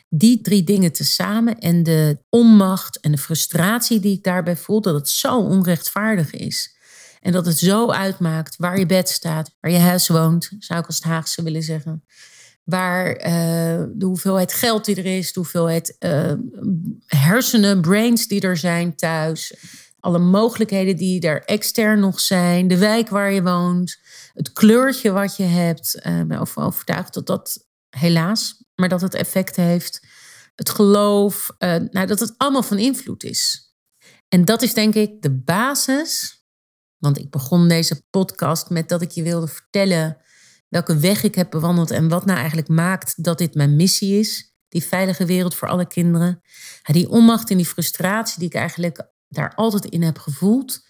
die 0.10 0.42
drie 0.42 0.64
dingen 0.64 0.92
tezamen 0.92 1.60
en 1.60 1.84
de 1.84 2.18
onmacht 2.30 3.00
en 3.00 3.12
de 3.12 3.18
frustratie 3.18 4.00
die 4.00 4.18
ik 4.18 4.24
daarbij 4.24 4.58
voel, 4.58 4.82
dat 4.82 4.94
het 4.94 5.10
zo 5.10 5.38
onrechtvaardig 5.38 6.32
is. 6.32 6.76
En 7.22 7.32
dat 7.32 7.46
het 7.46 7.58
zo 7.58 7.92
uitmaakt 7.92 8.56
waar 8.58 8.80
je 8.80 8.86
bed 8.86 9.10
staat, 9.10 9.52
waar 9.62 9.72
je 9.72 9.78
huis 9.78 10.08
woont, 10.08 10.52
zou 10.60 10.80
ik 10.80 10.86
als 10.88 10.96
het 10.96 11.06
Haagse 11.06 11.44
willen 11.44 11.64
zeggen 11.64 12.04
waar 12.72 13.10
uh, 13.10 13.86
de 13.94 14.06
hoeveelheid 14.06 14.54
geld 14.54 14.86
die 14.86 14.96
er 14.96 15.18
is, 15.18 15.34
de 15.34 15.40
hoeveelheid 15.40 15.96
uh, 16.00 16.34
hersenen, 17.06 17.82
brains 17.82 18.28
die 18.28 18.42
er 18.42 18.58
zijn 18.58 18.96
thuis, 18.96 19.54
alle 20.00 20.20
mogelijkheden 20.20 20.96
die 20.96 21.22
er 21.22 21.44
extern 21.44 22.00
nog 22.00 22.20
zijn, 22.20 22.68
de 22.68 22.78
wijk 22.78 23.10
waar 23.10 23.32
je 23.32 23.44
woont, 23.44 24.00
het 24.34 24.54
kleurtje 24.54 25.12
wat 25.12 25.36
je 25.36 25.44
hebt. 25.44 25.96
Ik 25.96 26.06
uh, 26.06 26.24
ben 26.24 26.48
overtuigd 26.56 27.14
dat 27.14 27.28
dat 27.28 27.68
helaas, 27.90 28.64
maar 28.76 28.90
dat 28.90 29.02
het 29.02 29.14
effect 29.14 29.56
heeft. 29.56 30.06
Het 30.56 30.70
geloof, 30.70 31.50
nou, 31.60 32.06
dat 32.06 32.20
het 32.20 32.34
allemaal 32.38 32.64
van 32.64 32.78
invloed 32.78 33.24
is. 33.24 33.74
En 34.28 34.46
dat 34.46 34.62
is 34.62 34.74
denk 34.74 34.96
ik 34.96 35.22
de 35.22 35.32
basis. 35.32 36.40
Want 36.98 37.18
ik 37.18 37.30
begon 37.30 37.68
deze 37.68 38.04
podcast 38.10 38.70
met 38.70 38.90
dat 38.90 39.02
ik 39.02 39.12
je 39.12 39.24
wilde 39.24 39.48
vertellen 39.48 40.18
welke 40.72 40.98
weg 40.98 41.24
ik 41.24 41.36
heb 41.36 41.50
bewandeld 41.50 41.92
en 41.92 42.10
wat 42.10 42.26
nou 42.26 42.38
eigenlijk 42.38 42.68
maakt 42.68 43.24
dat 43.24 43.38
dit 43.38 43.56
mijn 43.56 43.76
missie 43.76 44.20
is. 44.20 44.56
Die 44.68 44.84
veilige 44.84 45.26
wereld 45.26 45.56
voor 45.56 45.68
alle 45.68 45.88
kinderen. 45.88 46.42
Die 46.84 47.10
onmacht 47.10 47.50
en 47.50 47.58
die 47.58 47.66
frustratie 47.66 48.40
die 48.40 48.48
ik 48.48 48.54
eigenlijk 48.54 49.10
daar 49.28 49.56
altijd 49.56 49.86
in 49.86 50.02
heb 50.02 50.18
gevoeld. 50.18 50.88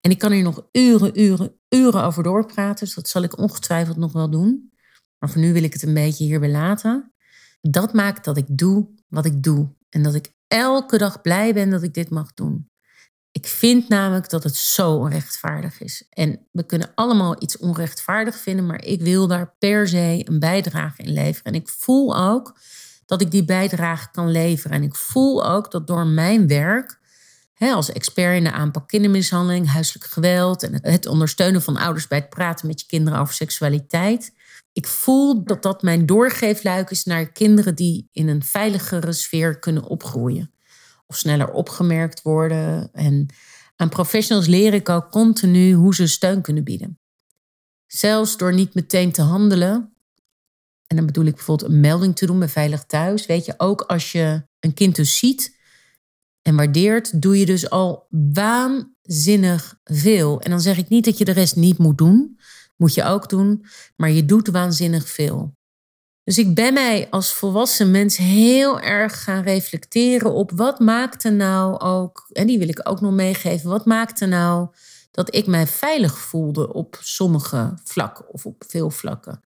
En 0.00 0.10
ik 0.10 0.18
kan 0.18 0.32
hier 0.32 0.42
nog 0.42 0.68
uren, 0.72 1.20
uren, 1.20 1.60
uren 1.68 2.04
over 2.04 2.22
doorpraten. 2.22 2.84
Dus 2.84 2.94
dat 2.94 3.08
zal 3.08 3.22
ik 3.22 3.38
ongetwijfeld 3.38 3.96
nog 3.96 4.12
wel 4.12 4.30
doen. 4.30 4.72
Maar 5.18 5.30
voor 5.30 5.40
nu 5.40 5.52
wil 5.52 5.62
ik 5.62 5.72
het 5.72 5.82
een 5.82 5.94
beetje 5.94 6.24
hierbij 6.24 6.50
laten. 6.50 7.14
Dat 7.60 7.92
maakt 7.92 8.24
dat 8.24 8.36
ik 8.36 8.46
doe 8.48 8.94
wat 9.08 9.24
ik 9.24 9.42
doe. 9.42 9.74
En 9.88 10.02
dat 10.02 10.14
ik 10.14 10.32
elke 10.46 10.98
dag 10.98 11.20
blij 11.20 11.54
ben 11.54 11.70
dat 11.70 11.82
ik 11.82 11.94
dit 11.94 12.10
mag 12.10 12.34
doen. 12.34 12.70
Ik 13.34 13.46
vind 13.46 13.88
namelijk 13.88 14.28
dat 14.28 14.42
het 14.42 14.56
zo 14.56 14.92
onrechtvaardig 14.94 15.80
is. 15.80 16.06
En 16.10 16.46
we 16.52 16.66
kunnen 16.66 16.90
allemaal 16.94 17.42
iets 17.42 17.56
onrechtvaardig 17.56 18.36
vinden, 18.36 18.66
maar 18.66 18.84
ik 18.84 19.00
wil 19.00 19.26
daar 19.26 19.54
per 19.58 19.88
se 19.88 20.20
een 20.24 20.38
bijdrage 20.38 21.02
in 21.02 21.12
leveren. 21.12 21.52
En 21.52 21.60
ik 21.60 21.68
voel 21.68 22.16
ook 22.16 22.58
dat 23.06 23.20
ik 23.20 23.30
die 23.30 23.44
bijdrage 23.44 24.08
kan 24.10 24.30
leveren. 24.30 24.76
En 24.76 24.82
ik 24.82 24.94
voel 24.94 25.46
ook 25.46 25.70
dat 25.70 25.86
door 25.86 26.06
mijn 26.06 26.46
werk, 26.46 26.98
hè, 27.54 27.72
als 27.72 27.92
expert 27.92 28.36
in 28.36 28.44
de 28.44 28.52
aanpak 28.52 28.88
kindermishandeling, 28.88 29.70
huiselijk 29.70 30.04
geweld 30.04 30.62
en 30.62 30.78
het 30.82 31.06
ondersteunen 31.06 31.62
van 31.62 31.76
ouders 31.76 32.06
bij 32.06 32.18
het 32.18 32.28
praten 32.28 32.66
met 32.66 32.80
je 32.80 32.86
kinderen 32.86 33.20
over 33.20 33.34
seksualiteit, 33.34 34.32
ik 34.72 34.86
voel 34.86 35.44
dat 35.44 35.62
dat 35.62 35.82
mijn 35.82 36.06
doorgeefluik 36.06 36.90
is 36.90 37.04
naar 37.04 37.32
kinderen 37.32 37.74
die 37.74 38.08
in 38.12 38.28
een 38.28 38.42
veiligere 38.42 39.12
sfeer 39.12 39.58
kunnen 39.58 39.82
opgroeien 39.82 40.53
sneller 41.16 41.50
opgemerkt 41.50 42.22
worden. 42.22 42.92
En 42.92 43.26
aan 43.76 43.88
professionals 43.88 44.46
leer 44.46 44.74
ik 44.74 44.88
ook 44.88 45.10
continu 45.10 45.72
hoe 45.72 45.94
ze 45.94 46.06
steun 46.06 46.42
kunnen 46.42 46.64
bieden. 46.64 46.98
Zelfs 47.86 48.36
door 48.36 48.54
niet 48.54 48.74
meteen 48.74 49.12
te 49.12 49.22
handelen. 49.22 49.94
En 50.86 50.96
dan 50.96 51.06
bedoel 51.06 51.24
ik 51.24 51.34
bijvoorbeeld 51.34 51.70
een 51.70 51.80
melding 51.80 52.16
te 52.16 52.26
doen 52.26 52.38
bij 52.38 52.48
Veilig 52.48 52.84
Thuis. 52.84 53.26
Weet 53.26 53.44
je, 53.44 53.54
ook 53.56 53.80
als 53.80 54.12
je 54.12 54.46
een 54.60 54.74
kind 54.74 54.96
dus 54.96 55.18
ziet 55.18 55.58
en 56.42 56.56
waardeert, 56.56 57.22
doe 57.22 57.38
je 57.38 57.46
dus 57.46 57.70
al 57.70 58.06
waanzinnig 58.10 59.78
veel. 59.84 60.40
En 60.40 60.50
dan 60.50 60.60
zeg 60.60 60.78
ik 60.78 60.88
niet 60.88 61.04
dat 61.04 61.18
je 61.18 61.24
de 61.24 61.32
rest 61.32 61.56
niet 61.56 61.78
moet 61.78 61.98
doen. 61.98 62.38
Moet 62.76 62.94
je 62.94 63.04
ook 63.04 63.28
doen. 63.28 63.64
Maar 63.96 64.10
je 64.10 64.24
doet 64.24 64.48
waanzinnig 64.48 65.08
veel. 65.08 65.56
Dus 66.24 66.38
ik 66.38 66.54
ben 66.54 66.74
mij 66.74 67.06
als 67.10 67.32
volwassen 67.32 67.90
mens 67.90 68.16
heel 68.16 68.80
erg 68.80 69.22
gaan 69.22 69.42
reflecteren 69.42 70.32
op 70.32 70.50
wat 70.50 70.80
maakte 70.80 71.30
nou 71.30 71.80
ook, 71.80 72.26
en 72.32 72.46
die 72.46 72.58
wil 72.58 72.68
ik 72.68 72.80
ook 72.88 73.00
nog 73.00 73.12
meegeven, 73.12 73.70
wat 73.70 73.86
maakte 73.86 74.26
nou 74.26 74.68
dat 75.10 75.34
ik 75.34 75.46
mij 75.46 75.66
veilig 75.66 76.18
voelde 76.18 76.72
op 76.72 76.98
sommige 77.00 77.74
vlakken 77.84 78.28
of 78.28 78.46
op 78.46 78.64
veel 78.66 78.90
vlakken? 78.90 79.42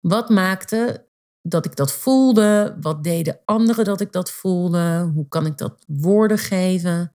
Wat 0.00 0.28
maakte 0.28 1.06
dat 1.42 1.64
ik 1.64 1.76
dat 1.76 1.92
voelde? 1.92 2.76
Wat 2.80 3.04
deden 3.04 3.40
anderen 3.44 3.84
dat 3.84 4.00
ik 4.00 4.12
dat 4.12 4.30
voelde? 4.30 5.10
Hoe 5.14 5.28
kan 5.28 5.46
ik 5.46 5.58
dat 5.58 5.84
woorden 5.86 6.38
geven? 6.38 7.14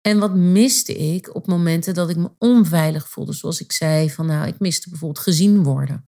En 0.00 0.18
wat 0.18 0.34
miste 0.34 0.94
ik 0.94 1.34
op 1.34 1.46
momenten 1.46 1.94
dat 1.94 2.10
ik 2.10 2.16
me 2.16 2.30
onveilig 2.38 3.08
voelde? 3.08 3.32
Zoals 3.32 3.60
ik 3.60 3.72
zei, 3.72 4.10
van 4.10 4.26
nou, 4.26 4.46
ik 4.46 4.58
miste 4.58 4.90
bijvoorbeeld 4.90 5.24
gezien 5.24 5.62
worden. 5.62 6.09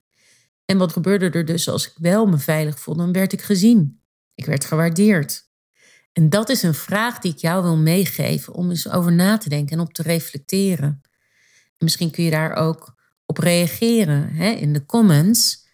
En 0.66 0.78
wat 0.78 0.92
gebeurde 0.92 1.30
er 1.30 1.44
dus 1.44 1.68
als 1.68 1.86
ik 1.86 1.92
wel 1.96 2.26
me 2.26 2.38
veilig 2.38 2.80
voelde? 2.80 3.02
Dan 3.02 3.12
werd 3.12 3.32
ik 3.32 3.42
gezien. 3.42 4.02
Ik 4.34 4.46
werd 4.46 4.64
gewaardeerd. 4.64 5.46
En 6.12 6.30
dat 6.30 6.48
is 6.48 6.62
een 6.62 6.74
vraag 6.74 7.18
die 7.18 7.32
ik 7.32 7.38
jou 7.38 7.62
wil 7.62 7.76
meegeven 7.76 8.54
om 8.54 8.70
eens 8.70 8.90
over 8.90 9.12
na 9.12 9.38
te 9.38 9.48
denken 9.48 9.76
en 9.76 9.84
op 9.84 9.92
te 9.92 10.02
reflecteren. 10.02 11.00
En 11.78 11.84
misschien 11.84 12.10
kun 12.10 12.24
je 12.24 12.30
daar 12.30 12.54
ook 12.54 12.94
op 13.26 13.38
reageren 13.38 14.30
hè, 14.30 14.50
in 14.50 14.72
de 14.72 14.86
comments. 14.86 15.64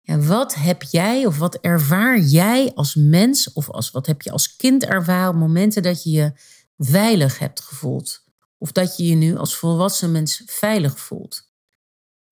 Ja, 0.00 0.18
wat 0.18 0.54
heb 0.54 0.82
jij 0.82 1.26
of 1.26 1.38
wat 1.38 1.54
ervaar 1.54 2.18
jij 2.18 2.72
als 2.74 2.94
mens 2.94 3.52
of 3.52 3.70
als, 3.70 3.90
wat 3.90 4.06
heb 4.06 4.22
je 4.22 4.30
als 4.30 4.56
kind 4.56 4.84
ervaren 4.84 5.30
op 5.30 5.36
momenten 5.36 5.82
dat 5.82 6.02
je 6.02 6.10
je 6.10 6.32
veilig 6.78 7.38
hebt 7.38 7.60
gevoeld? 7.60 8.24
Of 8.58 8.72
dat 8.72 8.96
je 8.96 9.06
je 9.06 9.14
nu 9.14 9.36
als 9.36 9.56
volwassen 9.56 10.12
mens 10.12 10.42
veilig 10.46 11.00
voelt? 11.00 11.49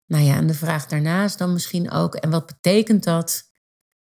Nou 0.09 0.25
ja, 0.25 0.37
en 0.37 0.47
de 0.47 0.55
vraag 0.55 0.87
daarnaast 0.87 1.39
dan 1.39 1.53
misschien 1.53 1.91
ook, 1.91 2.15
en 2.15 2.31
wat 2.31 2.47
betekent 2.47 3.05
dat 3.05 3.51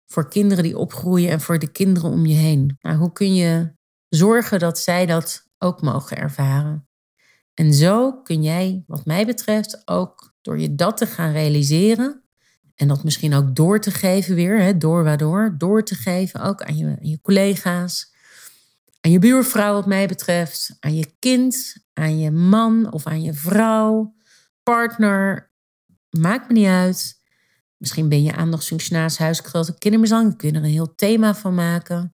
voor 0.06 0.30
kinderen 0.30 0.64
die 0.64 0.78
opgroeien 0.78 1.30
en 1.30 1.42
voor 1.42 1.60
de 1.60 1.72
kinderen 1.72 2.10
om 2.10 2.26
je 2.26 2.36
heen? 2.36 2.78
Nou, 2.82 2.98
hoe 2.98 3.12
kun 3.12 3.36
je 3.36 3.74
zorgen 4.10 4.60
dat 4.60 4.80
zij 4.80 5.06
dat 5.06 5.48
ook 5.58 5.82
mogen 5.82 6.18
ervaren? 6.18 6.88
En 7.54 7.74
zo 7.74 8.22
kun 8.22 8.44
jij, 8.44 8.84
wat 8.88 9.06
mij 9.06 9.26
betreft, 9.26 9.82
ook 9.86 10.34
door 10.42 10.60
je 10.60 10.76
dat 10.76 10.98
te 10.98 11.06
gaan 11.06 11.32
realiseren 11.32 12.24
en 12.76 12.88
dat 12.88 13.04
misschien 13.04 13.34
ook 13.34 13.56
door 13.56 13.80
te 13.80 13.92
geven 13.92 14.36
weer, 14.36 14.62
hè, 14.62 14.78
door 14.78 15.04
waardoor, 15.04 15.56
door 15.58 15.84
te 15.84 15.96
geven 15.96 16.42
ook 16.42 16.62
aan 16.62 16.78
je, 16.78 16.86
aan 16.86 17.10
je 17.10 17.22
collega's, 17.22 18.14
aan 19.02 19.12
je 19.12 19.20
buurvrouw 19.20 19.74
wat 19.74 19.86
mij 19.86 20.08
betreft, 20.08 20.78
aan 20.80 20.96
je 20.96 21.16
kind, 21.20 21.76
aan 21.94 22.20
je 22.20 22.32
man 22.32 22.92
of 22.92 23.06
aan 23.08 23.22
je 23.22 23.34
vrouw, 23.34 24.16
partner, 24.64 25.51
Maakt 26.20 26.48
me 26.48 26.54
niet 26.54 26.68
uit. 26.68 27.20
Misschien 27.78 28.10
ben 28.10 28.24
je 28.24 28.36
aandachtsfunctionaris, 28.36 29.18
huisgeweld 29.18 29.68
en 29.68 29.78
kindermishandeling. 29.78 30.38
Kun 30.38 30.50
je 30.50 30.56
er 30.56 30.64
een 30.64 30.70
heel 30.70 30.96
thema 30.96 31.36
van 31.36 31.56
maken. 31.56 32.16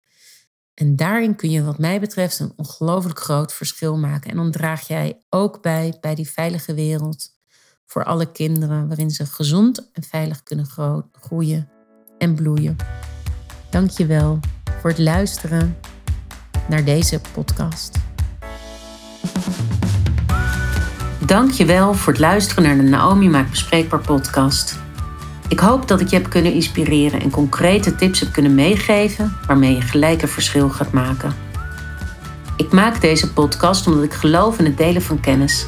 En 0.74 0.96
daarin 0.96 1.36
kun 1.36 1.50
je 1.50 1.64
wat 1.64 1.78
mij 1.78 2.00
betreft 2.00 2.40
een 2.40 2.54
ongelooflijk 2.56 3.20
groot 3.20 3.54
verschil 3.54 3.98
maken. 3.98 4.32
En 4.32 4.36
dan 4.36 4.52
draag 4.52 4.88
jij 4.88 5.24
ook 5.30 5.62
bij 5.62 5.98
bij 6.02 6.16
die 6.16 6.30
veilige 6.30 6.74
wereld 6.74 7.30
voor 7.86 8.04
alle 8.04 8.32
kinderen, 8.32 8.88
waarin 8.88 9.10
ze 9.10 9.26
gezond 9.26 9.92
en 9.92 10.04
veilig 10.04 10.44
kunnen 10.44 10.66
groeien 11.12 11.70
en 12.18 12.36
bloeien. 12.36 12.76
Dank 13.70 13.90
je 13.90 14.06
wel 14.06 14.40
voor 14.80 14.90
het 14.90 15.00
luisteren 15.00 15.78
naar 16.70 16.86
deze 16.86 17.22
podcast. 17.34 18.11
Dank 21.32 21.52
je 21.52 21.66
wel 21.66 21.94
voor 21.94 22.14
het 22.14 22.22
luisteren 22.22 22.64
naar 22.64 22.76
de 22.76 22.82
Naomi 22.82 23.30
Maakt 23.30 23.50
Bespreekbaar 23.50 24.00
podcast. 24.00 24.80
Ik 25.48 25.60
hoop 25.60 25.88
dat 25.88 26.02
ik 26.02 26.08
je 26.08 26.16
heb 26.16 26.30
kunnen 26.30 26.54
inspireren 26.54 27.22
en 27.22 27.30
concrete 27.30 27.96
tips 27.96 28.20
heb 28.20 28.32
kunnen 28.32 28.56
meegeven 28.56 29.38
waarmee 29.48 29.76
je 29.76 29.82
gelijk 29.82 30.22
een 30.22 30.28
verschil 30.28 30.70
gaat 30.70 30.92
maken. 30.92 31.34
Ik 32.58 32.72
maak 32.72 33.02
deze 33.02 33.34
podcast 33.34 33.88
omdat 33.88 34.04
ik 34.04 34.14
geloof 34.14 34.60
in 34.60 34.66
het 34.66 34.78
delen 34.78 35.02
van 35.02 35.20
kennis. 35.20 35.68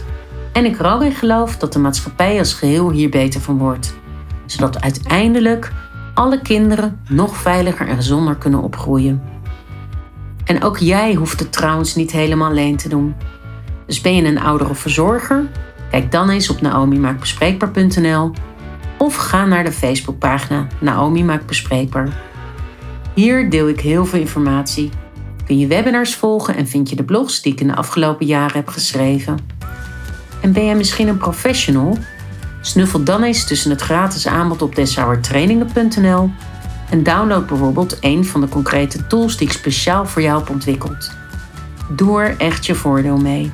En 0.53 0.65
ik 0.65 0.79
er 0.79 0.93
ook 0.93 1.01
in 1.01 1.15
geloof 1.15 1.57
dat 1.57 1.73
de 1.73 1.79
maatschappij 1.79 2.39
als 2.39 2.53
geheel 2.53 2.91
hier 2.91 3.09
beter 3.09 3.41
van 3.41 3.57
wordt. 3.57 3.93
Zodat 4.45 4.81
uiteindelijk 4.81 5.71
alle 6.13 6.41
kinderen 6.41 6.99
nog 7.09 7.37
veiliger 7.37 7.87
en 7.87 7.95
gezonder 7.95 8.35
kunnen 8.35 8.61
opgroeien. 8.61 9.23
En 10.45 10.63
ook 10.63 10.77
jij 10.77 11.13
hoeft 11.13 11.39
het 11.39 11.51
trouwens 11.51 11.95
niet 11.95 12.11
helemaal 12.11 12.49
alleen 12.49 12.77
te 12.77 12.89
doen. 12.89 13.15
Dus 13.85 14.01
ben 14.01 14.15
je 14.15 14.23
een 14.23 14.39
ouder 14.39 14.69
of 14.69 14.79
verzorger? 14.79 15.45
Kijk 15.89 16.11
dan 16.11 16.29
eens 16.29 16.49
op 16.49 16.61
naomimaakbespreekbaar.nl 16.61 18.31
of 18.97 19.15
ga 19.15 19.45
naar 19.45 19.63
de 19.63 19.71
Facebookpagina 19.71 20.67
Naomi 20.79 21.23
Maakt 21.23 21.45
Bespreekbaar. 21.45 22.21
Hier 23.13 23.49
deel 23.49 23.67
ik 23.67 23.79
heel 23.79 24.05
veel 24.05 24.19
informatie. 24.19 24.89
Kun 25.45 25.57
je 25.59 25.67
webinars 25.67 26.15
volgen 26.15 26.55
en 26.55 26.67
vind 26.67 26.89
je 26.89 26.95
de 26.95 27.03
blogs 27.03 27.41
die 27.41 27.53
ik 27.53 27.59
in 27.59 27.67
de 27.67 27.75
afgelopen 27.75 28.25
jaren 28.25 28.55
heb 28.55 28.67
geschreven. 28.67 29.37
En 30.41 30.53
ben 30.53 30.65
jij 30.65 30.75
misschien 30.75 31.07
een 31.07 31.17
professional? 31.17 31.97
Snuffel 32.61 33.03
dan 33.03 33.23
eens 33.23 33.47
tussen 33.47 33.71
het 33.71 33.81
gratis 33.81 34.27
aanbod 34.27 34.61
op 34.61 34.75
deshouwertrainingen.nl 34.75 36.29
en 36.89 37.03
download 37.03 37.47
bijvoorbeeld 37.47 37.97
een 38.01 38.25
van 38.25 38.41
de 38.41 38.49
concrete 38.49 39.07
tools 39.07 39.37
die 39.37 39.47
ik 39.47 39.53
speciaal 39.53 40.05
voor 40.05 40.21
jou 40.21 40.39
heb 40.39 40.49
ontwikkeld. 40.49 41.11
Doe 41.89 42.21
er 42.21 42.37
echt 42.37 42.65
je 42.65 42.75
voordeel 42.75 43.17
mee. 43.17 43.51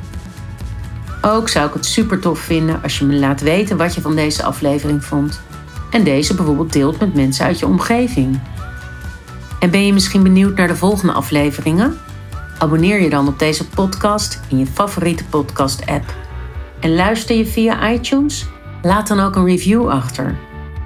Ook 1.21 1.49
zou 1.49 1.67
ik 1.67 1.73
het 1.73 1.85
super 1.85 2.19
tof 2.19 2.39
vinden 2.39 2.83
als 2.83 2.99
je 2.99 3.05
me 3.05 3.15
laat 3.15 3.41
weten 3.41 3.77
wat 3.77 3.95
je 3.95 4.01
van 4.01 4.15
deze 4.15 4.43
aflevering 4.43 5.03
vond. 5.03 5.41
En 5.91 6.03
deze 6.03 6.35
bijvoorbeeld 6.35 6.73
deelt 6.73 6.99
met 6.99 7.13
mensen 7.13 7.45
uit 7.45 7.59
je 7.59 7.65
omgeving. 7.65 8.39
En 9.59 9.69
ben 9.69 9.85
je 9.85 9.93
misschien 9.93 10.23
benieuwd 10.23 10.57
naar 10.57 10.67
de 10.67 10.75
volgende 10.75 11.13
afleveringen? 11.13 11.97
Abonneer 12.57 13.01
je 13.01 13.09
dan 13.09 13.27
op 13.27 13.39
deze 13.39 13.67
podcast 13.67 14.39
in 14.49 14.57
je 14.57 14.65
favoriete 14.65 15.25
podcast-app. 15.25 16.13
En 16.79 16.95
luister 16.95 17.35
je 17.35 17.45
via 17.45 17.91
iTunes? 17.91 18.45
Laat 18.81 19.07
dan 19.07 19.19
ook 19.19 19.35
een 19.35 19.45
review 19.45 19.89
achter. 19.89 20.37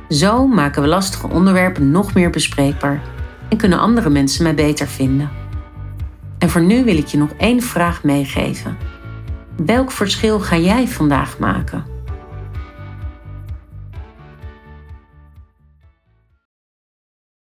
Zo 0.09 0.47
maken 0.47 0.81
we 0.81 0.87
lastige 0.87 1.27
onderwerpen 1.27 1.91
nog 1.91 2.13
meer 2.13 2.29
bespreekbaar 2.29 3.01
en 3.49 3.57
kunnen 3.57 3.79
andere 3.79 4.09
mensen 4.09 4.43
mij 4.43 4.55
beter 4.55 4.87
vinden. 4.87 5.29
En 6.37 6.49
voor 6.49 6.61
nu 6.61 6.83
wil 6.83 6.97
ik 6.97 7.07
je 7.07 7.17
nog 7.17 7.29
één 7.37 7.61
vraag 7.61 8.03
meegeven. 8.03 8.77
Welk 9.57 9.91
verschil 9.91 10.39
ga 10.39 10.57
jij 10.57 10.87
vandaag 10.87 11.39
maken? 11.39 11.92